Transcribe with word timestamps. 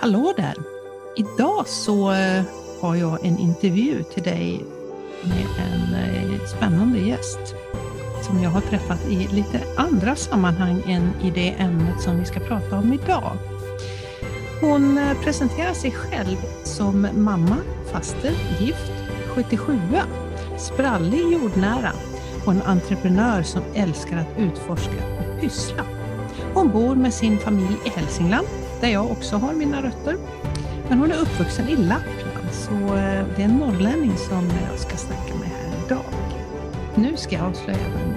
Hallå 0.00 0.32
där! 0.36 0.54
Idag 1.16 1.68
så 1.68 2.12
eh, 2.12 2.42
har 2.80 2.96
jag 2.96 3.26
en 3.26 3.38
intervju 3.38 4.02
till 4.02 4.22
dig 4.22 4.64
med 5.22 5.46
en 5.58 5.94
eh, 5.94 6.46
spännande 6.46 6.98
gäst 6.98 7.54
som 8.22 8.42
jag 8.42 8.50
har 8.50 8.60
träffat 8.60 9.06
i 9.08 9.28
lite 9.32 9.60
andra 9.76 10.16
sammanhang 10.16 10.82
än 10.86 11.10
i 11.22 11.30
det 11.30 11.48
ämnet 11.48 12.00
som 12.00 12.18
vi 12.18 12.24
ska 12.24 12.40
prata 12.40 12.78
om 12.78 12.92
idag. 12.92 13.32
Hon 14.60 14.98
eh, 14.98 15.20
presenterar 15.22 15.72
sig 15.72 15.90
själv 15.90 16.36
som 16.64 17.08
mamma, 17.16 17.56
faster, 17.92 18.32
gift, 18.60 18.92
77 19.34 19.78
sprallig, 20.58 21.32
jordnära 21.32 21.92
och 22.44 22.52
en 22.52 22.62
entreprenör 22.62 23.42
som 23.42 23.62
älskar 23.74 24.16
att 24.16 24.38
utforska 24.38 25.04
och 25.18 25.40
pyssla. 25.40 25.84
Hon 26.54 26.70
bor 26.70 26.94
med 26.94 27.14
sin 27.14 27.38
familj 27.38 27.76
i 27.84 27.88
Hälsingland, 27.88 28.46
där 28.80 28.88
jag 28.88 29.10
också 29.10 29.36
har 29.36 29.54
mina 29.54 29.82
rötter. 29.82 30.16
Men 30.88 30.98
hon 30.98 31.10
är 31.10 31.16
uppvuxen 31.16 31.68
i 31.68 31.76
Lappland, 31.76 32.52
så 32.52 32.72
eh, 32.72 33.26
det 33.36 33.42
är 33.42 33.44
en 33.44 33.56
norrlänning 33.56 34.16
som 34.16 34.50
jag 34.70 34.78
ska 34.78 34.96
snacka 34.96 35.34
med 35.34 35.48
här 35.48 35.86
idag. 35.86 36.04
Nu 36.94 37.16
ska 37.16 37.36
jag 37.36 37.44
avslöja 37.44 37.78
vem 37.78 38.14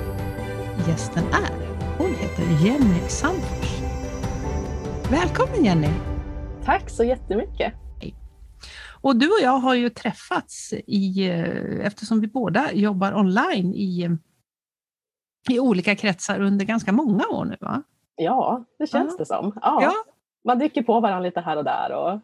gästen 0.88 1.24
är. 1.24 1.78
Hon 1.98 2.10
heter 2.16 2.66
Jenny 2.66 3.10
Sandfors. 3.10 3.82
Välkommen 5.12 5.66
Jenny! 5.66 5.90
Tack 6.66 6.90
så 6.90 7.04
jättemycket! 7.04 7.74
Och 9.02 9.16
du 9.16 9.28
och 9.28 9.42
jag 9.42 9.58
har 9.58 9.76
ju 9.76 9.90
träffats 9.90 10.74
i, 10.74 11.30
eh, 11.30 11.86
eftersom 11.86 12.22
vi 12.22 12.28
båda 12.28 12.72
jobbar 12.74 13.14
online 13.14 13.74
i, 13.74 14.18
i 15.50 15.60
olika 15.60 15.96
kretsar 15.96 16.42
under 16.42 16.66
ganska 16.66 16.92
många 16.92 17.28
år 17.28 17.46
nu 17.46 17.58
va? 17.62 17.84
Ja, 18.16 18.66
det 18.80 18.88
känns 18.88 19.12
ja. 19.12 19.18
det 19.18 19.26
som. 19.26 19.52
Ja. 19.62 19.80
ja. 19.82 19.94
Man 20.44 20.60
dyker 20.60 20.84
på 20.84 21.00
varandra 21.00 21.20
lite 21.20 21.42
här 21.42 21.58
och 21.58 21.64
där. 21.64 21.92
Och... 21.92 22.20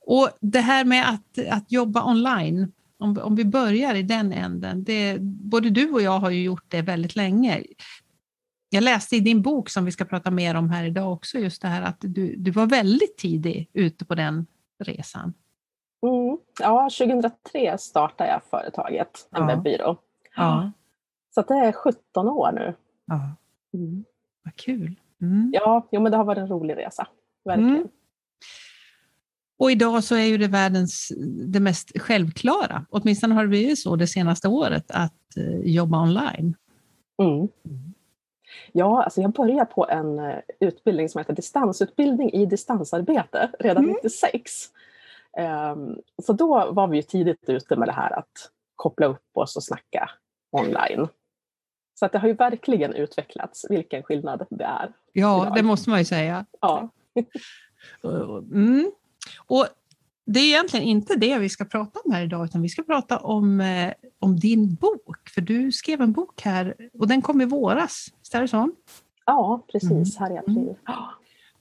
och 0.00 0.28
det 0.40 0.60
här 0.60 0.84
med 0.84 1.08
att, 1.08 1.48
att 1.50 1.72
jobba 1.72 2.10
online, 2.10 2.72
om, 2.98 3.18
om 3.22 3.36
vi 3.36 3.44
börjar 3.44 3.94
i 3.94 4.02
den 4.02 4.32
änden, 4.32 4.84
det, 4.84 5.18
både 5.20 5.70
du 5.70 5.92
och 5.92 6.02
jag 6.02 6.18
har 6.18 6.30
ju 6.30 6.42
gjort 6.42 6.64
det 6.68 6.82
väldigt 6.82 7.16
länge. 7.16 7.62
Jag 8.68 8.84
läste 8.84 9.16
i 9.16 9.20
din 9.20 9.42
bok 9.42 9.70
som 9.70 9.84
vi 9.84 9.92
ska 9.92 10.04
prata 10.04 10.30
mer 10.30 10.54
om 10.54 10.70
här 10.70 10.84
idag 10.84 11.12
också, 11.12 11.38
just 11.38 11.62
det 11.62 11.68
här 11.68 11.82
att 11.82 11.96
du, 12.00 12.36
du 12.36 12.50
var 12.50 12.66
väldigt 12.66 13.16
tidig 13.16 13.70
ute 13.72 14.04
på 14.04 14.14
den 14.14 14.46
resan. 14.78 15.34
Mm. 16.02 16.38
Ja, 16.60 16.90
2003 16.98 17.78
startade 17.78 18.30
jag 18.30 18.42
företaget, 18.50 19.28
en 19.30 19.42
ja. 19.42 19.46
webbyrå. 19.46 19.96
Ja. 20.36 20.72
Så 21.34 21.42
det 21.42 21.54
är 21.54 21.72
17 21.72 22.28
år 22.28 22.52
nu. 22.52 22.74
Ja. 23.04 23.36
Mm. 23.74 24.04
Vad 24.42 24.56
kul. 24.56 25.00
Mm. 25.22 25.50
Ja, 25.52 25.88
jo, 25.92 26.00
men 26.00 26.12
det 26.12 26.18
har 26.18 26.24
varit 26.24 26.38
en 26.38 26.48
rolig 26.48 26.76
resa. 26.76 27.06
Verkligen. 27.44 27.76
Mm. 27.76 27.88
Och 29.58 29.70
idag 29.70 30.04
så 30.04 30.14
är 30.14 30.24
ju 30.24 30.38
det 30.38 30.48
världens, 30.48 31.12
det 31.46 31.60
mest 31.60 32.00
självklara, 32.00 32.86
åtminstone 32.90 33.34
har 33.34 33.42
det 33.42 33.48
blivit 33.48 33.78
så 33.78 33.96
det 33.96 34.06
senaste 34.06 34.48
året, 34.48 34.84
att 34.88 35.12
uh, 35.38 35.60
jobba 35.60 36.02
online. 36.02 36.56
Mm. 37.22 37.48
Ja, 38.72 39.02
alltså 39.02 39.20
jag 39.20 39.32
började 39.32 39.66
på 39.66 39.88
en 39.88 40.18
uh, 40.18 40.34
utbildning 40.60 41.08
som 41.08 41.18
heter 41.18 41.32
distansutbildning 41.32 42.32
i 42.32 42.46
distansarbete 42.46 43.50
redan 43.58 43.84
mm. 43.84 43.96
96. 44.02 44.52
Um, 45.38 45.98
så 46.22 46.32
då 46.32 46.72
var 46.72 46.88
vi 46.88 46.96
ju 46.96 47.02
tidigt 47.02 47.48
ute 47.48 47.76
med 47.76 47.88
det 47.88 47.92
här 47.92 48.18
att 48.18 48.50
koppla 48.76 49.06
upp 49.06 49.36
oss 49.36 49.56
och 49.56 49.62
snacka 49.62 50.10
online. 50.52 51.08
Så 51.94 52.06
att 52.06 52.12
det 52.12 52.18
har 52.18 52.28
ju 52.28 52.34
verkligen 52.34 52.94
utvecklats, 52.94 53.66
vilken 53.70 54.02
skillnad 54.02 54.46
det 54.50 54.64
är. 54.64 54.92
Ja, 55.12 55.42
idag. 55.42 55.54
det 55.54 55.62
måste 55.62 55.90
man 55.90 55.98
ju 55.98 56.04
säga. 56.04 56.46
Ja. 56.60 56.88
mm. 58.52 58.90
Och 59.46 59.66
det 60.26 60.40
är 60.40 60.44
egentligen 60.44 60.86
inte 60.86 61.16
det 61.16 61.38
vi 61.38 61.48
ska 61.48 61.64
prata 61.64 62.00
om 62.04 62.12
här 62.12 62.22
idag, 62.22 62.44
utan 62.44 62.62
vi 62.62 62.68
ska 62.68 62.82
prata 62.82 63.18
om, 63.18 63.60
eh, 63.60 63.92
om 64.18 64.36
din 64.36 64.74
bok. 64.74 65.28
För 65.34 65.40
du 65.40 65.72
skrev 65.72 66.00
en 66.00 66.12
bok 66.12 66.42
här 66.42 66.74
och 66.98 67.08
den 67.08 67.22
kom 67.22 67.40
i 67.40 67.44
våras, 67.44 68.06
är 68.34 68.40
det 68.40 68.48
så? 68.48 68.70
Ja, 69.26 69.64
precis, 69.72 69.90
mm. 69.90 70.04
här 70.18 70.34
i 70.34 70.38
april. 70.38 70.56
Mm. 70.58 71.00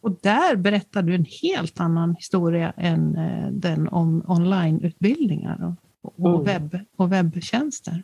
Och 0.02 0.12
där 0.22 0.56
berättar 0.56 1.02
du 1.02 1.16
en 1.16 1.25
helt 1.41 1.80
annan 1.80 2.16
historia 2.16 2.74
än 2.78 3.16
eh, 3.16 3.47
den 3.52 3.88
om 3.88 4.24
onlineutbildningar 4.28 5.75
och, 6.02 6.13
och, 6.19 6.41
mm. 6.41 6.44
webb, 6.44 6.80
och 6.96 7.12
webbtjänster. 7.12 8.03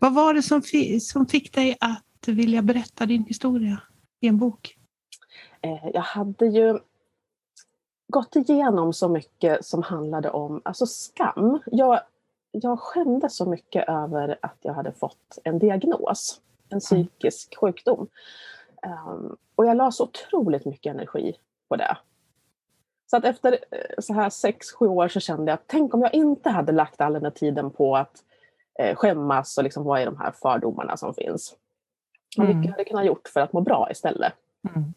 Vad 0.00 0.14
var 0.14 0.34
det 0.34 0.42
som, 0.42 0.62
som 1.00 1.26
fick 1.26 1.54
dig 1.54 1.76
att 1.80 2.28
vilja 2.28 2.62
berätta 2.62 3.06
din 3.06 3.24
historia 3.24 3.82
i 4.20 4.28
en 4.28 4.38
bok? 4.38 4.76
Eh, 5.62 5.88
jag 5.94 6.00
hade 6.00 6.46
ju 6.46 6.78
gått 8.08 8.36
igenom 8.36 8.92
så 8.92 9.08
mycket 9.08 9.64
som 9.64 9.82
handlade 9.82 10.30
om 10.30 10.60
alltså 10.64 10.86
skam. 10.86 11.60
Jag, 11.66 12.00
jag 12.50 12.80
skämdes 12.80 13.36
så 13.36 13.46
mycket 13.46 13.88
över 13.88 14.38
att 14.42 14.56
jag 14.62 14.74
hade 14.74 14.92
fått 14.92 15.38
en 15.44 15.58
diagnos, 15.58 16.40
en 16.68 16.74
mm. 16.74 16.80
psykisk 16.80 17.56
sjukdom. 17.56 18.08
Um, 19.06 19.36
och 19.54 19.66
jag 19.66 19.76
la 19.76 19.92
så 19.92 20.04
otroligt 20.04 20.64
mycket 20.64 20.94
energi 20.94 21.34
på 21.68 21.76
det. 21.76 21.96
Så 23.10 23.16
att 23.16 23.24
efter 23.24 23.52
eh, 23.52 23.78
så 23.98 24.12
här 24.12 24.30
sex, 24.30 24.72
sju 24.72 24.86
år 24.86 25.08
så 25.08 25.20
kände 25.20 25.52
jag 25.52 25.54
att 25.54 25.64
tänk 25.66 25.94
om 25.94 26.02
jag 26.02 26.14
inte 26.14 26.50
hade 26.50 26.72
lagt 26.72 27.00
all 27.00 27.12
den 27.12 27.24
här 27.24 27.30
tiden 27.30 27.70
på 27.70 27.96
att 27.96 28.24
eh, 28.80 28.96
skämmas 28.96 29.58
och 29.58 29.64
liksom 29.64 29.84
vad 29.84 30.00
är 30.00 30.06
de 30.06 30.16
här 30.16 30.32
fördomarna 30.42 30.96
som 30.96 31.14
finns. 31.14 31.56
Och 32.38 32.44
mycket 32.44 32.56
mm. 32.56 32.70
hade 32.70 32.80
jag 32.80 32.86
kunnat 32.86 33.06
gjort 33.06 33.28
för 33.28 33.40
att 33.40 33.52
må 33.52 33.60
bra 33.60 33.88
istället. 33.90 34.32
Mm. 34.68 34.94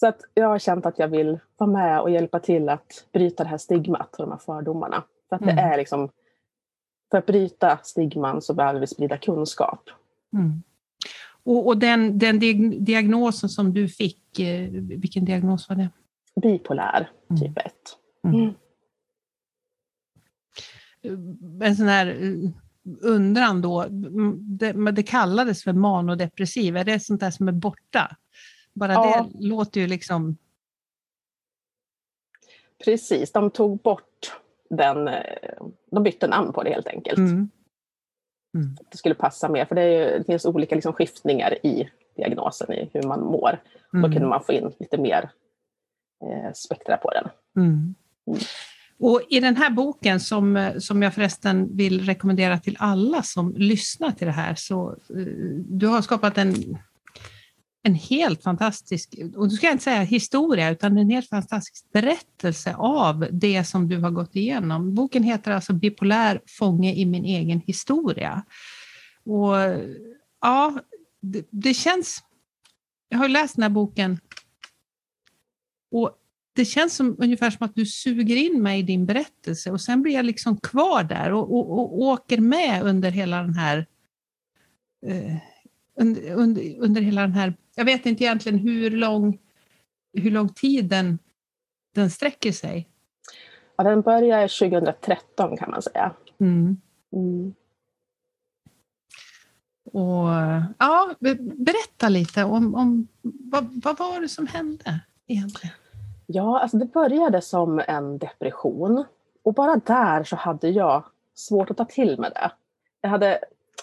Så 0.00 0.06
att 0.06 0.20
jag 0.34 0.48
har 0.48 0.58
känt 0.58 0.86
att 0.86 0.98
jag 0.98 1.08
vill 1.08 1.38
vara 1.56 1.70
med 1.70 2.00
och 2.00 2.10
hjälpa 2.10 2.40
till 2.40 2.68
att 2.68 3.06
bryta 3.12 3.42
det 3.42 3.48
här 3.50 3.58
stigmat 3.58 4.14
och 4.14 4.26
de 4.26 4.30
här 4.30 4.38
fördomarna. 4.38 5.04
För 5.28 5.36
att 5.36 5.42
mm. 5.42 5.56
det 5.56 5.62
är 5.62 5.76
liksom, 5.76 6.08
för 7.10 7.18
att 7.18 7.26
bryta 7.26 7.78
stigman 7.82 8.42
så 8.42 8.54
behöver 8.54 8.80
vi 8.80 8.86
sprida 8.86 9.18
kunskap. 9.18 9.90
Mm. 10.32 10.62
Och, 11.42 11.66
och, 11.66 11.78
den, 11.78 12.18
den 12.18 12.38
diagnosen 12.84 13.48
som 13.48 13.74
du 13.74 13.88
fick, 13.88 14.38
eh, 14.40 14.68
vilken 14.72 15.24
diagnos 15.24 15.68
var 15.68 15.76
det? 15.76 15.88
Bipolär, 16.42 17.10
mm. 17.30 17.40
typ 17.40 17.58
1. 17.58 17.72
Mm. 18.24 18.54
En 21.62 21.76
sån 21.76 21.88
här 21.88 22.06
eh, 22.06 22.50
undran 23.00 23.62
då, 23.62 23.86
det, 24.38 24.90
det 24.92 25.02
kallades 25.02 25.64
för 25.64 25.72
manodepressiv, 25.72 26.76
är 26.76 26.84
det 26.84 27.00
sånt 27.00 27.20
där 27.20 27.30
som 27.30 27.48
är 27.48 27.52
borta? 27.52 28.16
Bara 28.72 28.92
ja. 28.92 29.28
det 29.32 29.46
låter 29.46 29.80
ju 29.80 29.86
liksom... 29.86 30.36
Precis, 32.84 33.32
de 33.32 33.50
tog 33.50 33.78
bort 33.78 34.32
den, 34.70 35.08
eh, 35.08 35.62
de 35.90 36.02
bytte 36.02 36.26
namn 36.26 36.52
på 36.52 36.62
det 36.62 36.70
helt 36.70 36.88
enkelt. 36.88 37.18
Mm. 37.18 37.50
Mm. 38.54 38.76
Det 38.90 38.96
skulle 38.96 39.14
passa 39.14 39.48
mer, 39.48 39.64
för 39.64 39.74
det, 39.74 39.82
är, 39.82 40.18
det 40.18 40.24
finns 40.24 40.44
olika 40.44 40.74
liksom 40.74 40.92
skiftningar 40.92 41.66
i 41.66 41.90
diagnosen, 42.16 42.72
i 42.72 42.90
hur 42.92 43.02
man 43.02 43.20
mår. 43.20 43.62
Mm. 43.94 44.02
Då 44.02 44.16
kunde 44.16 44.28
man 44.28 44.44
få 44.44 44.52
in 44.52 44.72
lite 44.78 44.98
mer 44.98 45.30
eh, 46.24 46.52
spektra 46.54 46.96
på 46.96 47.10
den. 47.10 47.28
Mm. 47.64 47.94
Och 48.98 49.22
I 49.28 49.40
den 49.40 49.56
här 49.56 49.70
boken, 49.70 50.20
som, 50.20 50.56
eh, 50.56 50.78
som 50.78 51.02
jag 51.02 51.14
förresten 51.14 51.76
vill 51.76 52.06
rekommendera 52.06 52.58
till 52.58 52.76
alla 52.78 53.22
som 53.22 53.54
lyssnar 53.56 54.10
till 54.10 54.26
det 54.26 54.32
här, 54.32 54.54
så 54.54 54.90
eh, 54.90 55.26
du 55.68 55.86
har 55.86 56.02
skapat 56.02 56.38
en, 56.38 56.78
en 57.82 57.94
helt 57.94 58.42
fantastisk, 58.42 59.14
och 59.36 59.48
du 59.48 59.56
ska 59.56 59.66
jag 59.66 59.74
inte 59.74 59.84
säga 59.84 60.00
historia, 60.00 60.70
utan 60.70 60.98
en 60.98 61.10
helt 61.10 61.28
fantastisk 61.28 61.92
berättelse 61.92 62.74
av 62.74 63.28
det 63.32 63.64
som 63.64 63.88
du 63.88 63.98
har 63.98 64.10
gått 64.10 64.36
igenom. 64.36 64.94
Boken 64.94 65.22
heter 65.22 65.50
alltså 65.50 65.72
Bipolär 65.72 66.40
fånge 66.46 66.94
i 66.94 67.04
min 67.04 67.24
egen 67.24 67.60
historia. 67.60 68.44
Och 69.24 69.54
ja, 70.40 70.80
det, 71.20 71.46
det 71.50 71.74
känns... 71.74 72.22
Jag 73.08 73.18
har 73.18 73.28
läst 73.28 73.54
den 73.56 73.62
här 73.62 73.70
boken 73.70 74.18
och 75.90 76.18
det 76.54 76.64
känns 76.64 76.96
som, 76.96 77.16
ungefär 77.18 77.50
som 77.50 77.66
att 77.66 77.74
du 77.74 77.86
suger 77.86 78.36
in 78.36 78.62
mig 78.62 78.78
i 78.78 78.82
din 78.82 79.06
berättelse 79.06 79.70
och 79.70 79.80
sen 79.80 80.02
blir 80.02 80.14
jag 80.14 80.24
liksom 80.24 80.56
kvar 80.56 81.04
där 81.04 81.32
och, 81.32 81.54
och, 81.54 81.72
och 81.72 81.98
åker 81.98 82.38
med 82.38 82.82
under 82.82 83.10
hela 83.10 83.42
den 83.42 83.54
här 83.54 83.86
eh, 85.06 85.36
under, 85.96 86.32
under, 86.32 86.78
under, 86.78 87.00
hela 87.00 87.20
den 87.20 87.32
här, 87.32 87.54
jag 87.74 87.84
vet 87.84 88.06
inte 88.06 88.24
egentligen 88.24 88.58
hur 88.58 88.90
lång, 88.90 89.38
hur 90.12 90.30
lång 90.30 90.48
tid 90.48 90.84
den, 90.84 91.18
den 91.94 92.10
sträcker 92.10 92.52
sig. 92.52 92.88
Ja, 93.76 93.84
den 93.84 94.00
börjar 94.00 94.70
2013 94.70 95.56
kan 95.56 95.70
man 95.70 95.82
säga. 95.82 96.14
Mm. 96.40 96.76
Mm. 97.12 97.54
Och, 99.92 100.28
ja, 100.78 101.14
berätta 101.40 102.08
lite 102.08 102.44
om, 102.44 102.74
om 102.74 103.08
vad, 103.22 103.82
vad 103.84 103.98
var 103.98 104.20
det 104.20 104.28
som 104.28 104.46
hände 104.46 105.00
egentligen? 105.26 105.74
Ja, 106.26 106.60
alltså 106.60 106.76
det 106.76 106.84
började 106.84 107.40
som 107.40 107.82
en 107.88 108.18
depression 108.18 109.04
och 109.42 109.54
bara 109.54 109.76
där 109.76 110.24
så 110.24 110.36
hade 110.36 110.68
jag 110.68 111.04
svårt 111.34 111.70
att 111.70 111.76
ta 111.76 111.84
till 111.84 112.20
mig 112.20 112.30
det. 112.34 112.50
Jag 113.00 113.10
hade 113.10 113.38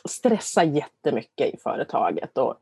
stressat 0.05 0.65
jättemycket 0.65 1.53
i 1.53 1.57
företaget 1.57 2.37
och 2.37 2.55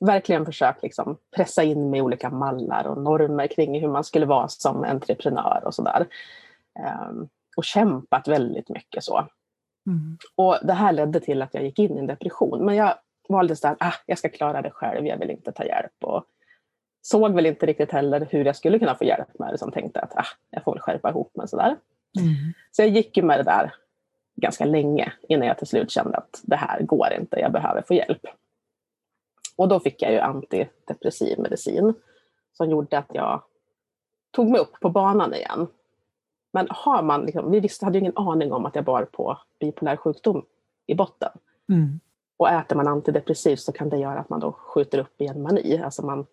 verkligen 0.00 0.46
försökt 0.46 0.82
liksom 0.82 1.16
pressa 1.36 1.62
in 1.62 1.90
mig 1.90 1.98
i 1.98 2.02
olika 2.02 2.30
mallar 2.30 2.84
och 2.86 3.02
normer 3.02 3.46
kring 3.46 3.80
hur 3.80 3.88
man 3.88 4.04
skulle 4.04 4.26
vara 4.26 4.48
som 4.48 4.84
entreprenör 4.84 5.62
och 5.64 5.74
sådär. 5.74 6.06
Um, 7.10 7.28
och 7.56 7.64
kämpat 7.64 8.28
väldigt 8.28 8.68
mycket 8.68 9.04
så. 9.04 9.26
Mm. 9.86 10.18
Och 10.34 10.58
det 10.62 10.72
här 10.72 10.92
ledde 10.92 11.20
till 11.20 11.42
att 11.42 11.54
jag 11.54 11.64
gick 11.64 11.78
in 11.78 11.96
i 11.96 11.98
en 11.98 12.06
depression. 12.06 12.64
Men 12.64 12.76
jag 12.76 12.94
valde 13.28 13.54
att 13.62 13.76
ah, 13.80 13.94
jag 14.06 14.18
ska 14.18 14.28
klara 14.28 14.62
det 14.62 14.70
själv, 14.70 15.06
jag 15.06 15.18
vill 15.18 15.30
inte 15.30 15.52
ta 15.52 15.64
hjälp. 15.64 16.04
Och 16.04 16.24
såg 17.10 17.34
väl 17.34 17.46
inte 17.46 17.66
riktigt 17.66 17.92
heller 17.92 18.28
hur 18.30 18.44
jag 18.44 18.56
skulle 18.56 18.78
kunna 18.78 18.94
få 18.94 19.04
hjälp 19.04 19.38
med 19.38 19.52
det, 19.52 19.58
som 19.58 19.72
tänkte 19.72 20.00
att 20.00 20.16
ah, 20.16 20.26
jag 20.50 20.64
får 20.64 20.72
väl 20.72 20.80
skärpa 20.80 21.10
ihop 21.10 21.36
mig 21.36 21.48
sådär. 21.48 21.76
Mm. 22.20 22.34
Så 22.70 22.82
jag 22.82 22.88
gick 22.88 23.16
ju 23.16 23.22
med 23.22 23.38
det 23.38 23.42
där 23.42 23.74
ganska 24.36 24.64
länge 24.64 25.12
innan 25.28 25.48
jag 25.48 25.58
till 25.58 25.66
slut 25.66 25.90
kände 25.90 26.16
att 26.16 26.40
det 26.42 26.56
här 26.56 26.82
går 26.82 27.12
inte, 27.20 27.40
jag 27.40 27.52
behöver 27.52 27.82
få 27.82 27.94
hjälp. 27.94 28.26
Och 29.56 29.68
då 29.68 29.80
fick 29.80 30.02
jag 30.02 30.12
ju 30.12 30.18
antidepressiv 30.18 31.38
medicin 31.38 31.94
som 32.52 32.70
gjorde 32.70 32.98
att 32.98 33.10
jag 33.12 33.42
tog 34.30 34.50
mig 34.50 34.60
upp 34.60 34.80
på 34.80 34.90
banan 34.90 35.34
igen. 35.34 35.66
Men 36.52 36.66
har 36.70 37.02
man, 37.02 37.22
liksom, 37.22 37.50
vi 37.50 37.60
visste, 37.60 37.84
hade 37.84 37.98
ju 37.98 38.00
ingen 38.00 38.16
aning 38.16 38.52
om 38.52 38.66
att 38.66 38.74
jag 38.74 38.84
bar 38.84 39.04
på 39.04 39.38
bipolär 39.60 39.96
sjukdom 39.96 40.44
i 40.86 40.94
botten. 40.94 41.30
Mm. 41.68 42.00
Och 42.36 42.50
äter 42.50 42.76
man 42.76 42.88
antidepressivt 42.88 43.60
så 43.60 43.72
kan 43.72 43.88
det 43.88 43.96
göra 43.96 44.20
att 44.20 44.28
man 44.28 44.40
då 44.40 44.52
skjuter 44.52 44.98
upp 44.98 45.20
i 45.20 45.26
en 45.26 45.42
mani. 45.42 45.78
Alltså 45.78 46.06
man, 46.06 46.26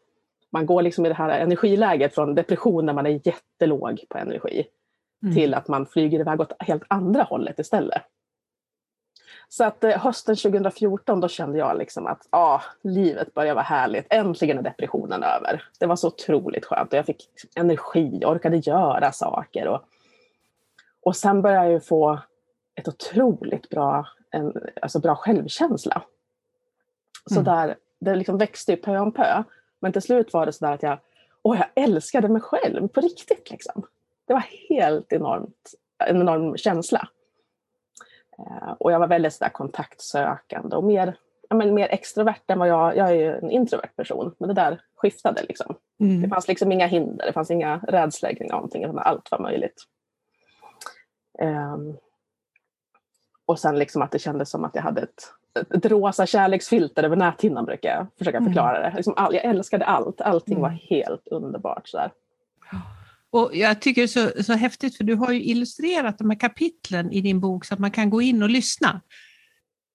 man 0.56 0.66
går 0.66 0.82
liksom 0.82 1.06
i 1.06 1.10
det 1.10 1.16
här 1.16 1.30
energiläget 1.40 2.16
från 2.16 2.36
depression 2.36 2.86
när 2.86 2.94
man 2.94 3.06
är 3.06 3.22
jättelåg 3.28 4.06
på 4.10 4.18
energi 4.18 4.68
mm. 5.24 5.36
till 5.36 5.54
att 5.54 5.68
man 5.68 5.86
flyger 5.86 6.20
iväg 6.20 6.42
åt 6.42 6.54
helt 6.60 6.84
andra 6.88 7.24
hållet 7.24 7.60
istället. 7.60 8.02
Så 9.50 9.64
att 9.64 9.84
eh, 9.84 9.98
hösten 9.98 10.36
2014 10.36 11.20
då 11.20 11.28
kände 11.28 11.58
jag 11.58 11.78
liksom 11.78 12.08
att 12.08 12.28
ah, 12.30 12.62
livet 12.82 13.34
börjar 13.34 13.54
vara 13.54 13.64
härligt. 13.64 14.06
Äntligen 14.10 14.58
är 14.58 14.62
depressionen 14.62 15.24
över. 15.24 15.64
Det 15.80 15.86
var 15.86 15.96
så 15.96 16.08
otroligt 16.08 16.66
skönt 16.66 16.94
och 16.94 16.98
jag 16.98 17.06
fick 17.06 17.30
energi, 17.56 18.18
jag 18.22 18.32
orkade 18.32 18.58
göra 18.58 19.12
saker. 19.12 19.68
Och, 19.68 19.82
och 21.02 21.16
sen 21.16 21.42
började 21.42 21.72
jag 21.72 21.86
få 21.86 22.20
ett 22.76 22.88
otroligt 22.88 23.70
bra, 23.70 24.08
en, 24.32 24.54
alltså 24.82 25.00
bra 25.00 25.16
självkänsla. 25.16 26.02
Så 27.26 27.40
mm. 27.40 27.44
där, 27.44 27.76
det 28.00 28.16
liksom 28.16 28.38
växte 28.38 28.72
ju 28.72 28.78
pö 28.78 28.98
om 28.98 29.12
pö. 29.12 29.44
Men 29.86 29.94
till 29.94 30.02
slut 30.02 30.34
var 30.34 30.46
det 30.46 30.54
så 30.54 30.66
där 30.66 30.74
att 30.74 30.84
jag, 30.84 31.00
åh, 31.42 31.58
jag 31.58 31.84
älskade 31.84 32.30
mig 32.30 32.42
själv 32.42 32.88
på 32.88 33.02
riktigt. 33.02 33.52
Liksom. 33.52 33.86
Det 34.28 34.34
var 34.34 34.44
helt 34.70 35.14
enormt, 35.14 35.74
en 36.06 36.22
enorm 36.22 36.58
känsla. 36.58 37.10
Eh, 38.38 38.72
och 38.80 38.92
jag 38.92 39.00
var 39.00 39.08
väldigt 39.08 39.34
så 39.34 39.46
kontaktsökande 39.54 40.76
och 40.76 40.84
mer, 40.84 41.18
men 41.50 41.74
mer 41.74 41.88
extrovert 41.88 42.42
än 42.48 42.60
vad 42.60 42.68
jag, 42.68 42.98
jag 42.98 43.10
är 43.10 43.16
ju 43.16 43.36
en 43.36 43.52
introvert 43.52 43.96
person, 43.96 44.36
men 44.38 44.48
det 44.48 44.54
där 44.54 44.82
skiftade 44.96 45.44
liksom. 45.44 45.76
Mm. 46.00 46.22
Det 46.22 46.30
fanns 46.30 46.48
liksom 46.48 46.72
inga 46.72 46.88
hinder, 46.88 47.26
det 47.26 47.34
fanns 47.34 47.52
inga 47.52 47.78
rädslor 47.78 48.34
kring 48.34 48.50
någonting, 48.50 48.84
utan 48.84 49.00
allt 49.00 49.32
var 49.32 49.40
möjligt. 49.40 49.84
Um, 51.42 51.98
och 53.46 53.60
sen 53.60 53.80
liksom 53.80 54.02
att 54.02 54.12
det 54.12 54.20
kändes 54.20 54.50
som 54.50 54.66
att 54.66 54.76
jag 54.76 54.82
hade 54.82 55.02
ett, 55.02 55.34
ett, 55.56 55.86
rosa 55.86 56.26
kärleksfilter 56.26 57.04
över 57.04 57.16
näthinnan 57.16 57.66
brukar 57.66 57.90
jag 57.90 58.08
försöka 58.18 58.38
mm. 58.38 58.50
förklara 58.50 58.80
det. 58.80 58.94
Liksom 58.96 59.14
all, 59.18 59.36
jag 59.36 59.46
älskade 59.46 59.86
allt, 59.86 60.22
allting 60.22 60.58
mm. 60.58 60.62
var 60.62 60.70
helt 60.70 61.28
underbart. 61.28 61.88
Sådär. 61.88 62.12
Och 63.32 63.52
jag 63.54 63.82
tycker 63.82 64.02
det 64.02 64.06
är 64.06 64.34
så, 64.34 64.44
så 64.44 64.54
häftigt 64.54 64.98
för 64.98 65.04
du 65.04 65.16
har 65.16 65.32
ju 65.32 65.44
illustrerat 65.44 66.18
de 66.18 66.30
här 66.30 66.40
kapitlen 66.40 67.12
i 67.12 67.22
din 67.22 67.40
bok 67.40 67.66
så 67.66 67.74
att 67.74 67.80
man 67.80 67.92
kan 67.92 68.10
gå 68.10 68.22
in 68.22 68.44
och 68.44 68.50
lyssna 68.50 69.02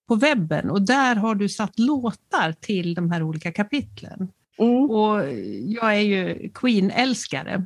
på 0.07 0.15
webben 0.15 0.69
och 0.69 0.81
där 0.81 1.15
har 1.15 1.35
du 1.35 1.49
satt 1.49 1.79
låtar 1.79 2.51
till 2.51 2.93
de 2.93 3.11
här 3.11 3.23
olika 3.23 3.51
kapitlen. 3.51 4.31
Mm. 4.57 4.89
Och 4.89 5.19
jag 5.65 5.95
är 5.95 6.01
ju 6.01 6.49
Queen-älskare. 6.49 7.65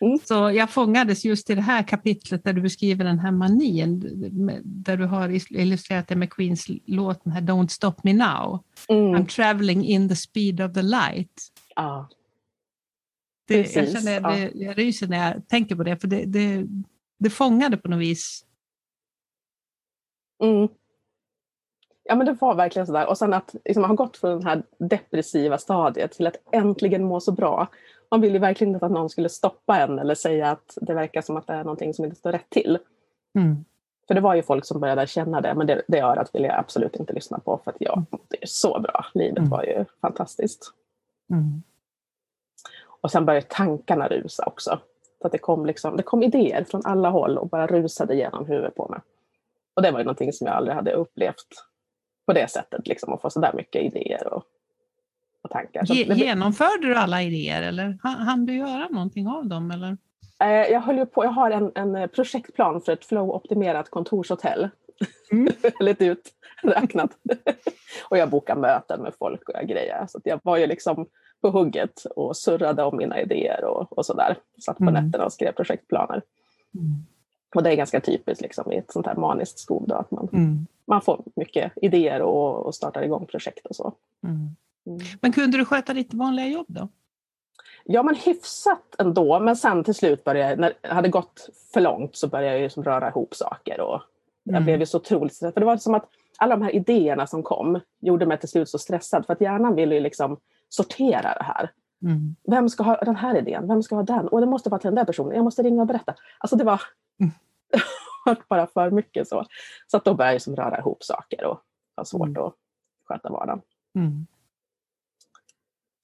Mm. 0.00 0.18
Så 0.24 0.34
jag 0.34 0.70
fångades 0.70 1.24
just 1.24 1.50
i 1.50 1.54
det 1.54 1.60
här 1.60 1.82
kapitlet 1.82 2.44
där 2.44 2.52
du 2.52 2.60
beskriver 2.60 3.04
den 3.04 3.18
här 3.18 3.30
manin, 3.30 4.00
där 4.64 4.96
du 4.96 5.06
har 5.06 5.52
illustrerat 5.52 6.08
det 6.08 6.16
med 6.16 6.30
Queens 6.32 6.66
låt, 6.86 7.24
den 7.24 7.32
här 7.32 7.40
Don't 7.40 7.68
stop 7.68 7.94
me 8.02 8.12
now. 8.12 8.64
Mm. 8.88 9.14
I'm 9.14 9.26
traveling 9.26 9.84
in 9.84 10.08
the 10.08 10.16
speed 10.16 10.60
of 10.60 10.72
the 10.72 10.82
light. 10.82 11.42
Ja. 11.76 12.08
Det, 13.48 13.76
jag 13.76 13.88
känner, 13.92 14.20
det, 14.20 14.50
jag 14.54 14.78
ryser 14.78 15.08
när 15.08 15.28
jag 15.28 15.48
tänker 15.48 15.76
på 15.76 15.82
det, 15.82 15.96
för 15.96 16.08
det, 16.08 16.24
det, 16.24 16.66
det 17.18 17.30
fångade 17.30 17.76
på 17.76 17.88
något 17.88 18.00
vis. 18.00 18.44
Mm. 20.42 20.68
Ja 22.02 22.14
men 22.16 22.26
det 22.26 22.36
var 22.40 22.54
verkligen 22.54 22.86
sådär. 22.86 23.06
Och 23.06 23.18
sen 23.18 23.32
att 23.32 23.54
liksom, 23.64 23.84
har 23.84 23.94
gått 23.94 24.16
från 24.16 24.40
det 24.40 24.48
här 24.48 24.62
depressiva 24.78 25.58
stadiet 25.58 26.12
till 26.12 26.26
att 26.26 26.36
äntligen 26.52 27.04
må 27.04 27.20
så 27.20 27.32
bra. 27.32 27.68
Man 28.10 28.20
vill 28.20 28.32
ju 28.32 28.38
verkligen 28.38 28.74
inte 28.74 28.86
att 28.86 28.92
någon 28.92 29.10
skulle 29.10 29.28
stoppa 29.28 29.78
en 29.78 29.98
eller 29.98 30.14
säga 30.14 30.50
att 30.50 30.78
det 30.80 30.94
verkar 30.94 31.22
som 31.22 31.36
att 31.36 31.46
det 31.46 31.52
är 31.52 31.64
någonting 31.64 31.94
som 31.94 32.04
inte 32.04 32.16
står 32.16 32.32
rätt 32.32 32.50
till. 32.50 32.78
Mm. 33.34 33.64
För 34.06 34.14
det 34.14 34.20
var 34.20 34.34
ju 34.34 34.42
folk 34.42 34.64
som 34.64 34.80
började 34.80 35.06
känna 35.06 35.40
det, 35.40 35.54
men 35.54 35.66
det, 35.66 35.82
det 35.88 36.00
örat 36.00 36.34
vill 36.34 36.44
jag 36.44 36.58
absolut 36.58 36.96
inte 36.96 37.12
lyssna 37.12 37.38
på 37.38 37.60
för 37.64 37.70
att 37.70 37.76
jag 37.80 38.04
det 38.28 38.42
är 38.42 38.46
så 38.46 38.80
bra. 38.80 39.06
Livet 39.14 39.38
mm. 39.38 39.50
var 39.50 39.62
ju 39.62 39.84
fantastiskt. 40.00 40.72
Mm. 41.30 41.62
Och 43.02 43.10
sen 43.10 43.26
började 43.26 43.46
tankarna 43.50 44.08
rusa 44.08 44.46
också. 44.46 44.78
Så 45.20 45.26
att 45.26 45.32
det, 45.32 45.38
kom 45.38 45.66
liksom, 45.66 45.96
det 45.96 46.02
kom 46.02 46.22
idéer 46.22 46.64
från 46.64 46.80
alla 46.84 47.10
håll 47.10 47.38
och 47.38 47.48
bara 47.48 47.66
rusade 47.66 48.14
genom 48.14 48.46
huvudet 48.46 48.74
på 48.74 48.88
mig. 48.88 49.00
Och 49.74 49.82
det 49.82 49.90
var 49.90 49.98
ju 49.98 50.04
någonting 50.04 50.32
som 50.32 50.46
jag 50.46 50.56
aldrig 50.56 50.76
hade 50.76 50.92
upplevt 50.92 51.46
på 52.26 52.32
det 52.32 52.50
sättet, 52.50 52.86
liksom, 52.86 53.12
att 53.12 53.20
få 53.20 53.30
sådär 53.30 53.52
mycket 53.54 53.82
idéer 53.82 54.32
och, 54.32 54.44
och 55.50 55.56
tankar. 55.56 55.84
Ge, 55.84 56.14
genomförde 56.14 56.86
du 56.86 56.94
alla 56.94 57.22
idéer 57.22 57.62
eller 57.62 57.98
hann 58.02 58.46
du 58.46 58.56
göra 58.56 58.88
någonting 58.88 59.28
av 59.28 59.46
dem? 59.46 59.70
Eller? 59.70 59.96
Eh, 60.40 60.72
jag, 60.72 60.80
höll 60.80 61.06
på, 61.06 61.24
jag 61.24 61.30
har 61.30 61.50
en, 61.50 61.72
en 61.74 62.08
projektplan 62.08 62.80
för 62.80 62.92
ett 62.92 63.04
flow-optimerat 63.04 63.90
kontorshotell. 63.90 64.68
Mm. 65.32 65.52
Lite 65.80 66.04
uträknat. 66.04 67.10
och 68.08 68.18
jag 68.18 68.30
bokar 68.30 68.56
möten 68.56 69.02
med 69.02 69.12
folk 69.18 69.48
och 69.48 69.54
jag 69.54 69.68
grejer. 69.68 70.06
Så 70.08 70.20
jag 70.24 70.40
var 70.42 70.56
ju 70.56 70.66
liksom 70.66 71.06
på 71.40 71.50
hugget 71.50 72.04
och 72.04 72.36
surrade 72.36 72.82
om 72.82 72.96
mina 72.96 73.20
idéer 73.20 73.64
och, 73.64 73.98
och 73.98 74.06
sådär. 74.06 74.36
Satt 74.64 74.78
på 74.78 74.84
mm. 74.84 75.04
nätterna 75.04 75.24
och 75.24 75.32
skrev 75.32 75.52
projektplaner. 75.52 76.22
Mm. 76.74 77.06
Och 77.54 77.62
det 77.62 77.72
är 77.72 77.76
ganska 77.76 78.00
typiskt 78.00 78.42
liksom, 78.42 78.72
i 78.72 78.76
ett 78.76 78.92
sånt 78.92 79.06
här 79.06 79.14
maniskt 79.14 79.58
skov 79.58 79.84
då, 79.88 79.94
att 79.94 80.10
man, 80.10 80.28
mm. 80.32 80.66
man 80.84 81.00
får 81.00 81.22
mycket 81.36 81.72
idéer 81.76 82.22
och, 82.22 82.66
och 82.66 82.74
startar 82.74 83.02
igång 83.02 83.26
projekt 83.26 83.66
och 83.66 83.76
så. 83.76 83.92
Mm. 84.24 84.56
Mm. 84.90 85.06
Men 85.20 85.32
kunde 85.32 85.58
du 85.58 85.64
sköta 85.64 85.94
ditt 85.94 86.14
vanliga 86.14 86.46
jobb 86.46 86.66
då? 86.68 86.88
Ja, 87.84 88.02
men 88.02 88.14
hyfsat 88.14 88.94
ändå. 88.98 89.40
Men 89.40 89.56
sen 89.56 89.84
till 89.84 89.94
slut 89.94 90.24
började 90.24 90.50
jag, 90.50 90.58
när 90.58 90.72
det 90.80 90.88
hade 90.88 91.08
gått 91.08 91.48
för 91.72 91.80
långt 91.80 92.16
så 92.16 92.28
började 92.28 92.56
jag 92.56 92.62
liksom 92.62 92.84
röra 92.84 93.08
ihop 93.08 93.34
saker. 93.34 93.80
Och 93.80 94.00
jag 94.42 94.52
mm. 94.52 94.64
blev 94.64 94.80
ju 94.80 94.86
så 94.86 94.98
otroligt 94.98 95.34
stressad. 95.34 95.54
För 95.54 95.60
det 95.60 95.66
var 95.66 95.76
som 95.76 95.94
att 95.94 96.08
alla 96.38 96.56
de 96.56 96.62
här 96.62 96.74
idéerna 96.74 97.26
som 97.26 97.42
kom 97.42 97.80
gjorde 98.00 98.26
mig 98.26 98.38
till 98.38 98.48
slut 98.48 98.68
så 98.68 98.78
stressad. 98.78 99.26
För 99.26 99.32
att 99.32 99.40
hjärnan 99.40 99.74
ville 99.74 99.94
ju 99.94 100.00
liksom 100.00 100.36
sortera 100.68 101.34
det 101.34 101.44
här. 101.44 101.70
Mm. 102.02 102.36
Vem 102.42 102.68
ska 102.68 102.82
ha 102.82 102.96
den 102.96 103.16
här 103.16 103.36
idén? 103.38 103.68
Vem 103.68 103.82
ska 103.82 103.94
ha 103.94 104.02
den? 104.02 104.28
Och 104.28 104.40
det 104.40 104.46
måste 104.46 104.70
vara 104.70 104.80
till 104.80 104.88
den 104.88 104.94
där 104.94 105.04
personen. 105.04 105.34
Jag 105.34 105.44
måste 105.44 105.62
ringa 105.62 105.80
och 105.80 105.86
berätta. 105.86 106.14
Alltså 106.38 106.56
det 106.56 106.64
var 106.64 106.82
mm. 107.20 107.32
bara 108.48 108.66
för 108.66 108.90
mycket 108.90 109.28
så. 109.28 109.46
Så 109.86 109.96
att 109.96 110.04
då 110.04 110.14
började 110.14 110.34
jag 110.34 110.42
som 110.42 110.56
röra 110.56 110.78
ihop 110.78 111.02
saker 111.02 111.44
och 111.44 111.60
ha 111.96 112.04
svårt 112.04 112.28
mm. 112.28 112.42
att 112.42 112.54
sköta 113.04 113.30
vardagen. 113.30 113.60
Mm. 113.94 114.26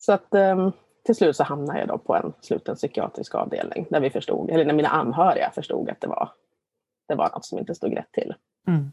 Så 0.07 0.13
att 0.13 0.35
um, 0.35 0.73
till 1.03 1.15
slut 1.15 1.37
så 1.37 1.45
hamnade 1.45 1.79
jag 1.79 1.89
då 1.89 1.99
på 1.99 2.15
en 2.15 2.33
sluten 2.41 2.77
psykiatrisk 2.77 3.35
avdelning 3.35 3.87
där 3.91 4.01
vi 4.01 4.11
förstod, 4.11 4.51
eller 4.51 4.65
när 4.65 4.75
mina 4.75 4.89
anhöriga 4.89 5.51
förstod 5.51 5.91
att 5.91 6.01
det 6.01 6.07
var, 6.07 6.33
det 7.09 7.15
var 7.15 7.31
något 7.31 7.45
som 7.45 7.59
inte 7.59 7.75
stod 7.75 7.97
rätt 7.97 8.13
till. 8.13 8.35
Mm. 8.69 8.93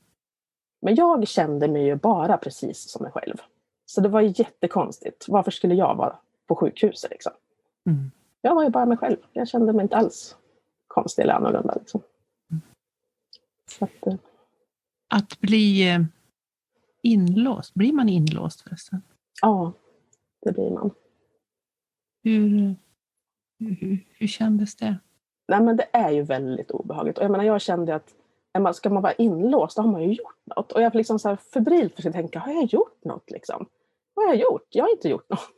Men 0.81 0.95
jag 0.95 1.27
kände 1.27 1.67
mig 1.67 1.85
ju 1.85 1.95
bara 1.95 2.37
precis 2.37 2.91
som 2.91 3.03
mig 3.03 3.11
själv. 3.11 3.37
Så 3.85 4.01
det 4.01 4.09
var 4.09 4.21
jättekonstigt. 4.21 5.25
Varför 5.27 5.51
skulle 5.51 5.75
jag 5.75 5.95
vara 5.95 6.19
på 6.47 6.55
sjukhuset? 6.55 7.11
Liksom? 7.11 7.33
Mm. 7.89 8.11
Jag 8.41 8.55
var 8.55 8.63
ju 8.63 8.69
bara 8.69 8.85
mig 8.85 8.97
själv. 8.97 9.17
Jag 9.33 9.47
kände 9.47 9.73
mig 9.73 9.83
inte 9.83 9.95
alls 9.95 10.37
konstig 10.87 11.23
eller 11.23 11.33
annorlunda. 11.33 11.75
Liksom. 11.79 12.01
Mm. 12.51 12.61
Att, 13.79 14.07
eh. 14.07 14.15
att, 15.09 15.39
bli 15.39 15.89
eh, 15.89 16.01
inlåst, 17.01 17.73
blir 17.73 17.93
man 17.93 18.09
inlåst 18.09 18.61
förresten? 18.61 19.01
Ja, 19.41 19.73
det 20.41 20.51
blir 20.51 20.69
man. 20.69 20.91
Hur, 22.23 22.75
hur, 23.59 24.05
hur 24.17 24.27
kändes 24.27 24.75
det? 24.75 24.95
Nej, 25.47 25.61
men 25.61 25.77
det 25.77 25.87
är 25.93 26.11
ju 26.11 26.21
väldigt 26.21 26.71
obehagligt. 26.71 27.17
Och 27.17 27.23
jag, 27.23 27.31
menar, 27.31 27.43
jag 27.43 27.61
kände 27.61 27.95
att 27.95 28.15
ska 28.75 28.89
man 28.89 29.03
vara 29.03 29.13
inlåst, 29.13 29.75
då 29.75 29.81
har 29.81 29.91
man 29.91 30.03
ju 30.03 30.13
gjort 30.13 30.39
något. 30.55 30.71
Och 30.71 30.81
jag 30.81 30.95
liksom 30.95 31.19
så 31.19 31.29
här 31.29 31.35
febrilt 31.35 31.95
försökte 31.95 32.19
tänka, 32.19 32.39
har 32.39 32.53
jag 32.53 32.63
gjort 32.63 33.03
något? 33.05 33.31
Liksom? 33.31 33.65
Vad 34.13 34.25
har 34.25 34.33
jag 34.33 34.41
gjort? 34.41 34.67
Jag 34.69 34.83
har 34.83 34.91
inte 34.91 35.09
gjort 35.09 35.29
något. 35.29 35.49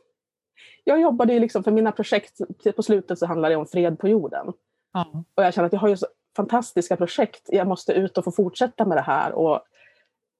Jag 0.84 1.00
jobbade 1.00 1.32
ju 1.32 1.40
liksom, 1.40 1.64
för 1.64 1.70
mina 1.70 1.92
projekt, 1.92 2.40
på 2.76 2.82
slutet 2.82 3.18
så 3.18 3.26
handlade 3.26 3.54
det 3.54 3.58
om 3.58 3.66
fred 3.66 3.98
på 3.98 4.08
jorden. 4.08 4.52
Ja. 4.92 5.24
Och 5.34 5.44
jag 5.44 5.54
känner 5.54 5.66
att 5.66 5.72
jag 5.72 5.80
har 5.80 5.88
ju 5.88 5.96
så 5.96 6.06
fantastiska 6.36 6.96
projekt, 6.96 7.42
jag 7.46 7.66
måste 7.66 7.92
ut 7.92 8.18
och 8.18 8.24
få 8.24 8.30
fortsätta 8.30 8.84
med 8.84 8.96
det 8.96 9.02
här. 9.02 9.32
Och 9.32 9.60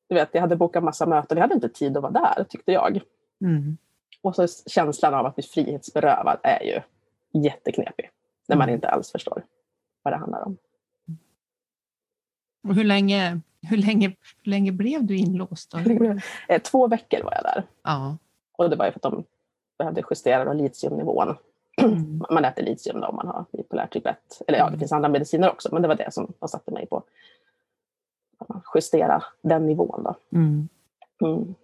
du 0.09 0.14
vet, 0.14 0.28
jag 0.33 0.40
hade 0.40 0.56
bokat 0.56 0.85
massa 0.85 1.06
möten, 1.06 1.38
jag 1.38 1.42
hade 1.42 1.54
inte 1.54 1.68
tid 1.68 1.97
att 1.97 2.02
vara 2.02 2.12
där 2.12 2.45
tyckte 2.45 2.73
jag. 2.73 3.00
Mm. 3.40 3.76
Och 4.26 4.35
så 4.35 4.47
känslan 4.66 5.14
av 5.14 5.26
att 5.26 5.35
bli 5.35 5.45
frihetsberövad 5.45 6.38
är 6.42 6.62
ju 6.62 6.80
jätteknepig. 7.42 8.11
När 8.49 8.56
man 8.56 8.68
inte 8.68 8.88
alls 8.88 9.12
förstår 9.12 9.45
vad 10.02 10.12
det 10.14 10.18
handlar 10.18 10.47
om. 10.47 10.56
Och 12.68 12.75
hur 12.75 12.85
länge, 12.85 13.40
hur 13.62 13.76
länge, 13.76 14.09
hur 14.42 14.50
länge 14.50 14.73
blev 14.73 15.04
du 15.04 15.16
inlåst? 15.16 15.71
Då? 15.71 15.78
Eh, 16.49 16.62
två 16.62 16.87
veckor 16.88 17.23
var 17.23 17.33
jag 17.35 17.42
där. 17.45 17.64
Ja. 17.83 18.16
Och 18.52 18.71
det 18.71 18.76
var 18.76 18.87
ju 18.87 18.92
för 18.92 18.99
att 18.99 19.02
de 19.02 19.25
behövde 19.78 20.02
justera 20.11 20.52
litiumnivån. 20.52 21.37
Mm. 21.83 22.23
Man 22.30 22.45
äter 22.45 22.62
litium 22.62 23.00
då 23.00 23.06
om 23.06 23.16
man 23.16 23.26
har 23.26 23.45
bipolär 23.52 23.87
typ 23.87 24.06
1. 24.06 24.16
Eller 24.47 24.59
ja, 24.59 24.64
det 24.64 24.68
Mm. 24.68 24.78
finns 24.78 24.92
andra 24.92 25.09
mediciner 25.09 25.50
också, 25.50 25.68
men 25.73 25.83
det 25.83 25.88
var 25.88 25.95
det 25.95 26.12
som 26.12 26.33
de 26.38 26.49
satte 26.49 26.71
mig 26.71 26.87
på. 26.87 27.02
Justera 28.75 29.23
den 29.42 29.66
nivån 29.66 30.02
då. 30.04 30.14
Mm. 30.33 30.68
Mm. 31.21 31.54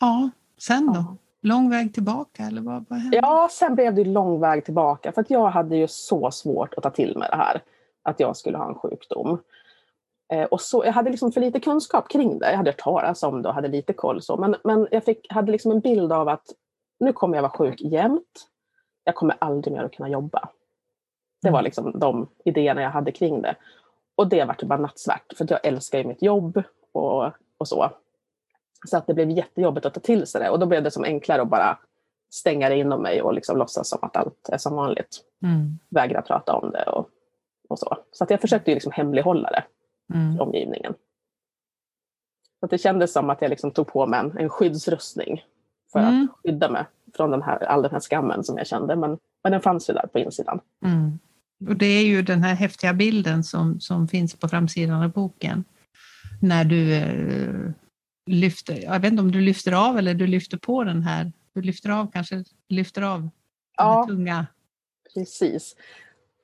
Ja, 0.00 0.30
sen 0.58 0.86
då? 0.86 0.92
Ja. 0.92 1.16
Lång 1.42 1.70
väg 1.70 1.94
tillbaka 1.94 2.42
eller 2.42 2.60
vad, 2.60 2.84
vad 2.88 2.98
hände? 2.98 3.16
Ja, 3.16 3.48
sen 3.50 3.74
blev 3.74 3.94
det 3.94 4.04
lång 4.04 4.40
väg 4.40 4.64
tillbaka 4.64 5.12
för 5.12 5.20
att 5.20 5.30
jag 5.30 5.48
hade 5.48 5.76
ju 5.76 5.88
så 5.88 6.30
svårt 6.30 6.74
att 6.74 6.82
ta 6.82 6.90
till 6.90 7.18
mig 7.18 7.28
det 7.30 7.36
här. 7.36 7.62
Att 8.02 8.20
jag 8.20 8.36
skulle 8.36 8.58
ha 8.58 8.68
en 8.68 8.74
sjukdom. 8.74 9.38
Eh, 10.32 10.44
och 10.44 10.60
så, 10.60 10.84
jag 10.84 10.92
hade 10.92 11.10
liksom 11.10 11.32
för 11.32 11.40
lite 11.40 11.60
kunskap 11.60 12.08
kring 12.08 12.38
det. 12.38 12.50
Jag 12.50 12.56
hade 12.56 12.70
hört 12.70 12.80
talas 12.80 13.22
om 13.22 13.42
det 13.42 13.48
och 13.48 13.54
hade 13.54 13.68
lite 13.68 13.92
koll. 13.92 14.22
Så. 14.22 14.36
Men, 14.36 14.56
men 14.64 14.88
jag 14.90 15.04
fick, 15.04 15.32
hade 15.32 15.52
liksom 15.52 15.70
en 15.70 15.80
bild 15.80 16.12
av 16.12 16.28
att 16.28 16.46
nu 17.00 17.12
kommer 17.12 17.36
jag 17.36 17.42
vara 17.42 17.52
sjuk 17.52 17.80
jämt. 17.80 18.48
Jag 19.04 19.14
kommer 19.14 19.36
aldrig 19.38 19.74
mer 19.74 19.84
att 19.84 19.96
kunna 19.96 20.08
jobba. 20.08 20.48
Det 21.42 21.50
var 21.50 21.62
liksom 21.62 21.98
de 21.98 22.28
idéerna 22.44 22.82
jag 22.82 22.90
hade 22.90 23.12
kring 23.12 23.42
det. 23.42 23.56
Och 24.14 24.28
det 24.28 24.44
var 24.44 24.64
bara 24.64 24.78
nattsvart, 24.78 25.32
för 25.38 25.46
jag 25.50 25.66
älskar 25.66 25.98
ju 25.98 26.04
mitt 26.04 26.22
jobb 26.22 26.62
och, 26.92 27.24
och 27.58 27.68
så. 27.68 27.90
Så 28.86 28.96
att 28.96 29.06
det 29.06 29.14
blev 29.14 29.30
jättejobbigt 29.30 29.86
att 29.86 29.94
ta 29.94 30.00
till 30.00 30.26
sig 30.26 30.40
det. 30.40 30.50
Och 30.50 30.58
då 30.58 30.66
blev 30.66 30.82
det 30.82 30.90
som 30.90 31.04
enklare 31.04 31.42
att 31.42 31.48
bara 31.48 31.78
stänga 32.30 32.68
det 32.68 32.76
inom 32.76 33.02
mig 33.02 33.22
och 33.22 33.34
liksom 33.34 33.56
låtsas 33.58 33.88
som 33.88 33.98
att 34.02 34.16
allt 34.16 34.48
är 34.48 34.58
som 34.58 34.74
vanligt. 34.74 35.20
Mm. 35.42 35.78
Vägra 35.88 36.22
prata 36.22 36.54
om 36.54 36.70
det 36.70 36.82
och, 36.84 37.08
och 37.68 37.78
så. 37.78 37.96
Så 38.12 38.24
att 38.24 38.30
jag 38.30 38.40
försökte 38.40 38.70
ju 38.70 38.74
liksom 38.74 38.92
hemlighålla 38.92 39.50
det 39.50 39.64
Mm. 40.14 40.36
för 40.36 40.44
omgivningen. 40.44 40.94
Så 42.60 42.66
det 42.66 42.78
kändes 42.78 43.12
som 43.12 43.30
att 43.30 43.42
jag 43.42 43.48
liksom 43.48 43.70
tog 43.70 43.86
på 43.86 44.06
mig 44.06 44.20
en, 44.20 44.38
en 44.38 44.48
skyddsrustning 44.48 45.44
för 45.92 45.98
Mm. 45.98 46.22
att 46.32 46.38
skydda 46.42 46.70
mig 46.70 46.84
från 47.16 47.30
den 47.30 47.42
här, 47.42 47.64
all 47.64 47.82
den 47.82 47.90
här 47.90 48.00
skammen 48.00 48.44
som 48.44 48.58
jag 48.58 48.66
kände. 48.66 48.96
Men, 48.96 49.18
men 49.42 49.52
den 49.52 49.60
fanns 49.60 49.90
ju 49.90 49.94
där 49.94 50.06
på 50.06 50.18
insidan. 50.18 50.60
Mm. 50.84 51.18
Och 51.68 51.76
det 51.76 51.86
är 51.86 52.04
ju 52.04 52.22
den 52.22 52.42
här 52.42 52.54
häftiga 52.54 52.92
bilden 52.94 53.44
som, 53.44 53.80
som 53.80 54.08
finns 54.08 54.34
på 54.34 54.48
framsidan 54.48 55.02
av 55.02 55.10
boken. 55.10 55.64
När 56.42 56.64
du 56.64 56.94
eh, 56.94 57.70
lyfter, 58.26 58.82
jag 58.82 59.00
vet 59.00 59.10
inte 59.12 59.22
om 59.22 59.32
du 59.32 59.40
lyfter 59.40 59.88
av 59.88 59.98
eller 59.98 60.14
du 60.14 60.26
lyfter 60.26 60.56
på 60.58 60.84
den 60.84 61.02
här, 61.02 61.32
du 61.52 61.62
lyfter 61.62 61.90
av 61.90 62.10
kanske, 62.12 62.44
lyfter 62.68 63.02
av 63.02 63.28
Ja. 63.76 64.04
tunga. 64.08 64.46
Precis. 65.14 65.76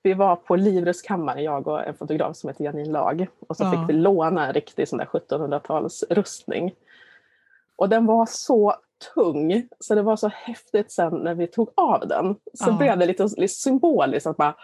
Vi 0.02 0.14
var 0.14 0.36
på 0.36 0.56
Livrustkammaren, 0.56 1.44
jag 1.44 1.68
och 1.68 1.86
en 1.86 1.94
fotograf 1.94 2.36
som 2.36 2.48
heter 2.48 2.64
Janine 2.64 2.92
Lag. 2.92 3.26
Och 3.48 3.56
så 3.56 3.64
Ja. 3.64 3.70
fick 3.70 3.94
vi 3.96 4.00
låna 4.00 4.46
en 4.46 4.52
riktig 4.52 4.88
sån 4.88 4.98
där 4.98 5.06
1700-talsrustning. 5.06 6.72
Och 7.76 7.88
den 7.88 8.06
var 8.06 8.26
så 8.26 8.74
tung, 9.14 9.68
så 9.80 9.94
det 9.94 10.02
var 10.02 10.16
så 10.16 10.28
häftigt 10.28 10.92
sen 10.92 11.14
när 11.14 11.34
vi 11.34 11.46
tog 11.46 11.70
av 11.74 12.08
den. 12.08 12.34
Så 12.54 12.70
Ja. 12.70 12.76
blev 12.78 12.98
det 12.98 13.06
lite, 13.06 13.28
lite 13.36 13.54
symboliskt 13.54 14.26
att 14.26 14.36
bara, 14.36 14.54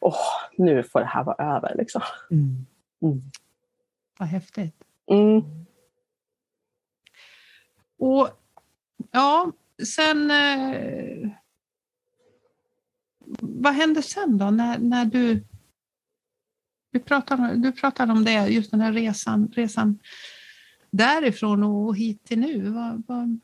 åh, 0.00 0.16
nu 0.58 0.82
får 0.82 1.00
det 1.00 1.06
här 1.06 1.24
vara 1.24 1.56
över. 1.56 1.74
Liksom. 1.78 2.02
Mm. 2.30 2.66
Mm. 3.02 3.20
Vad 4.18 4.28
häftigt. 4.28 4.74
Mm. 5.10 5.42
Och 8.00 8.28
ja, 9.10 9.52
sen... 9.96 10.30
Eh, 10.30 11.30
vad 13.40 13.72
hände 13.72 14.02
sen 14.02 14.38
då 14.38 14.50
när, 14.50 14.78
när 14.78 15.04
du... 15.04 15.44
Du 16.92 17.00
pratar, 17.00 17.54
du 17.54 17.72
pratar 17.72 18.10
om 18.10 18.24
det, 18.24 18.32
just 18.48 18.70
den 18.70 18.80
här 18.80 18.92
resan, 18.92 19.52
resan 19.56 19.98
därifrån 20.90 21.62
och 21.62 21.96
hit 21.96 22.24
till 22.24 22.38
nu. 22.38 22.70
Vad, 22.70 23.02
vad, 23.08 23.40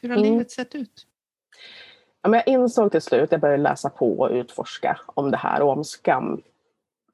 hur 0.00 0.08
har 0.08 0.16
Mm. 0.16 0.30
livet 0.30 0.50
sett 0.50 0.74
ut? 0.74 1.06
Ja, 2.22 2.28
men 2.28 2.42
jag 2.46 2.48
insåg 2.48 2.92
till 2.92 3.00
slut, 3.00 3.32
jag 3.32 3.40
började 3.40 3.62
läsa 3.62 3.90
på 3.90 4.18
och 4.18 4.30
utforska 4.30 5.00
om 5.06 5.30
det 5.30 5.36
här 5.36 5.62
och 5.62 5.72
om 5.72 5.84
skam 5.84 6.42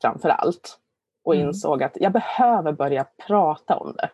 framför 0.01 0.29
allt. 0.29 0.79
Och 1.25 1.35
Mm. 1.35 1.49
insåg 1.49 1.83
att 1.83 1.97
jag 2.01 2.13
behöver 2.13 2.73
börja 2.73 3.05
prata 3.27 3.77
om 3.77 3.93
det. 3.97 4.11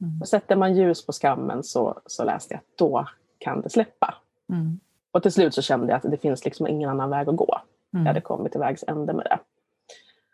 Mm. 0.00 0.20
Och 0.20 0.28
sätter 0.28 0.56
man 0.56 0.76
ljus 0.76 1.06
på 1.06 1.12
skammen 1.12 1.62
så, 1.62 2.00
så 2.06 2.24
läste 2.24 2.54
jag 2.54 2.58
att 2.58 2.78
då 2.78 3.06
kan 3.38 3.60
det 3.60 3.70
släppa. 3.70 4.14
Mm. 4.48 4.80
Och 5.10 5.22
till 5.22 5.32
slut 5.32 5.54
så 5.54 5.62
kände 5.62 5.86
jag 5.92 5.96
att 5.96 6.10
det 6.10 6.16
finns 6.18 6.44
liksom 6.44 6.66
ingen 6.66 6.90
annan 6.90 7.10
väg 7.10 7.28
att 7.28 7.36
gå. 7.36 7.60
Jag 7.90 7.98
hade 7.98 8.10
Mm. 8.10 8.22
kommit 8.22 8.52
till 8.52 8.60
vägs 8.60 8.84
ände 8.88 9.12
med 9.12 9.24
det. 9.24 9.38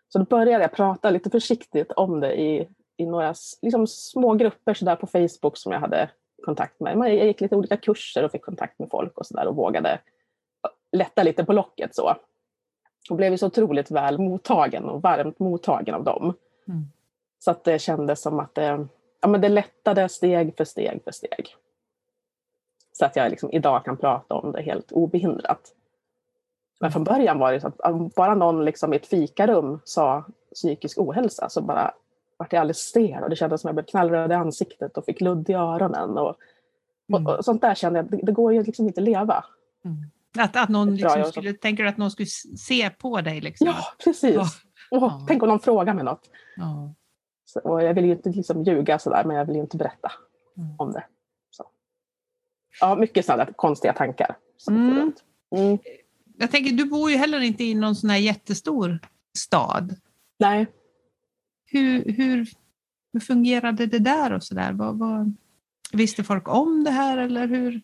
Så 0.09 0.19
då 0.19 0.25
började 0.25 0.65
jag 0.65 0.73
prata 0.73 1.11
lite 1.11 1.31
försiktigt 1.31 1.93
om 1.93 2.21
det 2.21 2.41
i, 2.41 2.69
i 2.97 3.07
några 3.07 3.35
liksom 3.63 3.87
små 3.87 4.35
grupper 4.35 4.75
så 4.75 4.85
där 4.85 4.97
på 4.97 5.07
Facebook 5.07 5.57
som 5.57 5.73
jag 5.73 5.81
hade 5.81 6.11
kontakt 6.45 6.81
med. 6.81 6.97
Jag 6.99 7.27
gick 7.27 7.41
lite 7.41 7.57
olika 7.57 7.77
kurser 7.77 8.25
och 8.25 8.31
fick 8.31 8.45
kontakt 8.45 8.79
med 8.79 8.89
folk 8.91 9.19
och, 9.19 9.27
så 9.27 9.35
där 9.35 9.47
och 9.47 9.57
vågade 9.57 10.01
lätta 10.93 11.23
lite 11.23 11.45
på 11.45 11.53
locket. 11.53 11.95
så. 11.95 12.15
Och 13.11 13.17
blev 13.17 13.33
ju 13.33 13.39
så 13.39 13.47
otroligt 13.47 13.91
väl 13.91 14.19
mottagen 14.19 14.85
och 14.85 15.03
varmt 15.03 15.39
mottagen 15.39 15.95
av 15.95 16.05
dem. 16.05 16.35
Mm. 16.69 16.85
Så 17.39 17.51
att 17.51 17.65
det 17.65 17.79
kändes 17.79 18.23
som 18.23 18.41
att 18.41 18.55
det, 18.55 18.87
ja, 19.21 19.29
men 19.29 19.41
det 19.41 19.49
lättade 19.49 20.09
steg 20.09 20.57
för 20.57 20.65
steg 20.65 21.05
för 21.05 21.11
steg. 21.11 21.55
Så 22.93 23.05
att 23.05 23.17
jag 23.17 23.31
liksom 23.31 23.51
idag 23.53 23.85
kan 23.85 23.97
prata 23.97 24.35
om 24.35 24.53
det 24.53 24.63
helt 24.63 24.93
obehindrat. 24.93 25.73
Men 26.81 26.93
från 26.93 27.05
början 27.05 27.39
var 27.39 27.53
det 27.53 27.61
så 27.61 27.67
att 27.67 28.15
bara 28.15 28.35
någon 28.35 28.65
liksom 28.65 28.93
i 28.93 28.97
ett 28.97 29.07
fikarum 29.07 29.81
sa 29.85 30.25
psykisk 30.55 30.99
ohälsa 30.99 31.49
så 31.49 31.61
bara 31.63 31.95
vart 32.37 32.53
jag 32.53 32.61
alldeles 32.61 32.79
stel 32.79 33.23
och 33.23 33.31
det 33.31 33.37
kändes 33.37 33.61
som 33.61 33.69
att 33.69 33.71
jag 33.71 33.75
blev 33.75 33.91
knallröd 33.91 34.31
i 34.31 34.35
ansiktet 34.35 34.97
och 34.97 35.05
fick 35.05 35.21
ludd 35.21 35.51
i 35.51 35.53
öronen. 35.53 36.19
Och, 36.19 36.37
Mm. 37.09 37.27
och, 37.27 37.37
och 37.39 37.45
sånt 37.45 37.61
där 37.63 37.75
kände 37.75 37.99
jag, 37.99 38.11
det, 38.11 38.21
det 38.23 38.33
går 38.33 38.55
ju 38.55 38.63
liksom 38.63 38.87
inte 38.87 39.01
att 39.01 39.05
leva. 39.05 39.45
Mm. 39.85 39.97
Att, 40.39 40.57
att 40.57 40.69
någon 40.69 40.97
liksom 40.97 41.25
skulle, 41.25 41.53
tänker 41.53 41.83
du 41.83 41.89
att 41.89 41.97
någon 41.97 42.11
skulle 42.11 42.27
se 42.59 42.91
på 42.91 43.21
dig? 43.21 43.41
Liksom? 43.41 43.67
Ja, 43.67 43.77
precis. 44.05 44.35
Ja. 44.35 44.45
Åh, 44.91 44.99
Ja. 45.03 45.25
Tänk 45.29 45.43
om 45.43 45.49
någon 45.49 45.61
frågar 45.61 45.95
mig 45.95 46.05
något. 46.05 46.31
Och 47.65 47.83
jag 47.83 47.95
vill 47.95 48.05
ju 48.05 48.13
inte 48.13 48.29
liksom 48.31 48.63
ljuga 48.63 48.99
sådär, 48.99 49.25
men 49.25 49.37
jag 49.37 49.45
vill 49.45 49.55
ju 49.57 49.61
inte 49.61 49.77
berätta 49.77 50.13
Mm. 50.57 50.75
om 50.79 50.93
det. 50.93 51.05
Så. 51.51 51.65
Ja, 52.81 52.95
mycket 52.97 53.27
sådana 53.27 53.47
konstiga 53.57 53.93
tankar. 53.93 54.37
Mm. 54.71 55.13
Mm. 55.57 55.79
Jag 56.39 56.51
tänker, 56.51 56.73
du 56.73 56.85
bor 56.85 57.11
ju 57.11 57.17
heller 57.17 57.41
inte 57.41 57.65
i 57.65 57.75
någon 57.75 57.95
sån 57.95 58.11
här 58.11 58.19
jättestor 58.19 58.99
stad. 59.39 59.95
Nej, 60.39 60.67
Hur, 61.67 62.05
hur, 62.13 62.47
hur 63.13 63.21
fungerade 63.21 63.87
det 63.87 63.99
där 63.99 64.33
och 64.33 64.43
sådär? 64.43 64.73
Vad, 64.73 64.99
vad, 64.99 65.33
visste 65.93 66.25
folk 66.25 66.49
om 66.49 66.85
det 66.85 66.91
här 66.91 67.19
eller 67.19 67.47
hur? 67.47 67.81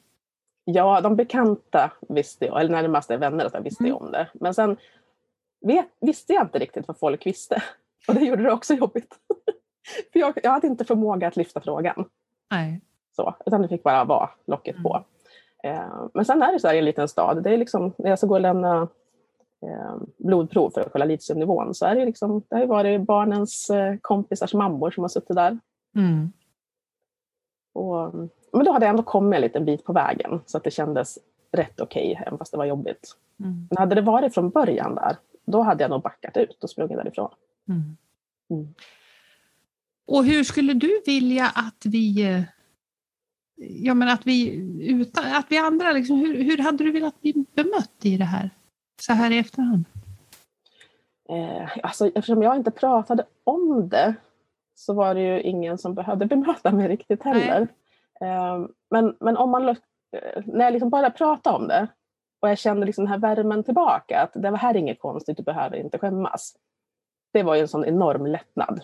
ja, 0.64 1.00
de 1.00 1.16
bekanta 1.16 1.92
visste 2.08 2.46
jag, 2.46 2.60
eller 2.60 2.70
närmaste 2.70 3.16
vänner 3.16 3.50
jag 3.52 3.60
visste 3.60 3.84
Mm. 3.84 3.96
om 3.96 4.12
det. 4.12 4.30
Men 4.34 4.54
sen 4.54 4.76
vet, 5.60 5.86
visste 6.00 6.32
jag 6.32 6.42
inte 6.46 6.58
riktigt 6.58 6.88
vad 6.88 6.98
folk 6.98 7.26
visste. 7.26 7.62
Och 8.08 8.14
det 8.14 8.20
gjorde 8.24 8.42
det 8.42 8.52
också 8.52 8.74
jobbigt. 8.74 9.18
För 10.12 10.20
jag, 10.20 10.38
jag 10.42 10.50
hade 10.50 10.66
inte 10.66 10.84
förmåga 10.84 11.28
att 11.28 11.36
lyfta 11.36 11.60
frågan. 11.60 12.04
Nej. 12.50 12.80
Så, 13.16 13.34
utan 13.46 13.62
det 13.62 13.68
fick 13.68 13.82
bara 13.82 14.04
vara 14.04 14.30
locket 14.46 14.74
Mm. 14.76 14.82
på. 14.82 15.04
Eh, 15.62 16.04
men 16.14 16.24
sen 16.24 16.42
är 16.42 16.52
det 16.52 16.60
så 16.60 16.68
här 16.68 16.74
i 16.74 16.78
en 16.78 16.84
liten 16.84 17.08
stad. 17.08 17.42
Det 17.42 17.50
är 17.50 17.56
liksom, 17.58 17.92
när 17.98 18.10
jag 18.10 18.18
ska 18.18 18.26
gå 18.26 18.34
och 18.34 18.40
lämna 18.40 18.88
eh, 19.62 19.96
blodprov 20.16 20.70
för 20.70 20.80
att 20.80 20.92
kolla 20.92 21.04
litiumnivån 21.04 21.74
så 21.74 21.86
är 21.86 21.94
det, 21.94 22.04
liksom, 22.04 22.42
det 22.48 22.54
har 22.54 22.62
ju 22.62 22.66
varit 22.68 23.00
barnens 23.00 23.70
eh, 23.70 23.96
kompisars 24.00 24.54
mammor 24.54 24.90
som 24.90 25.04
har 25.04 25.08
suttit 25.08 25.36
där. 25.36 25.58
Mm. 25.96 26.32
Och, 27.72 28.14
men 28.52 28.64
då 28.64 28.72
hade 28.72 28.86
jag 28.86 28.90
ändå 28.90 29.02
kommit 29.02 29.36
en 29.36 29.40
liten 29.42 29.64
bit 29.64 29.84
på 29.84 29.92
vägen 29.92 30.40
så 30.46 30.56
att 30.56 30.64
det 30.64 30.70
kändes 30.70 31.18
rätt 31.52 31.80
okej, 31.80 32.22
även 32.26 32.38
fast 32.38 32.52
det 32.52 32.58
var 32.58 32.64
jobbigt. 32.64 33.16
Mm. 33.40 33.66
Men 33.70 33.78
hade 33.78 33.94
det 33.94 34.00
varit 34.00 34.34
från 34.34 34.50
början 34.50 34.94
där, 34.94 35.16
då 35.44 35.60
hade 35.60 35.84
jag 35.84 35.90
nog 35.90 36.02
backat 36.02 36.36
ut 36.36 36.64
och 36.64 36.70
sprungit 36.70 36.96
därifrån. 36.96 37.30
Mm. 37.68 37.96
Och 40.06 40.24
hur 40.24 40.44
skulle 40.44 40.74
du 40.74 41.02
vilja 41.06 41.46
att 41.54 41.86
vi 41.86 42.22
eh, 42.22 42.42
Ja, 43.64 43.94
men 43.94 44.08
att 44.08 44.26
vi, 44.26 44.54
utan, 44.80 45.24
att 45.24 45.46
vi 45.48 45.58
andra, 45.58 45.92
liksom, 45.92 46.18
hur, 46.18 46.44
hur 46.44 46.58
hade 46.58 46.84
du 46.84 46.92
velat 46.92 47.20
bli 47.20 47.44
bemött 47.54 47.98
i 48.02 48.16
det 48.16 48.24
här? 48.24 48.50
Så 49.00 49.12
här 49.12 49.30
i 49.30 49.38
efterhand. 49.38 49.84
Eh, 51.28 51.78
alltså, 51.82 52.06
eftersom 52.06 52.42
jag 52.42 52.56
inte 52.56 52.70
pratade 52.70 53.24
om 53.44 53.88
det 53.88 54.14
så 54.74 54.94
var 54.94 55.14
det 55.14 55.20
ju 55.20 55.40
ingen 55.42 55.78
som 55.78 55.94
behövde 55.94 56.26
bemöta 56.36 56.72
mig 56.72 56.88
riktigt 56.88 57.22
heller. 57.22 57.68
Eh, 58.20 58.66
men, 58.90 59.16
men 59.20 59.36
om 59.36 59.50
man, 59.50 59.68
eh, 59.68 59.74
när 60.44 60.64
jag 60.64 60.72
liksom 60.72 60.90
började 60.90 61.10
prata 61.10 61.52
om 61.52 61.68
det 61.68 61.88
och 62.40 62.48
jag 62.48 62.58
kände 62.58 62.86
liksom 62.86 63.04
den 63.04 63.12
här 63.12 63.18
värmen 63.18 63.64
tillbaka, 63.64 64.20
att 64.22 64.42
det 64.42 64.50
var 64.50 64.58
här 64.58 64.74
är 64.74 64.78
inget 64.78 65.00
konstigt, 65.00 65.36
du 65.36 65.42
behöver 65.42 65.76
inte 65.76 65.98
skämmas. 65.98 66.56
Det 67.32 67.42
var 67.42 67.54
ju 67.54 67.60
en 67.60 67.68
sån 67.68 67.84
enorm 67.84 68.26
lättnad. 68.26 68.80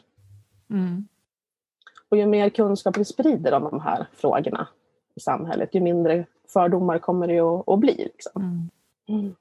Mm. 0.70 1.08
Och 2.08 2.16
ju 2.16 2.26
mer 2.26 2.48
kunskap 2.50 2.96
vi 2.96 3.04
sprider 3.04 3.52
om 3.52 3.64
de 3.64 3.80
här 3.80 4.06
frågorna, 4.16 4.68
i 5.14 5.20
samhället, 5.20 5.74
ju 5.74 5.80
mindre 5.80 6.26
fördomar 6.52 6.98
kommer 6.98 7.28
det 7.28 7.40
att, 7.40 7.68
att 7.68 7.78
bli. 7.78 7.94
Liksom. 7.96 8.42
Mm. 8.42 8.70
Mm. 9.20 9.34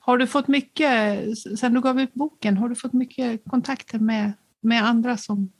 Har 0.00 0.18
du 0.18 0.26
fått 0.26 0.48
mycket, 0.48 1.20
sen 1.58 1.74
du 1.74 1.80
gav 1.80 2.00
ut 2.00 2.14
boken, 2.14 2.56
har 2.56 2.68
du 2.68 2.74
fått 2.74 2.92
mycket 2.92 3.44
kontakter 3.44 3.98
med, 3.98 4.32
med 4.60 4.84
andra 4.84 5.16
som, 5.16 5.52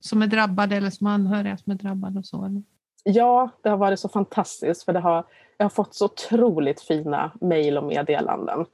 som 0.00 0.22
är 0.22 0.26
drabbade 0.26 0.76
eller 0.76 0.90
som 0.90 1.06
anhöriga 1.06 1.56
som 1.56 1.72
är 1.72 1.76
drabbade? 1.76 2.18
Och 2.18 2.26
så, 2.26 2.44
eller? 2.44 2.62
Ja, 3.04 3.50
det 3.62 3.68
har 3.68 3.76
varit 3.76 4.00
så 4.00 4.08
fantastiskt 4.08 4.84
för 4.84 4.92
det 4.92 5.00
har, 5.00 5.24
jag 5.56 5.64
har 5.64 5.70
fått 5.70 5.94
så 5.94 6.04
otroligt 6.04 6.80
fina 6.80 7.32
mejl 7.40 7.78
och 7.78 7.84
meddelanden 7.84 8.66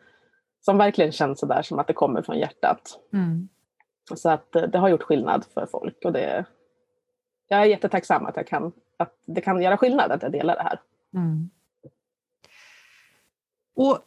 som 0.61 0.79
verkligen 0.79 1.13
känns 1.13 1.41
sådär 1.41 1.63
som 1.63 1.79
att 1.79 1.87
det 1.87 1.93
kommer 1.93 2.23
från 2.23 2.39
hjärtat. 2.39 2.99
Mm. 3.13 3.49
Så 4.15 4.31
att 4.31 4.57
eh, 4.57 4.63
det 4.63 4.79
har 4.79 4.89
gjort 4.89 5.03
skillnad 5.03 5.45
för 5.55 5.67
folk 5.67 6.05
och 6.05 6.13
det, 6.13 6.45
jag 7.49 7.61
är 7.61 7.65
jättetacksam 7.65 8.27
att, 8.27 8.37
jag 8.37 8.47
kan, 8.47 8.73
att 8.97 9.13
det 9.27 9.41
kan 9.41 9.63
göra 9.63 9.77
skillnad 9.77 10.13
att 10.13 10.23
jag 10.23 10.33
delar 10.33 10.57
det 10.57 10.63
här. 10.63 10.81
Mm. 11.15 11.51
Och 13.77 13.99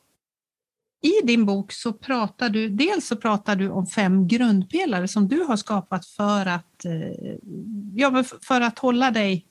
i 1.02 1.26
din 1.26 1.46
bok 1.46 1.72
så 1.72 1.94
pratar 1.94 2.50
du, 2.50 2.70
dels 2.70 3.08
så 3.08 3.16
pratar 3.16 3.56
du 3.56 3.70
om 3.70 3.86
fem 3.86 4.28
grundpelare 4.28 5.08
som 5.08 5.28
du 5.28 5.44
har 5.44 5.56
skapat 5.56 6.06
för 6.06 6.46
att, 6.46 6.86
eh, 6.86 7.38
ja, 7.96 8.24
för 8.42 8.62
att 8.62 8.80
hålla 8.80 9.12
dig 9.12 9.46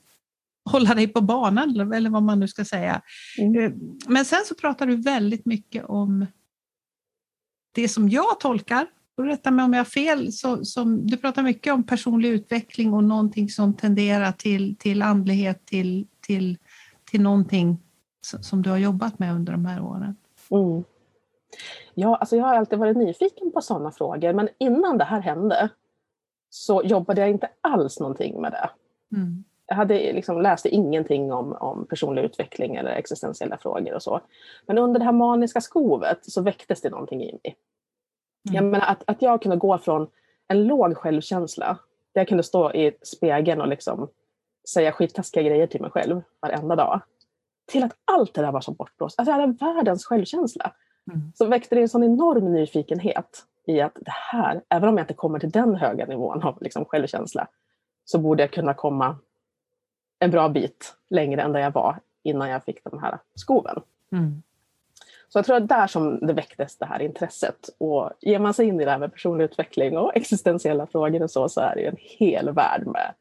hålla 0.71 0.95
dig 0.95 1.07
på 1.07 1.21
banan, 1.21 1.93
eller 1.93 2.09
vad 2.09 2.23
man 2.23 2.39
nu 2.39 2.47
ska 2.47 2.65
säga. 2.65 3.01
Mm. 3.37 3.63
Eh, 3.63 3.71
men 4.07 4.25
sen 4.25 4.39
så 4.45 4.55
pratar 4.55 4.85
du 4.87 4.95
väldigt 4.95 5.45
mycket 5.45 5.85
om 5.85 6.25
det 7.71 7.89
som 7.89 8.09
jag 8.09 8.39
tolkar, 8.39 8.87
och 9.19 9.25
rätta 9.25 9.51
mig 9.51 9.65
om 9.65 9.73
jag 9.73 9.79
har 9.79 9.85
fel, 9.85 10.31
så, 10.31 10.65
som, 10.65 11.07
du 11.07 11.17
pratar 11.17 11.43
mycket 11.43 11.73
om 11.73 11.83
personlig 11.83 12.29
utveckling 12.29 12.93
och 12.93 13.03
någonting 13.03 13.49
som 13.49 13.73
tenderar 13.73 14.31
till, 14.31 14.75
till 14.75 15.01
andlighet, 15.01 15.65
till, 15.65 16.07
till, 16.21 16.57
till 17.11 17.21
någonting 17.21 17.77
som 18.21 18.61
du 18.61 18.69
har 18.69 18.77
jobbat 18.77 19.19
med 19.19 19.35
under 19.35 19.51
de 19.51 19.65
här 19.65 19.81
åren. 19.81 20.15
Mm. 20.51 20.83
Ja, 21.93 22.15
alltså 22.15 22.35
jag 22.35 22.45
har 22.45 22.55
alltid 22.55 22.79
varit 22.79 22.97
nyfiken 22.97 23.51
på 23.51 23.61
sådana 23.61 23.91
frågor, 23.91 24.33
men 24.33 24.49
innan 24.57 24.97
det 24.97 25.03
här 25.03 25.21
hände 25.21 25.69
så 26.49 26.81
jobbade 26.83 27.21
jag 27.21 27.29
inte 27.29 27.49
alls 27.61 27.99
någonting 27.99 28.41
med 28.41 28.51
det. 28.51 28.69
Mm. 29.17 29.43
Jag 29.65 29.75
hade 29.75 30.13
liksom 30.13 30.41
läste 30.41 30.69
ingenting 30.69 31.31
om, 31.33 31.53
om 31.53 31.85
personlig 31.85 32.23
utveckling 32.23 32.75
eller 32.75 32.91
existentiella 32.91 33.57
frågor 33.57 33.93
och 33.93 34.03
så. 34.03 34.21
Men 34.65 34.77
under 34.77 34.99
det 34.99 35.05
här 35.05 35.11
maniska 35.11 35.61
skovet 35.61 36.19
så 36.21 36.41
väcktes 36.41 36.81
det 36.81 36.89
någonting 36.89 37.23
i 37.23 37.39
mig. 37.43 37.55
Mm. 38.47 38.55
Jag 38.55 38.71
menar 38.71 38.85
att, 38.85 39.03
att 39.05 39.21
jag 39.21 39.41
kunde 39.41 39.57
gå 39.57 39.77
från 39.77 40.07
en 40.47 40.67
låg 40.67 40.97
självkänsla, 40.97 41.77
där 42.13 42.21
jag 42.21 42.27
kunde 42.27 42.43
stå 42.43 42.73
i 42.73 42.91
spegeln 43.01 43.61
och 43.61 43.67
liksom 43.67 44.09
säga 44.69 44.91
skittaskiga 44.91 45.43
grejer 45.43 45.67
till 45.67 45.81
mig 45.81 45.91
själv 45.91 46.21
varenda 46.39 46.75
dag, 46.75 47.01
till 47.65 47.83
att 47.83 47.95
allt 48.05 48.33
det 48.33 48.41
där 48.41 48.51
var 48.51 48.61
så 48.61 48.71
bortblåst. 48.71 49.19
Alltså 49.19 49.31
jag 49.31 49.39
hade 49.39 49.53
världens 49.53 50.05
självkänsla. 50.05 50.73
Mm. 51.11 51.31
Så 51.35 51.45
väckte 51.45 51.75
det 51.75 51.81
en 51.81 51.89
sån 51.89 52.03
enorm 52.03 52.53
nyfikenhet 52.53 53.45
i 53.65 53.81
att 53.81 53.93
det 53.95 54.11
här, 54.31 54.61
även 54.69 54.89
om 54.89 54.97
jag 54.97 55.03
inte 55.03 55.13
kommer 55.13 55.39
till 55.39 55.51
den 55.51 55.75
höga 55.75 56.05
nivån 56.05 56.43
av 56.43 56.57
liksom 56.61 56.85
självkänsla, 56.85 57.47
så 58.05 58.19
borde 58.19 58.43
jag 58.43 58.51
kunna 58.51 58.73
komma 58.73 59.17
en 60.19 60.31
bra 60.31 60.49
bit 60.49 60.95
längre 61.09 61.41
än 61.41 61.51
där 61.51 61.59
jag 61.59 61.71
var 61.71 61.99
innan 62.23 62.49
jag 62.49 62.63
fick 62.63 62.83
den 62.83 62.99
här 62.99 63.19
skoven. 63.35 63.81
Mm. 64.11 64.43
Så 65.29 65.37
jag 65.37 65.45
tror 65.45 65.55
att 65.55 65.67
där 65.67 65.87
som 65.87 66.19
det 66.19 66.33
väcktes 66.33 66.77
det 66.77 66.85
här 66.85 66.99
intresset. 66.99 67.69
Och 67.77 68.11
ger 68.21 68.39
man 68.39 68.53
sig 68.53 68.67
in 68.67 68.81
i 68.81 68.85
det 68.85 68.91
här 68.91 68.99
med 68.99 69.13
personlig 69.13 69.45
utveckling 69.45 69.97
och 69.97 70.15
existentiella 70.15 70.87
frågor 70.87 71.23
och 71.23 71.31
så, 71.31 71.49
så 71.49 71.61
är 71.61 71.75
det 71.75 71.85
en 71.85 71.97
hel 71.99 72.53
värld 72.53 72.87
med 72.87 73.13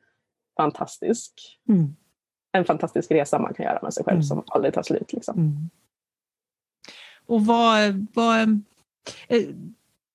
fantastisk, 0.57 1.59
mm. 1.69 1.97
en 2.53 2.65
fantastisk 2.65 3.11
resa 3.11 3.39
man 3.39 3.55
kan 3.55 3.67
göra 3.67 3.79
med 3.83 3.95
sig 3.95 4.05
själv 4.05 4.15
mm. 4.15 4.23
som 4.23 4.43
aldrig 4.47 4.75
tar 4.75 4.83
slut. 4.83 5.13
Liksom. 5.13 5.39
Mm. 5.39 5.71
Och 7.27 7.47
vad, 7.47 8.07
vad, 8.15 8.41
eh, 9.29 9.49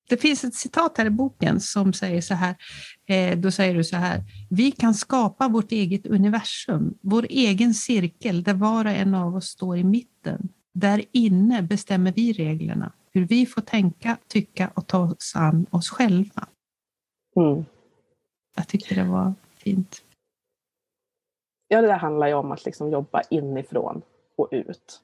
det 0.10 0.18
finns 0.18 0.44
ett 0.44 0.56
citat 0.56 0.98
här 0.98 1.06
i 1.06 1.10
boken 1.10 1.60
som 1.60 1.94
säger 1.94 2.22
så 2.22 2.34
här, 2.34 2.56
eh, 3.06 3.38
då 3.38 3.52
säger 3.52 3.76
du 3.76 3.84
så 3.84 3.96
här, 3.96 4.24
vi 4.50 4.72
kan 4.72 4.94
skapa 4.94 5.48
vårt 5.48 5.72
eget 5.72 6.08
universum, 6.08 6.98
vår 7.02 7.26
egen 7.30 7.74
cirkel 7.74 8.44
där 8.44 8.54
var 8.54 8.86
och 8.86 8.92
en 8.92 9.16
av 9.16 9.36
oss 9.36 9.46
står 9.46 9.78
i 9.78 9.84
mitten. 9.84 10.50
Där 10.74 11.06
inne 11.12 11.62
bestämmer 11.62 12.12
vi 12.12 12.34
reglerna, 12.34 12.92
hur 13.12 13.28
vi 13.28 13.46
får 13.46 13.62
tänka, 13.62 14.18
tycka 14.28 14.72
och 14.74 14.88
ta 14.88 15.04
oss 15.04 15.34
an 15.36 15.66
oss 15.70 15.90
själva. 15.90 16.48
Mm. 17.36 17.66
Jag 18.56 18.68
tycker 18.68 18.96
det 18.96 19.04
var 19.04 19.34
fint. 19.58 20.02
Ja, 21.68 21.82
det 21.82 21.88
där 21.88 21.98
handlar 21.98 22.28
ju 22.28 22.34
om 22.34 22.52
att 22.52 22.66
liksom 22.66 22.92
jobba 22.92 23.22
inifrån 23.30 24.02
och 24.36 24.48
ut. 24.52 25.02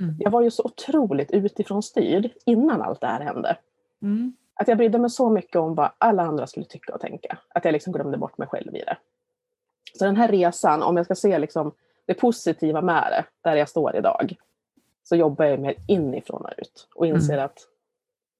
Mm. 0.00 0.16
Jag 0.18 0.30
var 0.30 0.42
ju 0.42 0.50
så 0.50 0.62
otroligt 0.64 1.30
utifrån 1.30 1.82
styrd 1.82 2.30
innan 2.46 2.82
allt 2.82 3.00
det 3.00 3.06
här 3.06 3.20
hände. 3.20 3.56
Mm. 4.02 4.32
Att 4.54 4.68
jag 4.68 4.76
brydde 4.78 4.98
mig 4.98 5.10
så 5.10 5.30
mycket 5.30 5.56
om 5.56 5.74
vad 5.74 5.90
alla 5.98 6.22
andra 6.22 6.46
skulle 6.46 6.66
tycka 6.66 6.94
och 6.94 7.00
tänka. 7.00 7.38
Att 7.48 7.64
jag 7.64 7.72
liksom 7.72 7.92
glömde 7.92 8.18
bort 8.18 8.38
mig 8.38 8.48
själv 8.48 8.76
i 8.76 8.78
det. 8.78 8.96
Så 9.98 10.04
den 10.04 10.16
här 10.16 10.28
resan, 10.28 10.82
om 10.82 10.96
jag 10.96 11.06
ska 11.06 11.14
se 11.14 11.38
liksom 11.38 11.72
det 12.06 12.14
positiva 12.14 12.82
med 12.82 13.12
det, 13.12 13.50
där 13.50 13.56
jag 13.56 13.68
står 13.68 13.96
idag, 13.96 14.36
så 15.10 15.16
jobbar 15.16 15.44
jag 15.44 15.60
mer 15.60 15.74
inifrån 15.86 16.44
och 16.44 16.50
ut 16.58 16.88
och 16.94 17.06
inser 17.06 17.32
mm. 17.32 17.44
att 17.44 17.58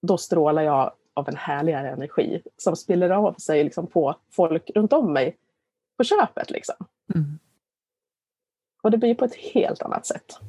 då 0.01 0.17
strålar 0.17 0.61
jag 0.61 0.91
av 1.13 1.29
en 1.29 1.35
härligare 1.35 1.89
energi 1.89 2.41
som 2.57 2.75
spiller 2.75 3.09
av 3.09 3.33
sig 3.33 3.63
liksom 3.63 3.87
på 3.87 4.15
folk 4.29 4.71
runt 4.75 4.93
om 4.93 5.13
mig 5.13 5.37
på 5.97 6.03
köpet. 6.03 6.51
Liksom. 6.51 6.75
Mm. 7.15 7.39
Och 8.83 8.91
det 8.91 8.97
blir 8.97 9.15
på 9.15 9.25
ett 9.25 9.35
helt 9.35 9.81
annat 9.81 10.05
sätt 10.05 10.39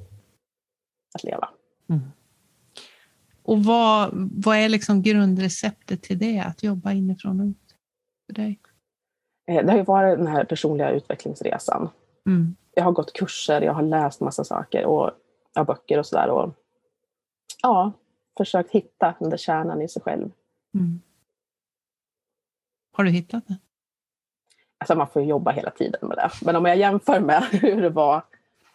att 1.15 1.25
leva. 1.25 1.49
Mm. 1.89 2.03
Och 3.43 3.65
vad, 3.65 4.11
vad 4.45 4.57
är 4.57 4.69
liksom 4.69 5.03
grundreceptet 5.03 6.03
till 6.03 6.19
det, 6.19 6.41
att 6.41 6.63
jobba 6.63 6.93
inifrån 6.93 7.41
och 7.41 7.47
ut 7.47 7.77
för 8.27 8.35
dig? 8.35 8.61
Eh, 9.47 9.67
det 9.67 9.71
har 9.71 9.79
ju 9.79 9.85
varit 9.85 10.19
den 10.19 10.27
här 10.27 10.45
personliga 10.45 10.91
utvecklingsresan. 10.91 11.89
Mm. 12.27 12.57
Jag 12.75 12.85
har 12.85 12.93
gått 12.93 13.13
kurser, 13.13 13.61
jag 13.61 13.73
har 13.73 13.83
läst 13.83 14.21
massa 14.21 14.45
saker 14.45 14.85
och 14.85 15.11
ja, 15.55 15.65
böcker 15.65 15.99
och 15.99 16.07
sådär. 16.07 16.31
Och 16.31 16.55
ja, 17.63 17.93
försökt 18.37 18.71
hitta 18.71 19.15
den 19.19 19.31
där 19.31 19.37
kärnan 19.37 19.83
i 19.83 19.89
sig 19.89 20.03
själv. 20.03 20.31
Mm. 20.75 21.01
Har 22.93 23.05
du 23.05 23.11
hittat 23.11 23.49
det? 23.49 23.57
Alltså 24.79 24.95
man 24.95 25.07
får 25.07 25.23
jobba 25.23 25.51
hela 25.51 25.71
tiden 25.71 26.09
med 26.09 26.17
det. 26.17 26.31
Men 26.43 26.57
om 26.57 26.65
jag 26.65 26.77
jämför 26.77 27.21
med 27.21 27.43
hur 27.51 27.83
det 27.83 27.91
var 27.91 28.23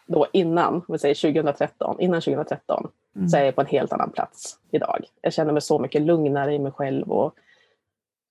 då 0.06 0.28
innan, 0.34 0.82
vi 0.88 1.00
säger 1.00 1.16
2013, 1.16 2.00
innan 2.00 2.22
2013, 2.22 2.92
mm. 3.16 3.30
så 3.30 3.38
är 3.38 3.44
jag 3.44 3.56
på 3.56 3.62
en 3.62 3.68
helt 3.68 3.94
annan 3.94 4.12
plats 4.12 4.60
idag. 4.72 5.06
Jag 5.22 5.34
känner 5.34 5.54
mig 5.54 5.62
så 5.62 5.80
mycket 5.80 6.02
lugnare 6.02 6.54
i 6.54 6.60
mig 6.60 6.72
själv 6.72 7.12
och 7.12 7.36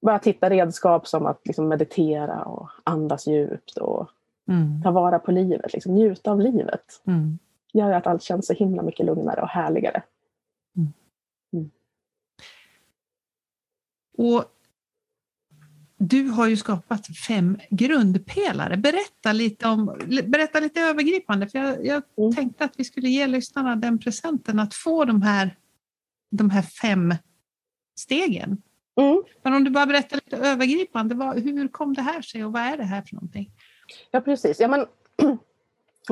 bara 0.03 0.21
hitta 0.25 0.51
redskap 0.51 1.07
som 1.07 1.27
att 1.27 1.41
liksom 1.45 1.69
meditera 1.69 2.45
och 2.45 2.69
andas 2.85 3.27
djupt 3.27 3.77
och 3.77 4.11
mm. 4.49 4.83
ta 4.83 4.91
vara 4.91 5.19
på 5.19 5.33
livet, 5.33 5.73
liksom 5.73 5.95
njuta 5.95 6.31
av 6.31 6.41
livet. 6.41 7.03
Mm. 7.07 7.39
Gör 7.77 7.93
att 7.93 8.07
allt 8.07 8.23
känns 8.23 8.47
så 8.47 8.53
himla 8.53 8.83
mycket 8.83 9.07
lugnare 9.07 9.43
och 9.43 9.49
härligare. 9.49 10.03
Mm. 10.77 10.93
Mm. 11.53 11.71
Och 14.19 14.45
du 15.99 16.29
har 16.29 16.47
ju 16.47 16.57
skapat 16.57 17.07
fem 17.27 17.59
grundpelare. 17.71 18.77
Berätta 18.77 19.33
lite, 19.33 19.69
om, 19.69 19.99
berätta 20.25 20.61
lite 20.61 20.81
övergripande, 20.81 21.49
för 21.49 21.59
jag, 21.59 21.87
jag 21.87 22.03
mm. 22.19 22.35
tänkte 22.35 22.65
att 22.65 22.75
vi 22.77 22.85
skulle 22.85 23.09
ge 23.09 23.27
lyssnarna 23.27 23.77
den 23.77 23.99
presenten 23.99 24.59
att 24.59 24.75
få 24.75 25.05
de 25.05 25.23
här, 25.23 25.57
de 26.31 26.51
här 26.51 26.63
fem 26.63 27.15
stegen. 27.99 28.63
Mm. 29.01 29.23
Men 29.43 29.55
om 29.55 29.65
du 29.65 29.71
bara 29.71 29.87
berättar 29.87 30.17
lite 30.17 30.37
övergripande, 30.37 31.15
vad, 31.15 31.39
hur 31.39 31.69
kom 31.69 31.95
det 31.95 32.03
här 32.03 32.23
sig 32.23 32.45
och 32.45 32.53
vad 32.53 32.63
är 32.63 32.77
det 32.77 32.85
här 32.85 33.03
för 33.03 33.15
någonting? 33.15 33.51
Ja 34.11 34.21
precis, 34.21 34.61
ja, 34.61 34.69
men, 34.69 34.87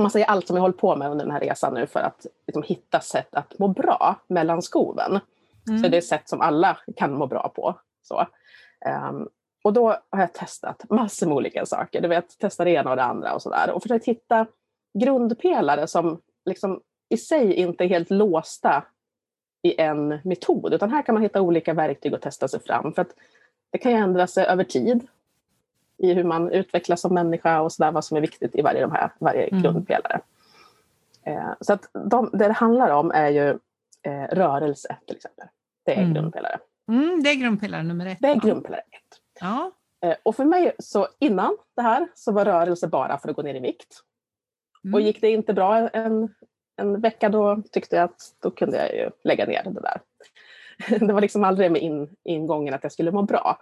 man 0.03 0.11
säger 0.11 0.27
allt 0.27 0.47
som 0.47 0.57
jag 0.57 0.63
hållit 0.63 0.79
på 0.79 0.97
med 0.97 1.11
under 1.11 1.25
den 1.25 1.33
här 1.33 1.41
resan 1.41 1.75
nu 1.75 1.87
för 1.87 2.01
att 2.01 2.27
liksom, 2.47 2.63
hitta 2.63 3.01
sätt 3.01 3.35
att 3.35 3.59
må 3.59 3.69
bra 3.69 4.21
mellan 4.27 4.63
skoven. 4.63 5.21
Mm. 5.69 5.83
Så 5.83 5.89
det 5.89 5.97
är 5.97 6.01
sätt 6.01 6.29
som 6.29 6.41
alla 6.41 6.79
kan 6.97 7.15
må 7.15 7.27
bra 7.27 7.49
på. 7.49 7.79
Så. 8.03 8.27
Um, 9.11 9.29
och 9.65 9.73
då 9.73 9.89
har 10.11 10.21
jag 10.21 10.33
testat 10.33 10.91
massor 10.91 11.27
med 11.27 11.37
olika 11.37 11.67
saker. 11.67 12.01
Du 12.01 12.09
vet, 12.09 12.39
testa 12.39 12.65
det 12.65 12.71
ena 12.71 12.91
och 12.91 12.97
det 12.97 13.03
andra 13.03 13.35
och 13.35 13.43
sådär. 13.43 13.71
Och 13.71 13.83
försökt 13.83 14.07
hitta 14.07 14.47
grundpelare 14.99 15.87
som 15.87 16.21
liksom 16.45 16.81
i 17.09 17.17
sig 17.17 17.55
inte 17.55 17.85
är 17.85 17.89
helt 17.89 18.11
låsta 18.11 18.85
i 19.63 19.81
en 19.81 20.19
metod. 20.25 20.75
Utan 20.75 20.91
här 20.91 21.03
kan 21.03 21.15
man 21.15 21.23
hitta 21.23 21.41
olika 21.41 21.75
verktyg 21.75 22.15
och 22.15 22.21
testa 22.21 22.49
sig 22.49 22.61
fram. 22.61 22.93
För 22.93 23.03
att 23.03 23.15
det 23.73 23.79
kan 23.79 23.93
ju 23.93 23.99
ändra 23.99 24.27
sig 24.27 24.47
över 24.47 24.65
tid 24.65 25.07
i 25.99 26.13
hur 26.13 26.25
man 26.25 26.51
utvecklas 26.51 27.01
som 27.01 27.15
människa 27.15 27.61
och 27.61 27.73
sådär, 27.73 27.93
vad 27.93 28.05
som 28.05 28.17
är 28.17 28.21
viktigt 28.21 28.57
i 28.57 28.63
varje, 28.63 28.81
de 28.81 28.93
här, 28.93 29.11
varje 29.19 29.47
mm. 29.47 29.63
grundpelare. 29.63 30.21
Eh, 31.23 31.53
så 31.61 31.73
att 31.73 31.91
de, 31.93 32.31
det 32.33 32.49
det 32.49 32.53
handlar 32.53 32.91
om 32.91 33.11
är 33.11 33.29
ju 33.29 33.49
eh, 34.03 34.29
rörelse 34.31 34.97
till 35.07 35.17
exempel. 35.17 35.47
Det 35.85 35.93
är 35.93 36.03
mm. 36.03 36.15
grundpelare. 36.15 36.59
Mm, 36.89 37.23
det 37.23 37.31
är 37.31 37.35
grundpelare 37.35 37.83
nummer 37.83 38.07
ett. 38.07 38.19
Det 38.21 38.29
är 38.29 38.35
grundpelare 38.35 38.81
ett. 38.81 39.21
Ja. 39.41 39.71
Eh, 40.05 40.17
och 40.23 40.37
för 40.37 40.45
mig, 40.45 40.73
så 40.79 41.09
innan 41.19 41.57
det 41.77 41.83
här, 41.83 42.09
så 42.15 42.33
var 42.33 42.45
rörelse 42.45 42.89
bara 42.89 43.19
för 43.19 43.29
att 43.29 43.37
gå 43.37 43.43
ner 43.43 43.55
i 43.55 43.61
vikt. 43.61 44.01
Och 44.93 45.01
gick 45.01 45.21
det 45.21 45.31
inte 45.31 45.55
bra 45.55 45.89
en, 45.89 46.35
en 46.77 47.01
vecka 47.01 47.29
då 47.29 47.63
tyckte 47.73 47.97
jag 47.97 48.05
att 48.05 48.35
då 48.43 48.51
kunde 48.51 48.77
jag 48.77 48.95
ju 48.95 49.11
lägga 49.25 49.47
ner 49.47 49.63
det 49.65 49.81
där. 49.81 50.01
Det 51.07 51.13
var 51.13 51.21
liksom 51.21 51.45
aldrig 51.45 51.73
med 51.73 51.83
in, 51.83 52.17
ingången 52.25 52.75
att 52.75 52.83
jag 52.83 52.93
skulle 52.93 53.11
må 53.11 53.23
bra. 53.23 53.59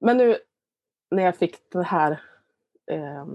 Men 0.00 0.16
nu 0.16 0.36
när 1.12 1.22
jag 1.22 1.36
fick 1.36 1.70
den 1.70 1.84
här 1.84 2.20
eh, 2.90 3.26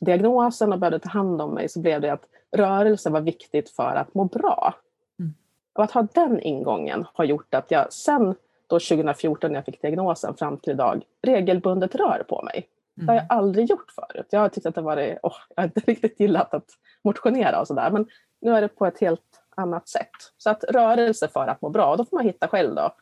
diagnosen 0.00 0.72
och 0.72 0.78
började 0.78 0.98
ta 0.98 1.08
hand 1.08 1.42
om 1.42 1.54
mig 1.54 1.68
så 1.68 1.80
blev 1.80 2.00
det 2.00 2.12
att 2.12 2.24
rörelse 2.56 3.10
var 3.10 3.20
viktigt 3.20 3.70
för 3.70 3.96
att 3.96 4.14
må 4.14 4.24
bra. 4.24 4.74
Mm. 5.18 5.34
Och 5.74 5.84
att 5.84 5.90
ha 5.90 6.06
den 6.14 6.40
ingången 6.40 7.06
har 7.14 7.24
gjort 7.24 7.54
att 7.54 7.70
jag 7.70 7.92
sen 7.92 8.34
då 8.66 8.78
2014 8.80 9.50
när 9.50 9.58
jag 9.58 9.64
fick 9.64 9.82
diagnosen 9.82 10.34
fram 10.36 10.56
till 10.58 10.72
idag 10.72 11.02
regelbundet 11.22 11.94
rör 11.94 12.24
på 12.28 12.42
mig. 12.42 12.68
Det 12.94 13.06
har 13.06 13.14
jag 13.14 13.24
Mm. 13.24 13.38
aldrig 13.38 13.70
gjort 13.70 13.90
förut. 13.90 14.26
Jag 14.30 14.40
har 14.40 14.48
tyckt 14.48 14.66
att 14.66 14.74
det 14.74 14.80
varit, 14.80 15.18
åh, 15.22 15.36
jag 15.56 15.62
har 15.62 15.64
inte 15.64 15.80
riktigt 15.86 16.20
gillat 16.20 16.54
att 16.54 16.66
motionera 17.04 17.60
och 17.60 17.66
sådär. 17.66 17.90
Men 17.90 18.06
nu 18.40 18.54
är 18.54 18.60
det 18.60 18.68
på 18.68 18.86
ett 18.86 19.00
helt 19.00 19.20
annat 19.56 19.88
sätt. 19.88 20.10
Så 20.38 20.50
att 20.50 20.64
rörelse 20.64 21.28
för 21.28 21.46
att 21.46 21.62
må 21.62 21.68
bra, 21.68 21.96
då 21.96 22.04
får 22.04 22.16
man 22.16 22.24
hitta 22.24 22.48
själv 22.48 22.74
då 22.74 22.94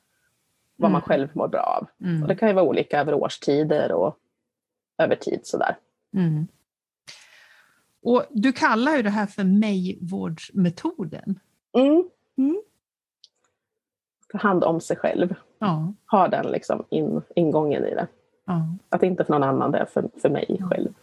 vad 0.83 0.90
man 0.90 1.01
Mm. 1.01 1.09
själv 1.09 1.29
mår 1.33 1.49
bra 1.49 1.61
av. 1.62 1.87
Mm. 2.09 2.23
Och 2.23 2.29
det 2.29 2.35
kan 2.37 2.49
ju 2.49 2.55
vara 2.55 2.64
olika 2.64 3.01
över 3.01 3.14
årstider 3.14 3.92
och 3.92 4.16
över 4.99 5.16
tid 5.16 5.40
sådär. 5.45 5.77
Mm. 6.16 6.47
Och 8.03 8.25
du 8.31 8.53
kallar 8.53 8.97
ju 8.97 9.03
det 9.03 9.11
här 9.11 9.27
för 9.27 9.45
mig-vårdsmetoden. 9.45 11.40
Mm. 11.79 12.05
Mm. 12.38 12.62
Ta 14.33 14.38
hand 14.38 14.64
om 14.64 14.81
sig 14.81 14.97
själv. 14.97 15.35
Ja, 15.59 15.92
Ha 16.11 16.29
den 16.29 16.47
liksom 16.47 16.85
in, 16.90 17.23
ingången 17.37 17.85
i 17.85 17.90
det. 17.95 18.07
ja. 18.47 18.66
Att 18.88 19.03
inte 19.03 19.25
för 19.25 19.33
någon 19.33 19.42
annan, 19.42 19.71
det 19.71 19.79
är 19.79 19.85
för, 19.85 20.11
för 20.23 20.29
mig 20.31 20.57
Ja. 20.61 20.68
själv. 20.68 20.95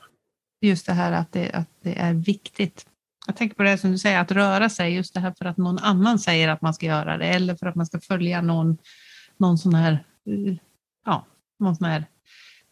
Just 0.62 0.86
det 0.86 0.94
här 0.94 1.12
att 1.12 1.32
det, 1.32 1.52
att 1.52 1.68
det 1.82 2.00
är 2.00 2.14
viktigt. 2.14 2.86
Jag 3.28 3.36
tänker 3.36 3.56
på 3.56 3.64
det 3.64 3.78
som 3.78 3.92
du 3.92 3.98
säger, 3.98 4.20
att 4.22 4.32
röra 4.32 4.70
sig, 4.70 4.96
just 4.96 5.14
det 5.14 5.20
här 5.20 5.34
för 5.38 5.46
att 5.46 5.58
någon 5.58 5.78
annan 5.80 6.20
säger 6.20 6.50
att 6.50 6.62
man 6.62 6.74
ska 6.74 6.86
göra 6.86 7.18
det, 7.18 7.26
eller 7.26 7.56
för 7.56 7.66
att 7.66 7.76
man 7.76 7.86
ska 7.86 8.00
följa 8.00 8.42
någon, 8.42 8.78
någon 9.40 9.58
sån 9.58 9.74
här, 9.74 10.06
ja, 11.06 11.26
någon 11.60 11.76
sån 11.76 11.88
här 11.88 12.06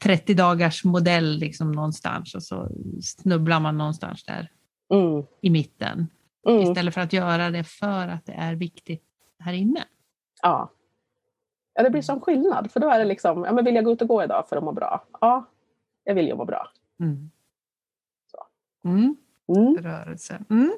30 0.03 0.33
dagars 0.33 0.83
modell 0.83 1.37
liksom 1.37 1.71
någonstans 1.71 2.35
och 2.35 2.43
så 2.43 2.69
snubblar 3.01 3.59
man 3.59 3.77
någonstans 3.77 4.23
där 4.23 4.51
Mm. 4.93 5.23
i 5.41 5.49
mitten. 5.49 6.07
Mm. 6.47 6.61
Istället 6.61 6.93
för 6.93 7.01
att 7.01 7.13
göra 7.13 7.49
det 7.49 7.63
för 7.63 8.07
att 8.07 8.25
det 8.25 8.31
är 8.33 8.55
viktigt 8.55 9.03
här 9.39 9.53
inne. 9.53 9.83
Ja. 10.41 10.71
ja, 11.73 11.83
det 11.83 11.89
blir 11.89 12.01
sån 12.01 12.21
skillnad. 12.21 12.71
För 12.71 12.79
då 12.79 12.89
är 12.89 12.99
det 12.99 13.05
liksom, 13.05 13.43
ja, 13.43 13.53
men 13.53 13.65
vill 13.65 13.75
jag 13.75 13.85
gå 13.85 13.91
ut 13.91 14.01
och 14.01 14.07
gå 14.07 14.23
idag 14.23 14.49
för 14.49 14.57
att 14.57 14.63
må 14.63 14.71
bra? 14.71 15.05
Ja, 15.21 15.49
jag 16.03 16.15
vill 16.15 16.27
ju 16.27 16.35
må 16.35 16.45
bra. 16.45 16.71
Mm. 16.99 17.31
Mm. 18.85 19.15
Mm. 19.57 19.77
Rörelse. 19.77 20.43
Mm. 20.49 20.73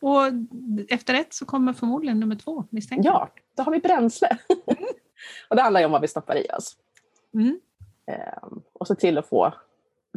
Och 0.00 0.22
efter 0.88 1.14
ett 1.14 1.34
så 1.34 1.46
kommer 1.46 1.72
förmodligen 1.72 2.20
nummer 2.20 2.36
två, 2.36 2.64
misstänker. 2.70 3.10
Ja, 3.10 3.28
då 3.56 3.62
har 3.62 3.72
vi 3.72 3.78
bränsle. 3.78 4.38
Och 5.48 5.56
det 5.56 5.62
handlar 5.62 5.80
ju 5.80 5.86
om 5.86 5.92
vad 5.92 6.00
vi 6.00 6.08
stoppar 6.08 6.36
i 6.36 6.46
oss. 6.58 6.76
Mm. 7.34 7.60
Ehm, 8.06 8.62
och 8.72 8.86
se 8.86 8.94
till 8.94 9.18
att 9.18 9.26
få... 9.26 9.52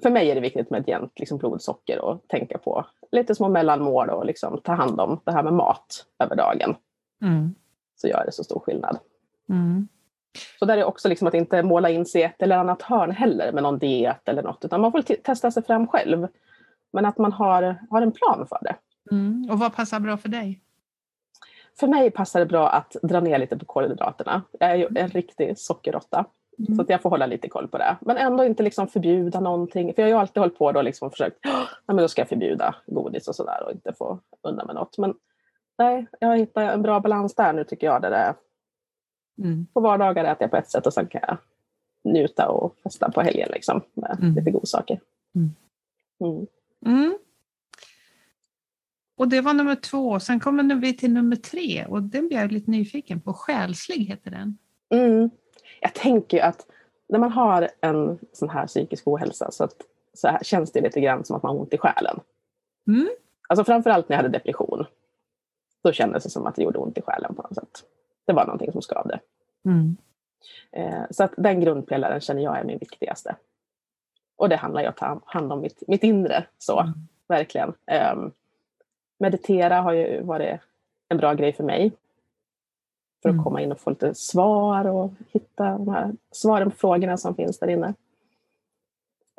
För 0.04 0.10
mig 0.10 0.32
är 0.32 0.36
det 0.36 0.42
viktigt 0.42 0.70
med 0.70 0.82
ett 0.82 0.88
jämnt 0.88 1.20
liksom, 1.20 1.38
blodsocker 1.38 2.00
och 2.00 2.28
tänka 2.28 2.58
på 2.58 2.86
lite 3.12 3.36
små 3.36 3.50
mellanmål 3.50 4.10
och 4.10 4.26
liksom, 4.26 4.62
ta 4.63 4.74
hand 4.74 5.00
om 5.00 5.20
det 5.24 5.32
här 5.32 5.44
med 5.44 5.54
mat 5.54 6.06
över 6.20 6.36
dagen. 6.36 6.76
Mm. 7.22 7.56
Så 7.96 8.08
gör 8.08 8.24
det 8.26 8.32
så 8.32 8.44
stor 8.44 8.60
skillnad. 8.60 9.00
Mm. 9.50 9.88
Så 10.60 10.66
där 10.66 10.78
är 10.78 10.84
också 10.84 11.10
liksom 11.10 11.28
att 11.28 11.34
inte 11.34 11.63
måla 11.63 11.89
in 11.89 12.06
sig 12.06 12.22
i 12.22 12.24
ett 12.24 12.42
eller 12.42 12.58
annat 12.58 12.82
hörn 12.82 13.12
heller 13.12 13.52
med 13.52 13.63
någon 13.63 13.80
diet 13.80 14.30
eller 14.30 14.44
något, 14.44 14.66
utan 14.66 14.82
man 14.82 14.92
får 14.92 15.02
te- 15.02 15.22
testa 15.24 15.52
sig 15.52 15.63
fram 15.63 15.88
själv. 15.88 16.28
Men 16.94 17.06
att 17.06 17.18
man 17.18 17.32
har, 17.32 17.86
har 17.89 18.02
en 18.02 18.12
plan 18.12 18.48
för 18.48 18.60
det. 18.62 18.76
Mm. 19.12 19.50
Och 19.52 19.60
vad 19.60 19.76
passar 19.76 20.00
bra 20.00 20.18
för 20.18 20.30
dig? 20.30 20.62
För 21.80 21.88
mig 21.88 22.12
passar 22.12 22.40
det 22.40 22.46
bra 22.46 22.70
att 22.70 22.96
dra 23.04 23.20
ner 23.20 23.38
lite 23.40 23.58
på 23.58 23.66
kolhydraterna. 23.66 24.42
Jag 24.60 24.72
är 24.72 24.76
ju 24.76 24.88
en 24.96 25.08
riktig 25.10 25.58
sockerråtta. 25.58 26.26
Mm. 26.60 26.76
Så 26.76 26.82
att 26.82 26.90
jag 26.90 27.02
får 27.02 27.10
hålla 27.10 27.26
lite 27.26 27.50
koll 27.50 27.68
på 27.68 27.78
det. 27.78 27.98
Men 28.02 28.18
ändå 28.18 28.44
inte 28.44 28.64
liksom 28.64 28.88
förbjuda 28.88 29.40
någonting. 29.40 29.94
För 29.94 30.02
jag 30.02 30.08
har 30.08 30.10
ju 30.12 30.18
alltid 30.20 30.42
hållit 30.42 30.58
på 30.58 30.72
då 30.72 30.82
liksom 30.82 31.06
och 31.06 31.12
försökt, 31.12 31.38
"Åh, 31.46 31.52
nej 31.60 31.66
men 31.86 31.98
då 31.98 32.08
ska 32.08 32.22
jag 32.22 32.30
förbjuda 32.30 32.76
godis 32.86 33.28
och 33.28 33.36
sådär 33.36 33.64
och 33.66 33.72
inte 33.72 33.94
få 33.94 34.20
undan 34.42 34.66
med 34.68 34.76
något. 34.76 34.98
Men 34.98 35.14
nej, 35.78 36.08
jag 36.20 36.28
har 36.28 36.36
hittat 36.36 36.74
en 36.74 36.82
bra 36.82 37.00
balans 37.00 37.36
där 37.36 37.54
nu 37.54 37.64
tycker 37.64 37.88
jag. 37.88 38.02
Där 38.02 38.10
det 38.10 38.18
är, 38.18 38.34
Mm. 39.38 39.66
på 39.74 39.80
vardagar 39.80 40.24
äter 40.26 40.38
jag 40.44 40.52
på 40.52 40.58
ett 40.58 40.70
sätt 40.70 40.88
och 40.88 40.94
sen 40.94 41.08
kan 41.08 41.22
jag 41.28 41.38
njuta 42.14 42.50
och 42.50 42.76
festa 42.84 43.12
på 43.12 43.22
helgen 43.22 43.50
liksom 43.54 43.82
med 43.94 44.18
Mm. 44.22 44.36
lite 44.36 44.52
godsaker. 44.52 45.00
Mm. 46.86 47.18
Och 49.15 49.28
det 49.28 49.41
var 49.41 49.54
nummer 49.54 49.76
två. 49.76 50.19
Sen 50.19 50.39
kommer 50.39 50.76
vi 50.76 50.97
till 50.97 51.12
nummer 51.13 51.36
tre 51.36 51.86
och 51.86 52.04
den 52.04 52.28
blir 52.28 52.38
jag 52.38 52.52
lite 52.52 52.71
nyfiken 52.71 53.21
på. 53.21 53.34
Själslig 53.34 53.95
heter 54.06 54.32
den. 54.32 54.58
Mm. 54.89 55.30
Jag 55.82 55.93
tänker 55.93 56.38
ju 56.38 56.43
att 56.43 56.65
när 57.10 57.19
man 57.19 57.32
har 57.32 57.69
en 57.82 58.19
sån 58.34 58.49
här 58.49 58.67
psykisk 58.67 59.08
ohälsa 59.08 59.52
så, 59.52 59.63
att, 59.63 59.76
så 60.13 60.28
här, 60.28 60.39
känns 60.43 60.71
det 60.71 60.82
lite 60.82 61.02
grann 61.02 61.26
som 61.26 61.36
att 61.36 61.43
man 61.43 61.56
har 61.56 61.62
ont 61.62 61.73
i 61.73 61.78
själen. 61.78 62.19
Mm. 62.88 63.10
Alltså 63.49 63.63
framförallt 63.63 64.10
när 64.10 64.15
jag 64.15 64.23
hade 64.23 64.38
depression. 64.38 64.86
Då 65.84 65.91
kändes 65.91 66.23
det 66.23 66.30
som 66.30 66.45
att 66.45 66.56
det 66.56 66.63
gjorde 66.63 66.80
ont 66.80 66.97
i 66.97 67.02
själen 67.02 67.36
på 67.36 67.41
något 67.41 67.56
sätt. 67.56 67.84
Det 68.26 68.34
var 68.34 68.45
någonting 68.45 68.71
som 68.71 68.82
skavde. 68.82 69.19
Mm. 69.65 69.97
Eh, 70.71 71.04
så 71.12 71.23
att 71.23 71.34
den 71.38 71.62
grundpelaren 71.62 72.21
känner 72.21 72.43
jag 72.43 72.60
är 72.60 72.63
min 72.63 72.78
viktigaste. 72.80 73.36
Och 74.36 74.49
det 74.49 74.56
handlar 74.56 74.82
ju 74.82 74.88
om 74.88 74.91
att 74.91 74.97
ta 74.97 75.21
hand 75.26 75.54
om 75.54 75.62
mitt, 75.62 75.84
mitt 75.88 76.04
inre. 76.04 76.45
Så, 76.58 76.80
Mm. 76.80 76.93
verkligen. 77.28 77.73
Ehm, 77.86 78.32
meditera 79.24 79.82
har 79.82 79.94
ju 79.94 80.22
varit 80.22 80.60
en 81.10 81.18
bra 81.18 81.34
grej 81.34 81.54
för 81.54 81.64
mig. 81.64 81.92
För 83.22 83.30
att 83.30 83.34
Mm. 83.34 83.44
komma 83.44 83.62
in 83.62 83.72
och 83.72 83.80
få 83.80 83.90
lite 83.90 84.16
svar 84.16 84.88
och 84.88 85.12
hitta 85.32 85.64
de 85.72 85.88
här 85.88 86.12
svaren 86.32 86.72
på 86.72 86.78
frågorna 86.78 87.18
som 87.18 87.36
finns 87.36 87.60
där 87.60 87.68
inne. 87.68 87.94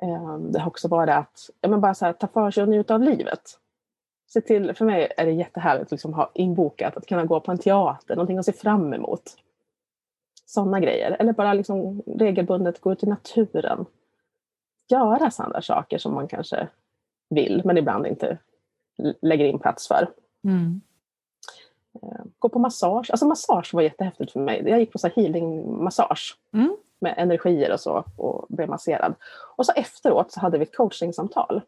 Ehm, 0.02 0.52
det 0.52 0.60
har 0.60 0.66
också 0.70 0.88
varit 0.88 1.14
att 1.14 1.50
ja, 1.60 1.68
men 1.68 1.80
bara 1.80 1.94
så 1.94 2.04
här, 2.04 2.12
ta 2.12 2.26
för 2.26 2.50
sig 2.50 2.62
och 2.62 2.68
njuta 2.68 2.94
av 2.94 3.02
livet. 3.02 3.58
Se 4.26 4.40
till, 4.40 4.74
för 4.74 4.84
mig 4.84 5.12
är 5.16 5.26
det 5.26 5.32
jättehärligt 5.32 5.84
att 5.84 5.90
liksom 5.90 6.14
ha 6.14 6.30
inbokat 6.34 6.96
att 6.96 7.06
kunna 7.06 7.24
gå 7.24 7.40
på 7.40 7.52
en 7.52 7.58
teater, 7.58 8.16
någonting 8.16 8.38
att 8.38 8.44
se 8.44 8.52
fram 8.52 8.92
emot. 8.94 9.36
Sådana 10.46 10.80
grejer. 10.80 11.16
Eller 11.18 11.32
bara 11.32 11.54
liksom 11.54 12.02
regelbundet 12.06 12.80
gå 12.80 12.92
ut 12.92 13.02
i 13.02 13.06
naturen. 13.06 13.86
Göra 14.88 15.30
sådana 15.30 15.62
saker 15.62 15.98
som 15.98 16.14
man 16.14 16.28
kanske 16.28 16.68
vill 17.30 17.62
men 17.64 17.78
ibland 17.78 18.06
inte 18.06 18.38
lägger 19.22 19.44
in 19.44 19.58
plats 19.58 19.88
för. 19.88 20.10
Mm. 20.44 20.80
Eh, 22.02 22.24
Gå 22.38 22.48
på 22.48 22.58
massage. 22.58 23.10
Alltså 23.10 23.26
massage 23.26 23.74
var 23.74 23.82
jättehäftigt 23.82 24.32
för 24.32 24.40
mig. 24.40 24.62
Jag 24.66 24.80
gick 24.80 24.92
på 24.92 24.98
så 24.98 25.08
healing-massage 25.08 26.36
Mm. 26.52 26.76
med 26.98 27.14
energier 27.16 27.72
och 27.72 27.80
så 27.80 28.04
och 28.16 28.46
blev 28.48 28.68
masserad. 28.68 29.14
Och 29.56 29.66
så 29.66 29.72
efteråt 29.72 30.32
så 30.32 30.40
hade 30.40 30.58
vi 30.58 30.62
ett 30.62 30.76
coachingsamtal. 30.76 31.60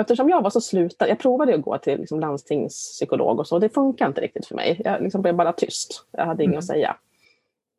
Eftersom 0.00 0.28
jag 0.28 0.42
var 0.42 0.50
så 0.50 0.60
slutad, 0.60 1.08
jag 1.08 1.18
provade 1.18 1.54
att 1.54 1.62
gå 1.62 1.78
till 1.78 1.98
liksom 1.98 2.20
landstingspsykolog 2.20 3.38
och 3.38 3.46
så, 3.48 3.58
det 3.58 3.68
funkar 3.68 4.06
inte 4.06 4.20
riktigt 4.20 4.46
för 4.46 4.54
mig. 4.54 4.80
Jag 4.84 5.02
liksom 5.02 5.22
blev 5.22 5.34
bara 5.34 5.52
tyst, 5.52 6.06
jag 6.10 6.26
hade 6.26 6.42
inget 6.42 6.52
Mm. 6.52 6.58
att 6.58 6.64
säga. 6.66 6.96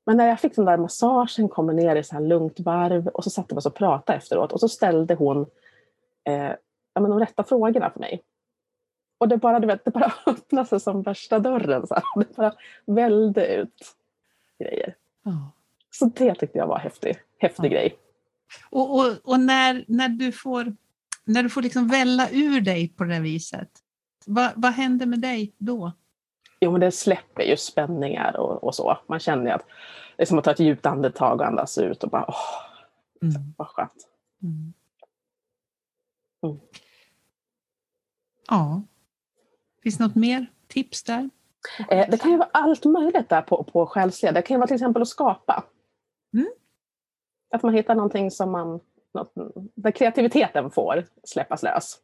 Men 0.06 0.18
när 0.18 0.28
jag 0.28 0.40
fick 0.40 0.56
den 0.56 0.66
där 0.66 0.78
massagen, 0.78 1.50
kommer 1.50 1.74
ner 1.74 1.96
i 1.96 2.04
så 2.04 2.16
här 2.16 2.22
lugnt 2.22 2.60
varv 2.60 3.08
och 3.08 3.24
så 3.24 3.30
satte 3.30 3.56
vi 3.56 3.60
oss 3.60 3.66
och 3.66 3.74
pratade 3.76 4.18
efteråt 4.18 4.54
och 4.54 4.60
så 4.60 4.68
ställde 4.70 5.16
hon 5.16 5.46
eh, 6.24 6.52
ja, 6.94 7.02
men 7.02 7.10
de 7.10 7.20
rätta 7.20 7.44
frågorna 7.44 7.90
för 7.90 8.00
mig. 8.00 8.22
Och 9.18 9.28
det 9.28 9.38
bara, 9.38 9.60
du 9.60 9.68
vet, 9.68 9.86
det 9.86 9.92
bara 9.92 10.14
öppnade 10.26 10.68
sig 10.68 10.80
som 10.80 11.02
värsta 11.02 11.40
dörren. 11.40 11.88
Så 11.88 11.94
här. 11.96 12.04
Det 12.16 12.36
bara 12.36 12.54
välde 12.86 13.48
ut 13.56 13.96
grejer. 14.60 14.96
Ja. 15.24 15.52
Så 15.92 16.06
det 16.06 16.36
tyckte 16.36 16.58
jag 16.58 16.68
var 16.68 16.80
häftig, 16.80 17.18
häftig 17.38 17.66
Ja. 17.66 17.70
grej. 17.70 17.98
Och, 18.70 18.96
och, 19.00 19.06
och 19.24 19.40
när, 19.40 19.86
när 19.88 20.10
du 20.10 20.32
får, 20.32 20.76
när 21.26 21.44
du 21.44 21.50
får 21.50 21.62
liksom 21.62 21.88
välla 21.88 22.30
ur 22.30 22.62
dig 22.62 22.90
på 22.90 23.04
det 23.04 23.20
viset, 23.20 23.70
vad, 24.26 24.52
vad 24.56 24.72
händer 24.72 25.06
med 25.06 25.20
dig 25.20 25.54
då? 25.58 25.92
Jo, 26.60 26.72
men 26.72 26.82
det 26.82 26.92
släpper 26.92 27.44
ju 27.44 27.58
spänningar 27.58 28.38
och, 28.38 28.64
och 28.64 28.76
så. 28.76 28.98
Man 29.08 29.20
känner 29.20 29.52
att 29.52 29.66
det 30.16 30.24
är 30.24 30.26
som 30.26 30.38
att 30.38 30.44
ta 30.44 30.52
ett 30.52 30.60
djupt 30.60 30.86
andetag 30.86 31.40
och 31.42 31.48
andas 31.48 31.78
ut 31.78 32.04
och 32.04 32.10
bara 32.10 32.26
åh, 32.28 32.64
Mm. 33.22 33.54
vad 33.58 33.68
skönt. 33.68 34.08
Mm. 34.44 34.74
Mm. 36.44 36.60
Ja. 38.48 38.82
Finns 39.88 40.00
något 40.00 40.16
mer 40.16 40.46
tips 40.68 41.04
där? 41.04 41.30
Eh, 41.90 42.10
det 42.10 42.18
kan 42.22 42.32
ju 42.32 42.38
vara 42.38 42.50
allt 42.54 42.86
möjligt 42.86 43.30
där 43.30 43.42
på, 43.42 43.64
på 43.64 43.86
själsliga. 43.86 44.32
Det 44.32 44.42
kan 44.42 44.56
ju 44.56 44.60
vara 44.60 44.68
till 44.68 44.76
exempel 44.76 45.02
att 45.02 45.08
skapa. 45.08 45.64
Mm. 46.34 46.48
Att 47.56 47.64
man 47.64 47.74
hittar 47.74 47.96
någonting 47.96 48.32
som 48.32 48.52
man, 48.52 48.80
något, 49.14 49.34
där 49.76 49.92
kreativiteten 49.92 50.72
får 50.72 51.04
släppas 51.24 51.64
lös. 51.64 51.98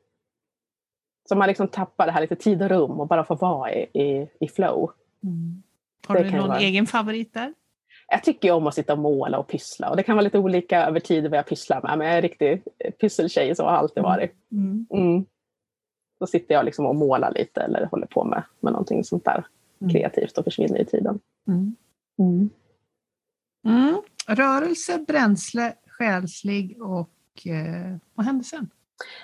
Så 1.30 1.36
man 1.36 1.48
liksom 1.48 1.68
tappar 1.68 2.06
det 2.06 2.12
här 2.12 2.22
lite 2.22 2.36
tid 2.36 2.62
och 2.62 2.70
rum 2.70 2.92
och 3.00 3.08
bara 3.08 3.24
får 3.24 3.36
vara 3.36 3.74
i, 3.74 3.82
i, 3.94 4.28
i 4.40 4.48
flow. 4.48 4.92
Mm. 5.24 5.64
Har 6.08 6.16
Det 6.18 6.24
du 6.24 6.32
någon 6.38 6.48
vara- 6.48 6.60
egen 6.60 6.86
favorit 6.88 7.34
där? 7.34 7.54
Jag 8.08 8.24
tycker 8.24 8.52
om 8.52 8.68
att 8.68 8.76
sitta 8.76 8.94
och 8.94 9.00
måla 9.00 9.38
och 9.40 9.48
pyssla 9.48 9.90
och 9.90 9.96
det 9.98 10.04
kan 10.04 10.16
vara 10.16 10.24
lite 10.24 10.40
olika 10.40 10.86
över 10.86 11.00
tid 11.00 11.24
vad 11.30 11.38
jag 11.38 11.46
pysslar 11.48 11.82
med. 11.82 11.98
Men 11.98 12.08
jag 12.08 12.14
är 12.14 12.18
en 12.18 12.22
riktig 12.22 12.64
pysseltjej 13.02 13.56
så 13.56 13.64
har 13.64 13.72
jag 13.72 13.80
alltid 13.80 14.04
varit. 14.04 14.32
Mm. 14.52 14.88
Mm. 14.92 15.26
Då 16.24 16.28
sitter 16.28 16.56
jag 16.56 16.66
liksom 16.66 16.86
och 16.86 16.96
målar 16.96 17.32
lite 17.32 17.62
eller 17.62 17.86
håller 17.86 18.08
på 18.08 18.24
med, 18.24 18.44
med 18.60 18.74
någonting 18.74 19.04
sånt 19.04 19.26
där 19.26 19.46
Mm. 19.84 19.94
kreativt 19.94 20.38
och 20.38 20.44
försvinner 20.44 20.82
i 20.82 20.86
tiden. 20.86 21.20
Mm. 21.48 21.76
Mm. 22.20 22.50
Mm. 23.66 24.02
Rörelse, 24.28 24.98
bränsle, 25.08 25.74
själslig 25.88 26.82
och 26.82 27.48
eh, 27.48 27.96
vad 28.16 28.26
händer 28.26 28.44
sen? 28.46 28.70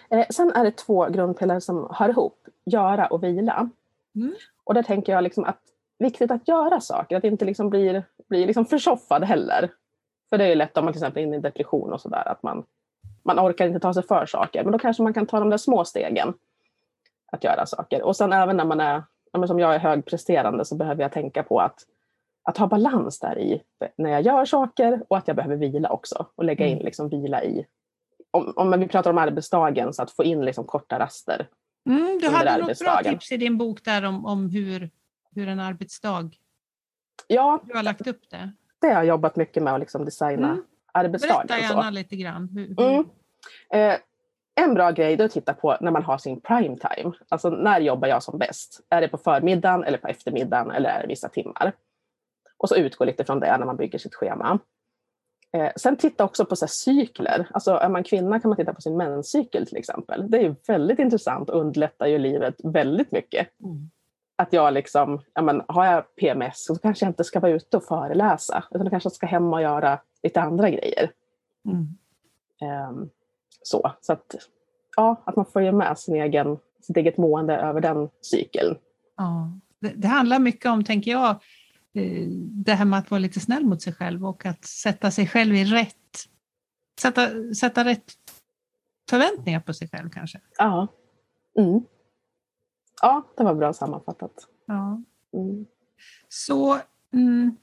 Eh, 0.09 0.25
sen 0.29 0.51
är 0.51 0.63
det 0.63 0.71
två 0.71 1.09
grundpelare 1.09 1.61
som 1.61 1.87
hör 1.91 2.09
ihop, 2.09 2.47
göra 2.65 3.07
och 3.07 3.23
vila. 3.23 3.69
Mm. 4.15 4.33
Och 4.63 4.73
där 4.73 4.83
tänker 4.83 5.11
jag 5.11 5.23
liksom 5.23 5.43
att 5.43 5.61
viktigt 5.99 6.31
att 6.31 6.47
göra 6.47 6.81
saker, 6.81 7.17
att 7.17 7.23
inte 7.23 7.45
liksom 7.45 7.69
blir, 7.69 8.03
blir 8.29 8.47
liksom 8.47 8.65
försoffad 8.65 9.23
heller. 9.23 9.71
För 10.29 10.37
det 10.37 10.43
är 10.43 10.49
ju 10.49 10.55
lätt 10.55 10.77
om 10.77 10.85
man 10.85 10.93
till 10.93 11.01
exempel 11.01 11.23
är 11.23 11.27
inne 11.27 11.37
i 11.37 11.39
depression 11.39 11.93
och 11.93 12.01
sådär, 12.01 12.27
att 12.27 12.43
man, 12.43 12.63
man 13.23 13.39
orkar 13.39 13.67
inte 13.67 13.79
ta 13.79 13.93
sig 13.93 14.03
för 14.03 14.25
saker. 14.25 14.63
Men 14.63 14.71
då 14.71 14.79
kanske 14.79 15.03
man 15.03 15.13
kan 15.13 15.25
ta 15.25 15.39
de 15.39 15.49
där 15.49 15.57
små 15.57 15.85
stegen 15.85 16.33
att 17.31 17.43
göra 17.43 17.65
saker. 17.65 18.01
Och 18.01 18.15
sen 18.15 18.33
även 18.33 18.57
när 18.57 18.65
man 18.65 18.79
är, 18.79 19.03
som 19.47 19.59
jag 19.59 19.75
är 19.75 19.79
högpresterande 19.79 20.65
så 20.65 20.75
behöver 20.75 21.01
jag 21.01 21.11
tänka 21.11 21.43
på 21.43 21.59
att, 21.61 21.79
att 22.43 22.57
ha 22.57 22.67
balans 22.67 23.19
där 23.19 23.39
i 23.39 23.61
när 23.97 24.09
jag 24.09 24.21
gör 24.21 24.45
saker 24.45 25.03
och 25.07 25.17
att 25.17 25.27
jag 25.27 25.35
behöver 25.35 25.55
vila 25.55 25.89
också. 25.89 26.27
Och 26.35 26.43
lägga 26.43 26.65
in 26.65 26.73
Mm. 26.73 26.85
liksom 26.85 27.09
vila 27.09 27.43
i 27.43 27.65
om, 28.31 28.53
om 28.55 28.79
vi 28.79 28.87
pratar 28.87 29.09
om 29.09 29.17
arbetsdagen, 29.17 29.93
så 29.93 30.01
att 30.03 30.11
få 30.11 30.23
in 30.23 30.45
liksom 30.45 30.63
korta 30.65 30.99
raster. 30.99 31.47
Mm, 31.89 32.19
du 32.21 32.29
hade 32.29 32.57
något 32.57 32.79
bra 32.79 33.01
tips 33.03 33.31
i 33.31 33.37
din 33.37 33.57
bok 33.57 33.83
där 33.83 34.03
om, 34.05 34.25
om 34.25 34.49
hur, 34.49 34.89
hur 35.35 35.47
en 35.47 35.59
arbetsdag, 35.59 36.29
Ja, 37.27 37.59
du 37.63 37.75
har 37.75 37.83
lagt 37.83 38.07
upp 38.07 38.29
det. 38.29 38.51
det 38.81 38.87
har 38.87 38.93
jag 38.93 39.05
jobbat 39.05 39.35
mycket 39.35 39.63
med 39.63 39.73
att 39.73 39.79
liksom 39.79 40.05
designa 40.05 40.47
Mm. 40.49 40.63
arbetsdagen. 40.93 41.47
Berätta 41.47 41.59
gärna 41.67 41.89
lite 41.89 42.15
grann. 42.15 42.49
Hur, 42.49 42.67
hur, 42.67 42.85
Mm. 42.89 43.05
Eh, 43.93 43.99
en 44.63 44.73
bra 44.73 44.91
grej 44.91 45.13
är 45.13 45.25
att 45.25 45.31
titta 45.31 45.53
på 45.53 45.77
när 45.81 45.91
man 45.91 46.03
har 46.03 46.17
sin 46.17 46.41
prime 46.41 46.77
time. 46.77 47.11
Alltså 47.29 47.49
när 47.49 47.79
jobbar 47.79 48.07
jag 48.07 48.23
som 48.23 48.37
bäst? 48.37 48.81
Är 48.89 49.01
det 49.01 49.07
på 49.07 49.17
förmiddagen 49.17 49.83
eller 49.83 49.97
på 49.97 50.07
eftermiddagen 50.07 50.71
eller 50.71 50.89
är 50.89 51.01
det 51.01 51.07
vissa 51.07 51.29
timmar? 51.29 51.73
Och 52.57 52.69
så 52.69 52.75
utgå 52.75 53.05
lite 53.05 53.23
från 53.23 53.39
det 53.39 53.57
när 53.57 53.65
man 53.65 53.77
bygger 53.77 53.99
sitt 53.99 54.15
schema. 54.15 54.59
Eh, 55.51 55.71
sen 55.75 55.97
titta 55.97 56.23
också 56.23 56.45
på 56.45 56.55
så 56.55 56.67
cykler. 56.67 57.47
Alltså 57.53 57.71
är 57.71 57.89
man 57.89 58.03
kvinna 58.03 58.39
kan 58.39 58.49
man 58.49 58.55
titta 58.55 58.73
på 58.73 58.81
sin 58.81 58.97
menscykel 58.97 59.67
till 59.67 59.77
exempel. 59.77 60.31
Det 60.31 60.37
är 60.37 60.41
ju 60.41 60.55
väldigt 60.67 60.99
intressant 60.99 61.49
och 61.49 61.59
underlättar 61.59 62.07
ju 62.07 62.17
livet 62.17 62.55
väldigt 62.63 63.11
mycket. 63.11 63.47
Mm. 63.63 63.89
Att 64.35 64.53
jag 64.53 64.73
liksom, 64.73 65.21
ja 65.33 65.41
men, 65.41 65.63
har 65.67 65.85
jag 65.85 66.15
PMS 66.15 66.65
så 66.65 66.75
kanske 66.75 67.05
jag 67.05 67.09
inte 67.09 67.23
ska 67.23 67.39
vara 67.39 67.51
ute 67.51 67.77
och 67.77 67.83
föreläsa. 67.83 68.63
Utan 68.71 68.85
jag 68.85 68.91
kanske 68.91 69.09
ska 69.09 69.25
hem 69.25 69.53
och 69.53 69.61
göra 69.61 69.99
lite 70.23 70.41
andra 70.41 70.69
grejer. 70.69 71.11
Mm. 71.65 71.87
Ehm, 72.61 73.09
så 73.61 73.91
så 74.01 74.13
att, 74.13 74.35
ja, 74.95 75.23
att 75.25 75.53
man 75.53 75.65
ju 75.65 75.71
med 75.71 75.99
sin 75.99 76.15
egen, 76.15 76.57
sitt 76.81 76.97
eget 76.97 77.17
mående 77.17 77.55
över 77.55 77.81
den 77.81 78.09
cykeln. 78.21 78.77
Ja. 79.17 79.51
Det, 79.79 79.93
det 79.95 80.07
handlar 80.07 80.39
mycket 80.39 80.71
om, 80.71 80.83
tänker 80.83 81.11
jag, 81.11 81.29
eh, 81.93 82.27
det 82.37 82.73
här 82.73 82.85
med 82.85 82.99
att 82.99 83.11
vara 83.11 83.19
lite 83.19 83.39
snäll 83.39 83.65
mot 83.65 83.81
sig 83.81 83.93
själv 83.93 84.25
och 84.25 84.45
att 84.45 84.65
sätta 84.65 85.11
sig 85.11 85.27
själv 85.27 85.55
i 85.55 85.65
rätt, 85.65 85.95
sätta, 86.99 87.53
sätta 87.53 87.85
rätt 87.85 88.13
förväntningar 89.09 89.59
på 89.59 89.73
sig 89.73 89.89
själv 89.89 90.09
kanske. 90.09 90.41
Ja. 90.57 90.87
Mm. 91.57 91.81
Ja, 93.01 93.23
det 93.37 93.43
var 93.43 93.55
bra 93.55 93.73
sammanfattat. 93.73 94.47
Ja. 94.65 95.03
Mm. 95.33 95.65
Så, 96.29 96.79
mm, 97.13 97.57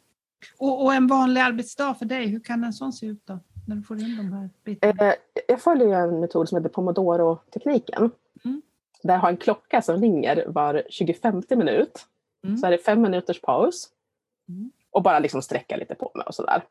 och, 0.58 0.84
och 0.84 0.94
en 0.94 1.06
vanlig 1.06 1.40
arbetsdag 1.40 1.94
för 1.94 2.06
dig, 2.06 2.26
hur 2.26 2.40
kan 2.40 2.64
en 2.64 2.72
sån 2.72 2.92
se 2.92 3.06
ut 3.06 3.26
då? 3.26 3.40
När 3.66 3.76
du 3.76 3.82
får 3.82 4.00
in 4.00 4.16
de 4.16 4.32
här 4.32 4.50
bitarna? 4.64 5.12
Eh, 5.12 5.14
jag 5.48 5.60
följer 5.60 5.88
en 5.88 6.20
metod 6.20 6.48
som 6.48 6.58
heter 6.58 6.68
Pomodoro-tekniken. 6.68 8.10
Mm. 8.44 8.62
Där 9.02 9.14
jag 9.14 9.20
har 9.20 9.28
en 9.28 9.36
klocka 9.36 9.82
som 9.82 10.00
ringer 10.00 10.44
var 10.46 10.82
25 10.88 11.42
minut. 11.50 12.06
Mm. 12.44 12.56
Så 12.56 12.66
är 12.66 12.70
det 12.70 12.78
fem 12.78 13.02
minuters 13.02 13.40
paus. 13.40 13.88
Mm. 14.48 14.70
Och 14.90 15.02
bara 15.02 15.18
liksom 15.18 15.42
sträcka 15.42 15.76
lite 15.76 15.94
på 15.94 16.10
mig 16.14 16.24
och 16.26 16.34
sådär. 16.34 16.62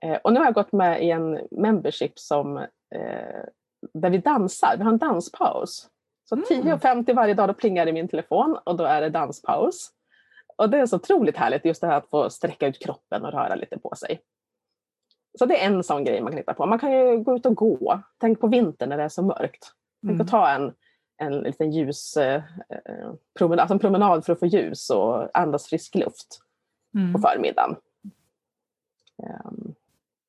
Eh, 0.00 0.16
och 0.16 0.32
nu 0.32 0.38
har 0.38 0.46
jag 0.46 0.54
gått 0.54 0.72
med 0.72 1.04
i 1.04 1.10
en 1.10 1.40
membership 1.50 2.18
som, 2.18 2.56
eh, 2.56 3.44
där 3.94 4.10
vi 4.10 4.18
dansar. 4.18 4.74
Vi 4.76 4.82
har 4.82 4.92
en 4.92 4.98
danspaus. 4.98 5.88
Så 6.28 6.34
Mm. 6.34 6.46
10.50 6.48 7.14
varje 7.14 7.34
dag 7.34 7.48
då 7.48 7.54
plingar 7.54 7.84
det 7.84 7.90
i 7.90 7.92
min 7.92 8.08
telefon 8.08 8.58
och 8.64 8.76
då 8.76 8.84
är 8.84 9.00
det 9.00 9.08
danspaus. 9.08 9.90
Och 10.56 10.70
det 10.70 10.78
är 10.78 10.86
så 10.86 10.96
otroligt 10.96 11.36
härligt 11.36 11.64
just 11.64 11.80
det 11.80 11.86
här 11.86 11.96
att 11.96 12.10
få 12.10 12.30
sträcka 12.30 12.66
ut 12.66 12.78
kroppen 12.78 13.24
och 13.24 13.32
röra 13.32 13.54
lite 13.54 13.78
på 13.78 13.94
sig. 13.96 14.20
Så 15.38 15.46
det 15.46 15.62
är 15.64 15.66
en 15.66 15.82
sån 15.84 16.04
grej 16.04 16.20
man 16.20 16.32
kan 16.32 16.38
hitta 16.38 16.54
på. 16.54 16.66
Man 16.66 16.78
kan 16.78 16.92
ju 16.92 17.16
gå 17.22 17.36
ut 17.36 17.46
och 17.46 17.54
gå. 17.56 18.00
Tänk 18.18 18.40
på 18.40 18.46
vintern 18.46 18.88
när 18.88 18.96
det 18.96 19.02
är 19.02 19.08
så 19.08 19.22
mörkt. 19.22 19.72
Tänk 20.02 20.10
Mm. 20.12 20.20
att 20.20 20.28
ta 20.30 20.48
en, 20.48 20.72
en 21.16 21.38
liten 21.40 21.70
ljus 21.72 22.16
eh, 22.16 22.42
eh, 22.68 23.12
promenad, 23.38 23.60
alltså 23.60 23.74
en 23.74 23.78
promenad 23.78 24.24
för 24.24 24.32
att 24.32 24.38
få 24.38 24.46
ljus 24.46 24.90
och 24.90 25.38
andas 25.38 25.66
frisk 25.66 25.94
luft 25.94 26.40
Mm. 26.94 27.12
på 27.12 27.18
förmiddagen. 27.18 27.76
Ehm, 29.22 29.74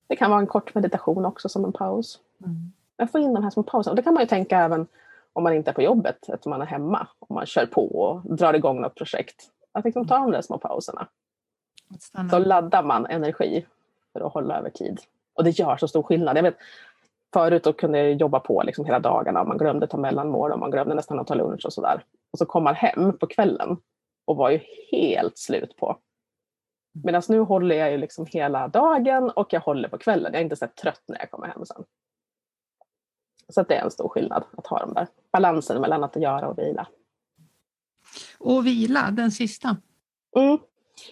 Det 0.07 0.15
kan 0.15 0.29
vara 0.31 0.39
en 0.41 0.47
kort 0.47 0.75
meditation 0.75 1.25
också 1.25 1.49
som 1.49 1.65
en 1.65 1.71
paus. 1.73 2.19
Mm. 2.45 2.71
Men 2.97 3.07
få 3.07 3.19
in 3.19 3.33
de 3.33 3.43
här 3.43 3.49
små 3.49 3.63
pauserna. 3.63 3.91
Och 3.91 3.95
det 3.95 4.01
kan 4.03 4.13
man 4.13 4.23
ju 4.23 4.27
tänka 4.27 4.59
även 4.59 4.87
om 5.33 5.43
man 5.43 5.53
inte 5.53 5.71
är 5.71 5.73
på 5.75 5.81
jobbet, 5.81 6.29
att 6.29 6.45
man 6.45 6.61
är 6.61 6.65
hemma. 6.65 7.07
Om 7.19 7.33
man 7.35 7.45
kör 7.45 7.65
på 7.65 7.85
och 7.95 8.35
drar 8.35 8.53
igång 8.53 8.81
något 8.81 8.95
projekt. 8.95 9.49
Att 9.71 9.85
liksom 9.85 10.07
ta 10.07 10.17
de 10.17 10.31
där 10.31 10.41
små 10.41 10.57
pauserna. 10.57 11.07
Så 12.31 12.39
laddar 12.39 12.83
man 12.83 13.05
energi 13.05 13.65
för 14.13 14.21
att 14.21 14.33
hålla 14.33 14.57
över 14.57 14.69
tid. 14.69 14.99
Och 15.33 15.43
det 15.43 15.59
gör 15.59 15.77
så 15.77 15.87
stor 15.87 16.03
skillnad. 16.03 16.37
Jag 16.37 16.43
vet, 16.43 16.57
förut 17.33 17.63
då 17.63 17.73
kunde 17.73 17.97
jag 17.97 18.13
jobba 18.13 18.39
på 18.39 18.63
liksom 18.63 18.85
hela 18.85 18.99
dagarna 18.99 19.41
och 19.41 19.47
man 19.47 19.57
glömde 19.57 19.87
ta 19.87 19.97
mellanmål 19.97 20.51
och 20.51 20.59
man 20.59 20.71
glömde 20.71 20.95
nästan 20.95 21.19
att 21.19 21.27
ta 21.27 21.33
lunch 21.35 21.65
och 21.65 21.73
sådär. 21.73 22.03
Och 22.31 22.39
så 22.39 22.45
kom 22.45 22.63
man 22.63 22.75
hem 22.75 23.17
på 23.17 23.27
kvällen 23.27 23.77
och 24.25 24.35
var 24.35 24.49
ju 24.49 24.59
helt 24.91 25.37
slut 25.37 25.75
på. 25.77 25.97
Medan 27.03 27.21
nu 27.29 27.39
håller 27.39 27.75
jag 27.75 27.91
ju 27.91 27.97
liksom 27.97 28.25
hela 28.25 28.67
dagen 28.67 29.29
och 29.29 29.53
jag 29.53 29.61
håller 29.61 29.89
på 29.89 29.97
kvällen. 29.97 30.33
Jag 30.33 30.39
är 30.39 30.43
inte 30.43 30.55
så 30.55 30.67
trött 30.81 31.03
när 31.05 31.19
jag 31.19 31.31
kommer 31.31 31.47
hem 31.47 31.65
sen. 31.65 31.83
Så 33.49 33.63
det 33.63 33.75
är 33.75 33.83
en 33.83 33.91
stor 33.91 34.09
skillnad 34.09 34.43
att 34.57 34.67
ha 34.67 34.79
de 34.79 34.93
där 34.93 35.07
balansen 35.31 35.81
mellan 35.81 36.03
att 36.03 36.15
göra 36.15 36.47
och 36.47 36.57
vila. 36.57 36.87
Och 38.39 38.65
vila, 38.65 39.11
den 39.11 39.31
sista. 39.31 39.77
Mm. 40.35 40.57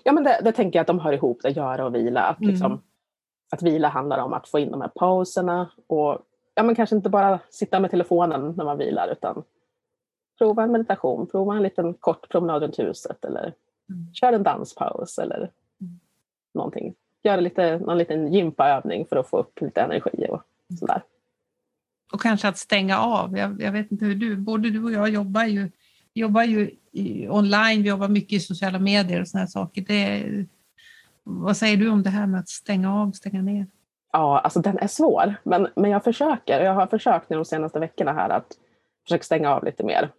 Ja, 0.03 0.11
men 0.11 0.23
det, 0.23 0.41
det 0.43 0.51
tänker 0.51 0.79
jag 0.79 0.81
att 0.81 0.87
de 0.87 0.99
hör 0.99 1.13
ihop, 1.13 1.39
det 1.41 1.49
göra 1.49 1.85
och 1.85 1.95
vila. 1.95 2.21
Att, 2.21 2.39
Mm. 2.41 2.79
Att 3.49 3.61
vila 3.63 3.87
handlar 3.87 4.19
om 4.19 4.33
att 4.33 4.47
få 4.47 4.59
in 4.59 4.71
de 4.71 4.81
här 4.81 4.91
pauserna 4.95 5.69
och 5.87 6.19
ja, 6.55 6.63
men 6.63 6.75
kanske 6.75 6.95
inte 6.95 7.09
bara 7.09 7.39
sitta 7.49 7.79
med 7.79 7.91
telefonen 7.91 8.53
när 8.57 8.65
man 8.65 8.77
vilar 8.77 9.07
utan 9.11 9.43
prova 10.37 10.63
en 10.63 10.71
meditation, 10.71 11.27
prova 11.27 11.55
en 11.55 11.63
liten 11.63 11.93
kort 11.93 12.29
promenad 12.29 12.61
runt 12.61 12.79
huset 12.79 13.25
eller 13.25 13.53
Mm. 13.89 14.13
kör 14.13 14.33
en 14.33 14.43
danspaus 14.43 15.17
eller 15.17 15.37
Mm. 15.37 15.99
någonting. 16.53 16.93
Gör 17.23 17.41
lite, 17.41 17.79
någon 17.79 17.97
liten 17.97 18.33
gympaövning 18.33 19.05
för 19.05 19.15
att 19.15 19.27
få 19.29 19.37
upp 19.39 19.61
lite 19.61 19.81
energi 19.81 20.27
och 20.29 20.41
sådär. 20.79 21.01
Och 22.13 22.21
kanske 22.21 22.47
att 22.47 22.57
stänga 22.57 22.99
av. 22.99 23.37
Jag, 23.37 23.61
jag 23.61 23.71
vet 23.71 23.91
inte 23.91 24.05
hur 24.05 24.15
du, 24.15 24.35
både 24.35 24.69
du 24.69 24.83
och 24.83 24.91
jag 24.91 25.09
jobbar 25.09 25.43
ju, 25.43 25.71
jobbar 26.13 26.43
ju 26.43 26.77
online, 27.29 27.83
vi 27.83 27.89
jobbar 27.89 28.07
mycket 28.07 28.33
i 28.33 28.39
sociala 28.39 28.79
medier 28.79 29.21
och 29.21 29.27
sådana 29.27 29.47
saker. 29.47 29.81
Det, 29.81 30.25
vad 31.29 31.57
säger 31.57 31.77
du 31.77 31.89
om 31.89 32.03
det 32.03 32.09
här 32.09 32.27
med 32.27 32.39
att 32.39 32.49
stänga 32.49 33.01
av, 33.01 33.11
stänga 33.11 33.41
ner? 33.41 33.67
Ja, 34.11 34.39
alltså 34.39 34.59
den 34.59 34.77
är 34.77 34.87
svår. 34.87 35.35
Men, 35.43 35.67
men 35.75 35.91
jag 35.91 36.03
försöker. 36.03 36.61
Jag 36.61 36.73
har 36.73 36.87
försökt 36.87 37.29
nu 37.29 37.35
de 37.35 37.45
senaste 37.45 37.79
veckorna 37.79 38.13
här 38.13 38.29
att 38.29 38.57
försöka 39.03 39.23
stänga 39.23 39.55
av 39.55 39.63
lite 39.63 39.83
mer. 39.83 40.09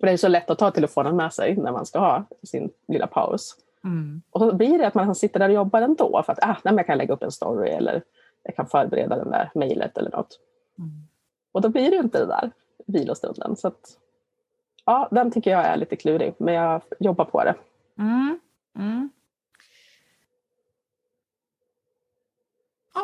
För 0.00 0.06
det 0.06 0.12
är 0.12 0.16
så 0.16 0.28
lätt 0.28 0.50
att 0.50 0.58
ta 0.58 0.70
telefonen 0.70 1.16
med 1.16 1.32
sig 1.32 1.56
när 1.56 1.72
man 1.72 1.86
ska 1.86 1.98
ha 1.98 2.24
sin 2.42 2.70
lilla 2.88 3.06
paus. 3.06 3.56
Mm. 3.84 4.22
Och 4.30 4.40
så 4.40 4.54
blir 4.54 4.78
det 4.78 4.86
att 4.86 4.94
man 4.94 5.14
sitter 5.14 5.38
där 5.38 5.48
och 5.48 5.54
jobbar 5.54 5.82
ändå 5.82 6.22
för 6.26 6.32
att 6.32 6.38
ah, 6.42 6.56
nej, 6.64 6.74
jag 6.74 6.86
kan 6.86 6.98
lägga 6.98 7.14
upp 7.14 7.22
en 7.22 7.30
story 7.30 7.70
eller 7.70 8.02
jag 8.42 8.56
kan 8.56 8.66
förbereda 8.66 9.16
den 9.16 9.30
där 9.30 9.50
mejlet 9.54 9.98
eller 9.98 10.10
något. 10.10 10.40
Mm. 10.78 10.90
Och 11.52 11.60
då 11.60 11.68
blir 11.68 11.90
det 11.90 11.96
inte 11.96 12.18
det 12.18 12.26
där 12.26 12.50
vilostunden. 12.86 13.56
Så 13.56 13.68
att, 13.68 13.98
ja, 14.84 15.08
den 15.10 15.30
tycker 15.30 15.50
jag 15.50 15.64
är 15.64 15.76
lite 15.76 15.96
klurig, 15.96 16.34
men 16.38 16.54
jag 16.54 16.82
jobbar 16.98 17.24
på 17.24 17.44
det. 17.44 17.54
Mm. 17.98 18.38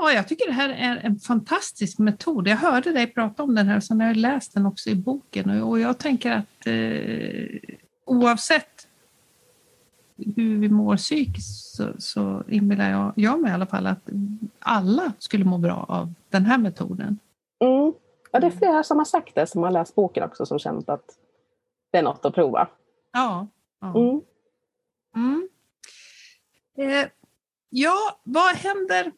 Ja, 0.02 0.12
jag 0.12 0.28
tycker 0.28 0.46
det 0.46 0.52
här 0.52 0.68
är 0.68 0.96
en 0.96 1.18
fantastisk 1.18 1.98
metod. 1.98 2.48
Jag 2.48 2.56
hörde 2.56 2.92
dig 2.92 3.06
prata 3.06 3.42
om 3.42 3.54
den 3.54 3.66
här 3.66 3.76
och 3.76 3.84
sen 3.84 4.00
har 4.00 4.06
jag 4.06 4.16
läst 4.16 4.54
den 4.54 4.66
också 4.66 4.90
i 4.90 4.94
boken 4.94 5.50
och, 5.50 5.68
och 5.68 5.80
jag 5.80 5.98
tänker 5.98 6.30
att 6.30 6.66
eh, 6.66 7.74
oavsett 8.04 8.88
hur 10.36 10.58
vi 10.58 10.68
mår 10.68 10.96
psykiskt 10.96 11.76
så, 11.76 11.92
så 11.98 12.42
inbillar 12.48 12.90
jag, 12.90 13.12
jag 13.16 13.40
mig 13.40 13.50
i 13.50 13.54
alla 13.54 13.66
fall 13.66 13.86
att 13.86 14.08
alla 14.58 15.12
skulle 15.18 15.44
må 15.44 15.58
bra 15.58 15.86
av 15.88 16.14
den 16.30 16.44
här 16.44 16.58
metoden. 16.58 17.18
Mm. 17.60 17.92
Ja, 18.32 18.40
det 18.40 18.46
är 18.46 18.50
flera 18.50 18.82
som 18.82 18.98
har 18.98 19.04
sagt 19.04 19.34
det, 19.34 19.46
som 19.46 19.62
har 19.62 19.70
läst 19.70 19.94
boken 19.94 20.24
också, 20.24 20.46
som 20.46 20.58
känt 20.58 20.88
att 20.88 21.04
det 21.90 21.98
är 21.98 22.02
något 22.02 22.24
att 22.24 22.34
prova. 22.34 22.68
Ja. 23.12 23.46
ja. 23.80 23.98
Mm. 23.98 24.20
Mm. 25.16 25.48
Eh, 26.78 27.08
ja, 27.70 28.20
vad 28.22 28.54
händer? 28.54 29.12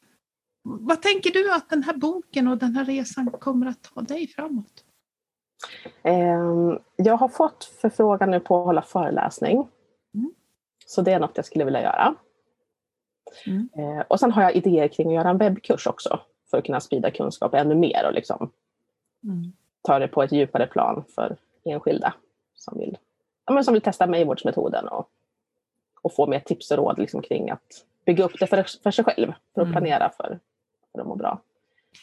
Vad 0.67 1.03
tänker 1.03 1.31
du 1.31 1.53
att 1.53 1.71
den 1.71 1.83
här 1.83 1.95
boken 1.95 2.49
och 2.49 2.59
den 2.59 2.77
här 2.77 2.85
resan 2.85 3.31
kommer 3.31 3.67
att 3.67 3.83
ta 3.83 4.01
dig 4.01 4.27
framåt? 4.29 4.85
Eh, 6.03 6.79
jag 6.97 7.17
har 7.17 7.29
fått 7.29 7.65
förfrågan 7.65 8.31
nu 8.31 8.41
på 8.41 8.59
att 8.59 8.65
hålla 8.67 8.83
föreläsning. 8.83 9.69
Mm. 10.15 10.35
Så 10.87 11.03
det 11.03 11.13
är 11.13 11.21
något 11.21 11.33
jag 11.37 11.47
skulle 11.47 11.65
vilja 11.65 11.83
göra. 11.83 12.15
Mm. 13.47 13.69
Eh, 13.77 14.05
och 14.09 14.21
sen 14.21 14.33
har 14.33 14.43
jag 14.43 14.55
idéer 14.55 14.89
kring 14.89 15.09
att 15.09 15.15
göra 15.15 15.31
en 15.31 15.39
webbkurs 15.39 15.87
också 15.87 16.21
för 16.51 16.59
att 16.59 16.65
kunna 16.65 16.81
sprida 16.81 17.11
kunskap 17.11 17.55
ännu 17.55 17.75
mer 17.75 18.07
och 18.07 18.15
liksom 18.15 18.51
Mm. 19.25 19.53
ta 19.83 19.99
det 19.99 20.09
på 20.09 20.23
ett 20.23 20.33
djupare 20.33 20.67
plan 20.67 21.05
för 21.15 21.37
enskilda 21.65 22.15
som 22.55 22.79
vill, 22.79 22.99
ja, 23.47 23.53
men 23.53 23.65
som 23.65 23.75
vill 23.75 23.83
testa 23.83 24.07
Maywatch-metoden 24.07 24.89
och, 24.89 25.09
och 26.03 26.15
få 26.15 26.27
mer 26.27 26.41
tips 26.41 26.71
och 26.71 26.77
råd 26.77 26.99
liksom 26.99 27.23
kring 27.23 27.51
att 27.51 27.85
bygga 28.05 28.25
upp 28.25 28.39
det 28.41 28.47
för, 28.47 28.65
för 28.83 28.91
sig 28.91 29.05
själv, 29.05 29.33
för 29.55 29.61
att 29.61 29.67
Mm. 29.69 29.73
planera 29.73 30.11
för, 30.11 30.39
för 30.95 31.01
att 31.01 31.07
må 31.07 31.17
bra. 31.17 31.41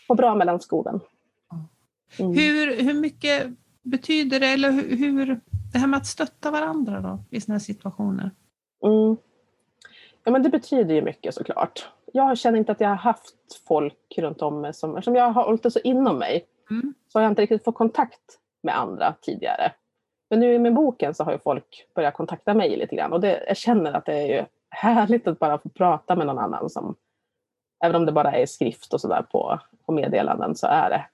Må 0.10 0.16
bra 0.16 0.36
mellan 0.36 0.60
skoven. 0.60 1.00
Mm. 2.20 2.34
Hur, 2.34 2.84
hur 2.84 2.94
mycket 2.94 3.48
betyder 3.82 4.40
det, 4.40 4.48
eller 4.48 4.72
hur, 4.72 4.98
hur, 4.98 5.40
det 5.74 5.80
här 5.80 5.88
med 5.88 5.98
att 5.98 6.08
stötta 6.08 6.52
varandra 6.52 7.00
då, 7.00 7.20
i 7.30 7.42
sådana 7.42 7.56
här 7.56 7.60
situationer? 7.60 8.32
Mm. 8.84 9.18
Ja, 10.24 10.32
men 10.32 10.44
det 10.44 10.50
betyder 10.50 10.96
ju 10.96 11.02
mycket 11.02 11.36
såklart. 11.36 11.90
Jag 12.14 12.38
känner 12.38 12.60
inte 12.60 12.72
att 12.72 12.82
jag 12.82 12.90
har 12.90 12.96
haft 12.96 13.36
folk 13.68 14.18
runt 14.18 14.42
om 14.42 14.62
mig 14.62 14.74
som, 14.74 14.98
eftersom 14.98 15.16
jag 15.16 15.32
har 15.32 15.44
hållit 15.44 15.64
det 15.64 15.72
så 15.72 15.80
inom 15.80 16.18
mig, 16.18 16.48
Mm. 16.72 16.94
så 17.08 17.20
har 17.20 17.24
jag 17.24 17.32
inte 17.32 17.42
riktigt 17.42 17.64
fått 17.64 17.76
kontakt 17.76 18.40
med 18.64 18.80
andra 18.80 19.14
tidigare. 19.22 19.72
Men 20.30 20.40
nu 20.40 20.60
med 20.60 20.74
boken 20.74 21.14
så 21.14 21.24
har 21.24 21.32
ju 21.32 21.38
folk 21.38 21.88
börjat 21.96 22.14
kontakta 22.14 22.54
mig 22.54 22.78
lite 22.78 22.96
grann 22.96 23.14
och 23.14 23.22
det, 23.22 23.44
jag 23.48 23.58
känner 23.58 23.94
att 23.94 24.06
det 24.06 24.14
är 24.14 24.28
ju 24.28 24.46
härligt 24.70 25.28
att 25.28 25.40
bara 25.40 25.58
få 25.58 25.70
prata 25.70 26.16
med 26.16 26.28
någon 26.28 26.40
annan 26.40 26.70
som, 26.70 26.96
även 27.82 27.96
om 27.96 28.06
det 28.06 28.12
bara 28.12 28.32
är 28.32 28.46
skrift 28.46 28.94
och 28.94 29.02
sådär 29.02 29.26
på, 29.32 29.60
på 29.86 29.92
meddelanden 29.92 30.56
så 30.56 30.68
är 30.68 30.90
det, 30.90 31.06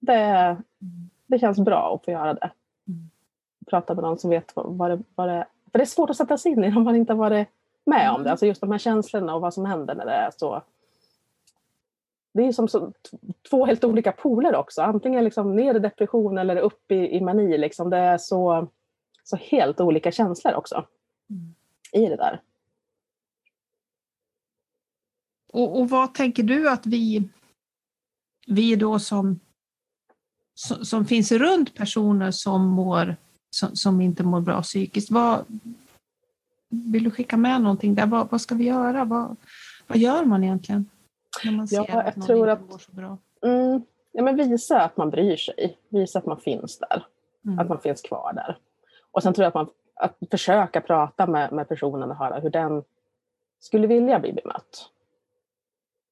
det, 0.00 0.56
det 1.26 1.38
känns 1.38 1.58
bra 1.58 1.94
att 1.94 2.04
få 2.04 2.10
göra 2.10 2.34
det. 2.34 2.50
Mm. 2.88 3.10
Prata 3.66 3.94
med 3.94 4.04
någon 4.04 4.18
som 4.18 4.30
vet 4.30 4.52
vad, 4.54 4.90
det, 4.90 5.02
vad 5.14 5.28
det 5.28 5.46
För 5.72 5.78
det 5.78 5.84
är 5.84 5.86
svårt 5.86 6.10
att 6.10 6.16
sätta 6.16 6.38
sig 6.38 6.52
in 6.52 6.64
i 6.64 6.68
om 6.76 6.82
man 6.84 6.96
inte 6.96 7.12
har 7.12 7.18
varit 7.18 7.48
med 7.84 8.08
om 8.10 8.14
Mm. 8.14 8.24
det. 8.24 8.30
Alltså 8.30 8.46
just 8.46 8.60
de 8.60 8.70
här 8.70 8.78
känslorna 8.78 9.34
och 9.34 9.40
vad 9.40 9.54
som 9.54 9.66
händer 9.66 9.94
när 9.94 10.04
det 10.04 10.12
är 10.12 10.30
så 10.36 10.62
det 12.34 12.42
är 12.46 12.52
som 12.52 12.68
så, 12.68 12.92
två 13.50 13.66
helt 13.66 13.84
olika 13.84 14.12
poler 14.12 14.54
också. 14.54 14.82
Antingen 14.82 15.24
liksom 15.24 15.56
ner 15.56 15.74
i 15.74 15.78
depression 15.78 16.38
eller 16.38 16.56
upp 16.56 16.90
i, 16.90 17.16
i 17.16 17.20
mani. 17.20 17.58
Liksom. 17.58 17.90
Det 17.90 17.96
är 17.96 18.18
så, 18.18 18.68
så 19.24 19.36
helt 19.36 19.80
olika 19.80 20.12
känslor 20.12 20.54
också 20.54 20.84
Mm. 21.30 21.54
i 21.92 22.08
det 22.08 22.16
där. 22.16 22.40
Och, 25.54 25.80
och 25.80 25.88
vad 25.90 26.14
tänker 26.14 26.42
du 26.42 26.68
att 26.70 26.86
vi, 26.86 27.28
vi 28.46 28.76
då 28.76 28.98
som, 28.98 29.40
som, 30.54 30.84
som 30.84 31.04
finns 31.04 31.32
runt 31.32 31.74
personer 31.74 32.30
som, 32.30 32.66
mår, 32.68 33.16
som, 33.50 33.76
som 33.76 34.00
inte 34.00 34.22
mår 34.22 34.40
bra 34.40 34.62
psykiskt, 34.62 35.10
vad, 35.10 35.44
vill 36.68 37.04
du 37.04 37.10
skicka 37.10 37.36
med 37.36 37.60
någonting 37.60 37.94
där? 37.94 38.06
Vad, 38.06 38.30
vad 38.30 38.40
ska 38.40 38.54
vi 38.54 38.64
göra? 38.64 39.04
Vad, 39.04 39.36
vad 39.86 39.98
gör 39.98 40.24
man 40.24 40.44
egentligen? 40.44 40.90
När 41.44 41.52
man 41.52 41.68
ser 41.68 41.76
Ja, 41.76 41.86
jag 41.88 42.06
att 42.06 42.16
någon 42.16 42.26
tror 42.26 42.50
inte 42.50 42.52
att- 42.52 42.70
mår 42.70 42.78
så 42.78 42.92
bra. 42.92 43.18
Mm. 43.42 43.82
Ja, 44.12 44.22
men 44.22 44.36
visa 44.36 44.80
att 44.80 44.96
man 44.96 45.10
bryr 45.10 45.36
sig. 45.36 45.78
Visa 45.88 46.18
att 46.18 46.26
man 46.26 46.40
finns 46.40 46.78
där. 46.78 47.06
Mm. 47.44 47.58
Att 47.58 47.68
man 47.68 47.80
finns 47.80 48.02
kvar 48.02 48.32
där. 48.32 48.58
Och 49.10 49.22
sen 49.22 49.34
tror 49.34 49.42
jag 49.42 49.48
att 49.48 49.54
man 49.54 49.68
att 49.94 50.18
försöka 50.30 50.80
prata 50.80 51.26
med, 51.26 51.52
med 51.52 51.68
personen 51.68 52.10
och 52.10 52.16
höra 52.16 52.40
hur 52.40 52.50
den 52.50 52.82
skulle 53.60 53.86
vilja 53.86 54.18
bli 54.20 54.32
bemött. 54.32 54.90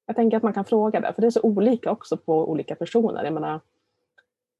Jag 0.05 0.15
tänker 0.15 0.37
att 0.37 0.43
man 0.43 0.53
kan 0.53 0.65
fråga 0.65 0.99
det, 0.99 1.13
för 1.13 1.21
det 1.21 1.27
är 1.27 1.31
så 1.31 1.41
olika 1.41 1.91
också 1.91 2.17
på 2.17 2.49
olika 2.49 2.75
personer. 2.75 3.23
Jag 3.23 3.33
menar, 3.33 3.59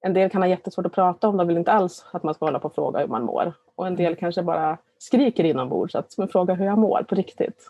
en 0.01 0.13
del 0.13 0.29
kan 0.29 0.41
ha 0.41 0.49
jättesvårt 0.49 0.85
att 0.85 0.93
prata 0.93 1.27
om, 1.27 1.37
de 1.37 1.47
vill 1.47 1.57
inte 1.57 1.71
alls 1.71 2.05
att 2.11 2.23
man 2.23 2.33
ska 2.33 2.45
hålla 2.45 2.59
på 2.59 2.67
och 2.67 2.75
fråga 2.75 2.99
hur 2.99 3.07
man 3.07 3.23
mår. 3.23 3.53
Och 3.75 3.87
en 3.87 3.95
del 3.95 4.15
kanske 4.15 4.43
bara 4.43 4.77
skriker 4.97 5.43
inombords, 5.43 5.91
så 5.91 5.99
att 5.99 6.17
man 6.17 6.27
frågar 6.27 6.55
hur 6.55 6.65
jag 6.65 6.77
mår 6.77 7.05
på 7.09 7.15
riktigt. 7.15 7.69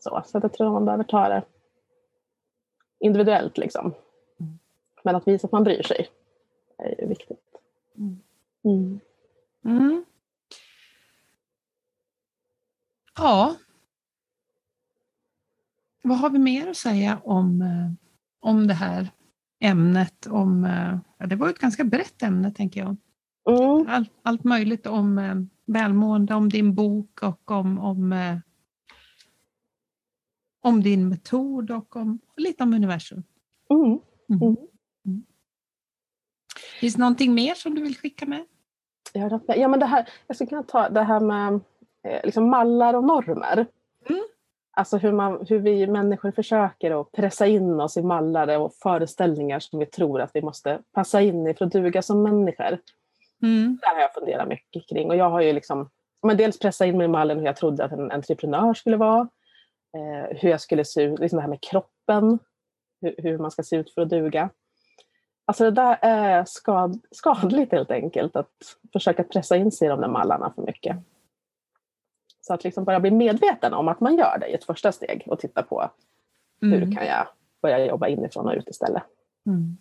Så, 0.00 0.22
så 0.26 0.38
att 0.38 0.44
jag 0.44 0.52
tror 0.52 0.70
man 0.70 0.84
behöver 0.84 1.04
ta 1.04 1.28
det 1.28 1.42
individuellt. 2.98 3.58
Liksom. 3.58 3.94
Mm. 4.40 4.58
Men 5.02 5.16
att 5.16 5.28
visa 5.28 5.46
att 5.46 5.52
man 5.52 5.64
bryr 5.64 5.82
sig 5.82 6.08
är 6.78 7.00
ju 7.00 7.06
viktigt. 7.06 7.44
Mm. 7.96 8.20
Mm. 8.64 9.00
Mm. 9.64 10.04
Ja. 13.18 13.54
Vad 16.02 16.18
har 16.18 16.30
vi 16.30 16.38
mer 16.38 16.70
att 16.70 16.76
säga 16.76 17.20
om, 17.24 17.62
eh, 17.62 17.92
om 18.40 18.66
det 18.66 18.74
här 18.74 19.10
ämnet? 19.60 20.26
Om, 20.26 20.64
eh, 20.64 20.98
ja, 21.18 21.26
det 21.26 21.36
var 21.36 21.48
ett 21.48 21.58
ganska 21.58 21.84
brett 21.84 22.22
ämne, 22.22 22.52
tänker 22.52 22.80
jag. 22.80 22.96
Mm. 23.50 23.86
Allt, 23.88 24.12
allt 24.22 24.44
möjligt 24.44 24.86
om 24.86 25.18
eh, 25.18 25.34
välmående, 25.66 26.34
om 26.34 26.48
din 26.48 26.74
bok 26.74 27.22
och 27.22 27.50
om, 27.50 27.78
om, 27.78 28.40
om 30.62 30.82
din 30.82 31.08
metod 31.08 31.70
och 31.70 31.96
om, 31.96 32.18
lite 32.36 32.62
om 32.62 32.74
universum. 32.74 33.22
Mm. 33.70 33.98
Mm. 34.28 34.56
Mm. 35.06 35.24
Finns 36.80 36.94
det 36.94 37.00
någonting 37.00 37.34
mer 37.34 37.54
som 37.54 37.74
du 37.74 37.82
vill 37.82 37.96
skicka 37.96 38.26
med? 38.26 38.44
Ja, 39.46 39.68
men 39.68 39.80
det 39.80 39.86
här, 39.86 40.08
jag 40.26 40.36
skulle 40.36 40.48
kunna 40.48 40.62
ta 40.62 40.88
det 40.88 41.02
här 41.02 41.20
med 41.20 41.60
liksom 42.24 42.50
mallar 42.50 42.94
och 42.94 43.04
normer. 43.04 43.66
Alltså 44.72 44.96
hur, 44.96 45.12
man, 45.12 45.46
hur 45.48 45.58
vi 45.58 45.86
människor 45.86 46.30
försöker 46.30 47.00
att 47.00 47.12
pressa 47.12 47.46
in 47.46 47.80
oss 47.80 47.96
i 47.96 48.02
mallar 48.02 48.58
och 48.58 48.74
föreställningar 48.74 49.60
som 49.60 49.78
vi 49.78 49.86
tror 49.86 50.20
att 50.20 50.30
vi 50.34 50.42
måste 50.42 50.78
passa 50.92 51.20
in 51.20 51.46
i 51.46 51.54
för 51.54 51.64
att 51.64 51.72
duga 51.72 52.02
som 52.02 52.22
människor. 52.22 52.78
Mm. 53.42 53.78
Det 53.80 53.86
här 53.86 53.94
har 53.94 54.02
jag 54.02 54.14
funderat 54.14 54.48
mycket 54.48 54.88
kring. 54.88 55.10
Och 55.10 55.16
jag 55.16 55.30
har 55.30 55.40
ju 55.40 55.52
liksom, 55.52 55.90
men 56.22 56.36
dels 56.36 56.58
pressat 56.58 56.86
in 56.86 56.98
mig 56.98 57.04
i 57.04 57.08
mallen 57.08 57.38
hur 57.38 57.46
jag 57.46 57.56
trodde 57.56 57.84
att 57.84 57.92
en 57.92 58.10
entreprenör 58.10 58.74
skulle 58.74 58.96
vara. 58.96 59.28
Eh, 59.96 60.36
hur 60.36 60.50
jag 60.50 60.60
skulle 60.60 60.84
se 60.84 61.02
ut, 61.02 61.18
liksom 61.18 61.36
det 61.36 61.42
här 61.42 61.48
med 61.48 61.60
kroppen. 61.60 62.38
Hur, 63.00 63.14
hur 63.18 63.38
man 63.38 63.50
ska 63.50 63.62
se 63.62 63.76
ut 63.76 63.94
för 63.94 64.02
att 64.02 64.10
duga. 64.10 64.50
Alltså 65.44 65.64
det 65.64 65.70
där 65.70 65.98
är 66.02 66.44
skad, 66.44 67.00
skadligt 67.10 67.72
helt 67.72 67.90
enkelt. 67.90 68.36
Att 68.36 68.76
försöka 68.92 69.24
pressa 69.24 69.56
in 69.56 69.72
sig 69.72 69.86
i 69.86 69.88
de 69.88 70.00
där 70.00 70.08
mallarna 70.08 70.52
för 70.54 70.62
mycket. 70.62 70.96
Så 72.50 72.54
att 72.54 72.64
liksom 72.64 72.84
bara 72.84 73.00
bli 73.00 73.10
medveten 73.10 73.72
om 73.74 73.88
att 73.88 74.00
man 74.00 74.16
gör 74.16 74.38
det 74.38 74.46
i 74.48 74.54
ett 74.54 74.64
första 74.64 74.92
steg 74.92 75.22
och 75.26 75.38
titta 75.40 75.62
på 75.62 75.90
hur 76.60 76.82
Mm. 76.82 76.96
kan 76.96 77.06
jag 77.06 77.26
börja 77.62 77.86
jobba 77.86 78.08
inifrån 78.08 78.46
och 78.48 78.54
ut 78.54 78.68
istället. 78.68 79.02
Mm. 79.46 79.76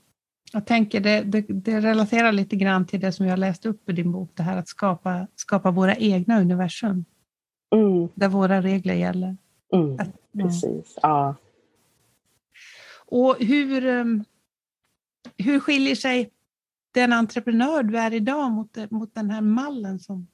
Jag 0.53 0.65
tänker 0.65 0.99
det, 0.99 1.21
det, 1.21 1.41
det 1.41 1.79
relaterar 1.79 2.31
lite 2.31 2.55
grann 2.55 2.85
till 2.85 2.99
det 2.99 3.11
som 3.11 3.25
jag 3.25 3.39
läst 3.39 3.65
upp 3.65 3.89
i 3.89 3.93
din 3.93 4.11
bok, 4.11 4.31
det 4.33 4.43
här 4.43 4.57
att 4.57 4.67
skapa, 4.67 5.27
skapa 5.35 5.71
våra 5.71 5.95
egna 5.95 6.39
universum, 6.41 7.05
Mm, 7.75 8.07
där 8.15 8.27
våra 8.27 8.61
regler 8.61 8.93
gäller. 8.93 9.37
mm, 9.73 9.97
Ja. 10.31 10.43
precis. 10.43 10.97
Ja. 11.01 11.35
Och 13.05 13.35
hur, 13.39 13.85
um, 13.85 14.23
hur 15.37 15.59
skiljer 15.59 15.95
sig 15.95 16.29
den 16.93 17.13
entreprenör 17.13 17.83
du 17.83 17.97
är 17.99 18.13
idag 18.13 18.51
mot, 18.51 18.91
mot 18.91 19.15
den 19.15 19.29
här 19.29 19.41
mallen? 19.41 19.99
Som, 19.99 20.27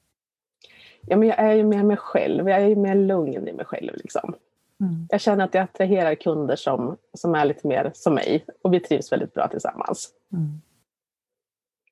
Ja, 1.06 1.16
men 1.16 1.28
jag 1.28 1.38
är 1.38 1.52
ju 1.52 1.64
mer 1.64 1.82
mig 1.82 1.96
själv. 1.96 2.48
Jag 2.48 2.60
är 2.60 2.66
ju 2.66 2.76
mer 2.76 2.94
lugn 2.94 3.48
i 3.48 3.52
mig 3.52 3.64
själv. 3.64 3.92
Liksom. 3.96 4.34
mm. 4.80 5.06
Jag 5.10 5.20
känner 5.20 5.44
att 5.44 5.54
jag 5.54 5.62
attraherar 5.62 6.14
kunder 6.14 6.56
som, 6.56 6.96
som 7.14 7.34
är 7.34 7.44
lite 7.44 7.66
mer 7.66 7.90
som 7.94 8.14
mig. 8.14 8.44
Och 8.62 8.74
vi 8.74 8.80
trivs 8.80 9.12
väldigt 9.12 9.34
bra 9.34 9.48
tillsammans. 9.48 10.12
Mm. 10.32 10.60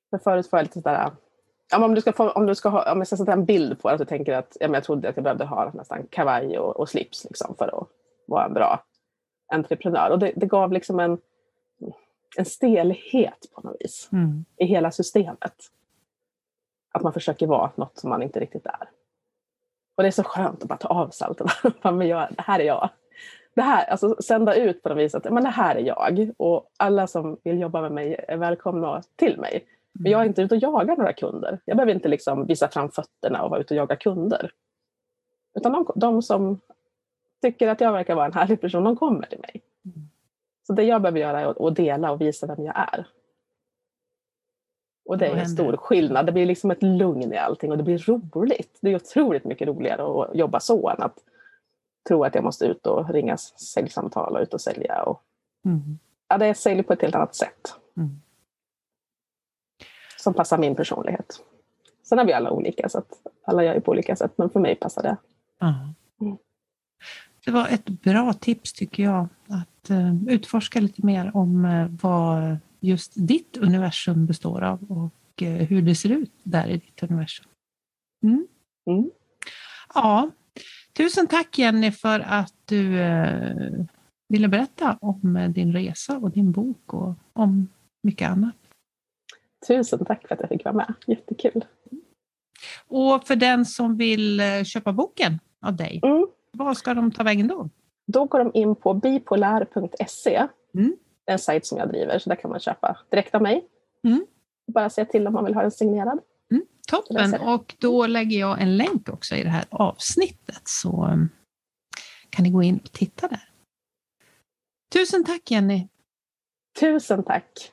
För 0.09 0.17
förut 0.17 0.51
var 0.51 0.59
jag 0.59 0.63
lite 0.63 0.81
sådär... 0.81 1.11
Ja, 1.71 1.85
om, 1.85 1.95
du 1.95 2.01
ska 2.01 2.13
få, 2.13 2.29
om, 2.29 2.45
du 2.45 2.55
ska 2.55 2.69
ha, 2.69 2.91
om 2.91 2.97
jag 2.97 3.07
ska 3.07 3.17
sätta 3.17 3.33
en 3.33 3.45
bild 3.45 3.81
på 3.81 3.91
det 3.91 3.97
så 3.97 4.05
tänker 4.05 4.31
jag 4.31 4.39
att 4.39 4.57
ja, 4.59 4.67
men 4.67 4.73
jag 4.73 4.83
trodde 4.83 5.09
att 5.09 5.17
jag 5.17 5.23
behövde 5.23 5.45
ha 5.45 5.71
nästan 5.73 6.07
kavaj 6.09 6.59
och, 6.59 6.79
och 6.79 6.89
slips 6.89 7.23
liksom, 7.23 7.55
för 7.57 7.81
att 7.81 7.87
vara 8.25 8.45
en 8.45 8.53
bra 8.53 8.83
entreprenör. 9.47 10.09
Och 10.09 10.19
det, 10.19 10.33
det 10.35 10.45
gav 10.45 10.71
liksom 10.71 10.99
en, 10.99 11.17
en 12.37 12.45
stelhet 12.45 13.47
på 13.55 13.61
något 13.61 13.75
vis 13.79 14.09
Mm. 14.11 14.45
i 14.57 14.65
hela 14.65 14.91
systemet. 14.91 15.71
Att 16.91 17.03
man 17.03 17.13
försöker 17.13 17.47
vara 17.47 17.71
något 17.75 17.97
som 17.97 18.09
man 18.09 18.23
inte 18.23 18.39
riktigt 18.39 18.65
är. 18.65 18.89
Och 19.95 20.03
det 20.03 20.09
är 20.09 20.11
så 20.11 20.23
skönt 20.23 20.63
att 20.63 20.69
bara 20.69 20.77
ta 20.77 20.87
av 20.87 21.09
sig 21.09 21.27
allt 21.27 21.41
men 21.83 22.07
jag, 22.07 22.27
det 22.31 22.41
här 22.41 22.59
är 22.59 22.63
jag. 22.63 22.89
Det 23.55 23.61
här, 23.61 23.85
alltså 23.85 24.15
sända 24.23 24.55
ut 24.55 24.83
på 24.83 24.89
något 24.89 24.97
vis 24.97 25.15
att 25.15 25.33
men 25.33 25.43
det 25.43 25.49
här 25.49 25.75
är 25.75 25.81
jag. 25.81 26.31
Och 26.37 26.71
alla 26.77 27.07
som 27.07 27.37
vill 27.43 27.59
jobba 27.59 27.81
med 27.81 27.91
mig 27.91 28.25
är 28.27 28.37
välkomna 28.37 29.01
till 29.15 29.39
mig. 29.39 29.65
Men 29.93 30.11
jag 30.11 30.21
är 30.21 30.25
inte 30.25 30.41
ute 30.41 30.55
och 30.55 30.61
jagar 30.61 30.97
några 30.97 31.13
kunder. 31.13 31.59
Jag 31.65 31.77
behöver 31.77 31.93
inte 31.93 32.07
liksom 32.07 32.45
visa 32.45 32.67
fram 32.67 32.91
fötterna 32.91 33.43
och 33.43 33.49
vara 33.49 33.59
ute 33.59 33.73
och 33.73 33.77
jaga 33.77 33.95
kunder. 33.95 34.51
Utan 35.57 35.71
de, 35.71 35.91
de 35.95 36.21
som 36.21 36.59
tycker 37.41 37.67
att 37.67 37.81
jag 37.81 37.91
verkar 37.91 38.15
vara 38.15 38.25
en 38.25 38.33
härlig 38.33 38.61
person, 38.61 38.83
de 38.83 38.95
kommer 38.95 39.25
till 39.25 39.39
mig. 39.39 39.61
Mm. 39.85 40.09
Så 40.67 40.73
det 40.73 40.83
jag 40.83 41.01
behöver 41.01 41.19
göra 41.19 41.41
är 41.41 41.67
att 41.67 41.75
dela 41.75 42.11
och 42.11 42.21
visa 42.21 42.47
vem 42.47 42.65
jag 42.65 42.75
är. 42.77 43.07
Och 45.05 45.17
det 45.17 45.25
är 45.25 45.35
en 45.35 45.49
stor 45.49 45.77
skillnad. 45.77 46.25
Det 46.25 46.31
blir 46.31 46.45
liksom 46.45 46.71
ett 46.71 46.83
lugn 46.83 47.33
i 47.33 47.37
allting 47.37 47.71
och 47.71 47.77
det 47.77 47.83
blir 47.83 47.97
roligt. 47.97 48.77
Det 48.81 48.91
är 48.91 48.95
otroligt 48.95 49.45
mycket 49.45 49.67
roligare 49.67 50.23
att 50.23 50.35
jobba 50.35 50.59
så 50.59 50.89
än 50.89 51.01
att 51.01 51.17
tro 52.07 52.23
att 52.23 52.35
jag 52.35 52.43
måste 52.43 52.65
ut 52.65 52.87
och 52.87 53.09
ringa 53.09 53.37
säljsamtal 53.37 54.35
och 54.35 54.41
ut 54.41 54.53
och 54.53 54.61
sälja. 54.61 55.03
Och, 55.03 55.21
Mm. 55.65 55.99
ja, 56.27 56.37
det 56.37 56.45
är 56.45 56.53
sälj 56.53 56.83
på 56.83 56.93
ett 56.93 57.01
helt 57.01 57.15
annat 57.15 57.35
sätt. 57.35 57.75
Mm. 57.97 58.21
som 60.17 60.33
passar 60.33 60.57
min 60.57 60.75
personlighet. 60.75 61.43
Sen 62.03 62.19
är 62.19 62.25
vi 62.25 62.33
alla 62.33 62.51
olika, 62.51 62.89
så 62.89 62.97
att 62.97 63.11
alla 63.43 63.63
gör 63.63 63.73
ju 63.73 63.81
på 63.81 63.91
olika 63.91 64.15
sätt, 64.15 64.31
men 64.35 64.49
för 64.49 64.59
mig 64.59 64.75
passar 64.75 65.03
det. 65.03 65.17
Mm. 65.61 66.37
Det 67.45 67.51
var 67.51 67.67
ett 67.67 67.85
bra 67.85 68.33
tips 68.33 68.73
tycker 68.73 69.03
jag, 69.03 69.27
att 69.47 69.89
uh, 69.89 70.23
utforska 70.27 70.79
lite 70.79 71.05
mer 71.05 71.31
om 71.33 71.65
uh, 71.65 71.87
vad 72.01 72.57
just 72.85 73.11
ditt 73.15 73.57
universum 73.57 74.25
består 74.25 74.63
av 74.63 74.83
och 74.91 75.41
uh, 75.41 75.47
hur 75.49 75.81
det 75.81 75.95
ser 75.95 76.09
ut 76.09 76.31
där 76.43 76.67
i 76.67 76.77
ditt 76.77 77.03
universum. 77.03 77.45
Mm. 78.23 78.47
Mm. 78.89 79.09
Ja, 79.93 80.29
tusen 80.93 81.27
tack 81.27 81.57
Jenny 81.59 81.91
för 81.91 82.19
att 82.19 82.53
du 82.65 82.89
ville 84.29 84.47
berätta 84.47 84.97
om 85.01 85.51
din 85.55 85.73
resa 85.73 86.17
och 86.17 86.31
din 86.31 86.51
bok 86.51 86.93
och 86.93 87.13
om 87.33 87.67
mycket 88.03 88.29
annat. 88.29 88.55
Tusen 89.67 90.05
tack 90.05 90.27
för 90.27 90.35
att 90.35 90.41
jag 90.41 90.49
fick 90.49 90.65
vara 90.65 90.75
med. 90.75 90.93
Jättekul. 91.07 91.65
Och 92.87 93.27
för 93.27 93.35
den 93.35 93.65
som 93.65 93.97
vill 93.97 94.41
köpa 94.65 94.93
boken 94.93 95.39
av 95.61 95.75
dig, 95.75 95.99
Mm. 96.03 96.27
vad 96.51 96.77
ska 96.77 96.93
de 96.93 97.11
ta 97.11 97.23
vägen 97.23 97.47
då? 97.47 97.69
Då 98.07 98.25
går 98.25 98.39
de 98.39 98.51
in 98.53 98.75
på 98.75 98.93
bipolär.se. 98.93 100.47
Mm. 100.73 100.95
En 101.25 101.39
sajt 101.39 101.65
som 101.65 101.77
jag 101.77 101.89
driver, 101.89 102.19
så 102.19 102.29
där 102.29 102.35
kan 102.35 102.51
man 102.51 102.59
köpa 102.59 102.97
direkt 103.09 103.35
av 103.35 103.41
mig. 103.41 103.67
Mm. 104.03 104.25
Bara 104.73 104.89
säga 104.89 105.05
till 105.05 105.27
om 105.27 105.33
man 105.33 105.45
vill 105.45 105.53
ha 105.53 105.61
den 105.61 105.71
signerad. 105.71 106.19
Toppen! 106.87 107.15
läser 107.15 107.39
det. 107.39 107.53
Och 107.53 107.75
då 107.79 108.07
lägger 108.07 108.39
jag 108.39 108.61
en 108.61 108.77
länk 108.77 109.09
också 109.09 109.35
i 109.35 109.43
det 109.43 109.49
här 109.49 109.65
avsnittet 109.69 110.61
så 110.63 111.05
um, 111.05 111.29
kan 112.29 112.43
ni 112.43 112.49
gå 112.49 112.63
in 112.63 112.77
och 112.83 112.91
titta 112.91 113.27
där. 113.27 113.49
Tusen 114.93 115.23
tack 115.23 115.51
Jenny! 115.51 115.87
Tusen 116.79 117.23
tack! 117.23 117.71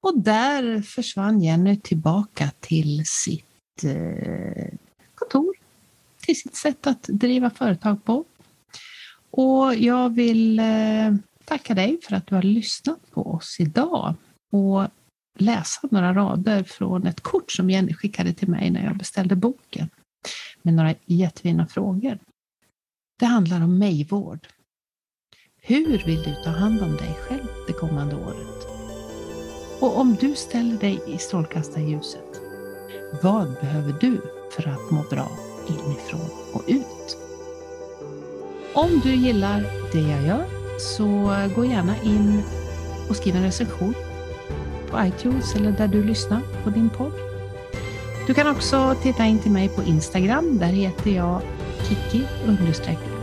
Och 0.00 0.18
där 0.18 0.82
försvann 0.82 1.40
Jenny 1.40 1.80
tillbaka 1.80 2.50
till 2.60 3.02
sitt 3.06 3.84
eh, 3.84 4.78
kontor, 5.14 5.54
till 6.20 6.40
sitt 6.40 6.56
sätt 6.56 6.86
att 6.86 7.02
driva 7.02 7.50
företag 7.50 8.04
på. 8.04 8.24
Och 9.36 9.74
jag 9.74 10.14
vill 10.14 10.58
eh, 10.58 11.14
tacka 11.44 11.74
dig 11.74 11.98
för 12.02 12.16
att 12.16 12.26
du 12.26 12.34
har 12.34 12.42
lyssnat 12.42 13.10
på 13.10 13.22
oss 13.22 13.56
idag 13.60 14.14
och 14.52 14.86
läsa 15.38 15.88
några 15.90 16.14
rader 16.14 16.62
från 16.62 17.06
ett 17.06 17.20
kort 17.20 17.52
som 17.52 17.70
Jenny 17.70 17.94
skickade 17.94 18.32
till 18.32 18.48
mig 18.48 18.70
när 18.70 18.84
jag 18.84 18.96
beställde 18.96 19.36
boken 19.36 19.88
med 20.62 20.74
några 20.74 20.94
jättefina 21.04 21.66
frågor. 21.66 22.18
Det 23.18 23.26
handlar 23.26 23.64
om 23.64 23.78
mig-vård. 23.78 24.46
Hur 25.62 26.04
vill 26.06 26.22
du 26.22 26.34
ta 26.44 26.50
hand 26.50 26.82
om 26.82 26.96
dig 26.96 27.14
själv 27.28 27.46
det 27.66 27.72
kommande 27.72 28.16
året? 28.16 28.66
Och 29.80 29.98
om 29.98 30.16
du 30.20 30.34
ställer 30.34 30.78
dig 30.78 31.00
i 31.06 31.18
strålkastarljuset, 31.18 32.40
vad 33.22 33.54
behöver 33.60 33.94
du 34.00 34.20
för 34.56 34.68
att 34.68 34.90
må 34.90 35.02
bra 35.10 35.30
inifrån 35.68 36.30
och 36.52 36.64
ut? 36.68 37.23
Om 38.74 39.00
du 39.02 39.14
gillar 39.14 39.64
det 39.92 40.00
jag 40.00 40.22
gör 40.26 40.44
så 40.78 41.34
gå 41.54 41.64
gärna 41.64 41.94
in 42.02 42.42
och 43.08 43.16
skriv 43.16 43.36
en 43.36 43.42
recension 43.42 43.94
på 44.90 45.04
iTunes 45.06 45.56
eller 45.56 45.72
där 45.72 45.88
du 45.88 46.04
lyssnar 46.04 46.40
på 46.64 46.70
din 46.70 46.90
podd. 46.90 47.12
Du 48.26 48.34
kan 48.34 48.46
också 48.46 48.94
titta 49.02 49.24
in 49.24 49.38
till 49.38 49.50
mig 49.50 49.68
på 49.68 49.82
Instagram. 49.82 50.58
Där 50.58 50.66
heter 50.66 51.10
jag 51.10 51.40
Kiki 51.88 52.24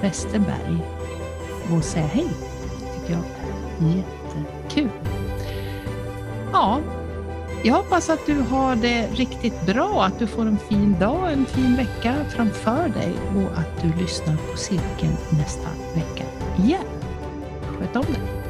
Westerberg 0.01 0.77
och 1.71 1.83
säga 1.83 2.07
hej. 2.07 2.27
Det 2.79 2.99
tycker 2.99 3.13
jag 3.13 3.23
är 3.89 3.97
jättekul. 3.97 4.89
Ja, 6.51 6.79
jag 7.63 7.75
hoppas 7.75 8.09
att 8.09 8.25
du 8.25 8.39
har 8.39 8.75
det 8.75 9.07
riktigt 9.07 9.65
bra, 9.65 10.03
att 10.03 10.19
du 10.19 10.27
får 10.27 10.45
en 10.45 10.59
fin 10.69 10.95
dag, 10.99 11.31
en 11.31 11.45
fin 11.45 11.75
vecka 11.75 12.15
framför 12.35 12.89
dig 12.89 13.13
och 13.35 13.59
att 13.59 13.81
du 13.81 14.01
lyssnar 14.01 14.37
på 14.37 14.57
cirkeln 14.57 15.17
nästa 15.29 15.69
vecka 15.95 16.23
igen. 16.63 16.85
Sköt 17.61 17.95
om 17.95 18.05
dig! 18.13 18.40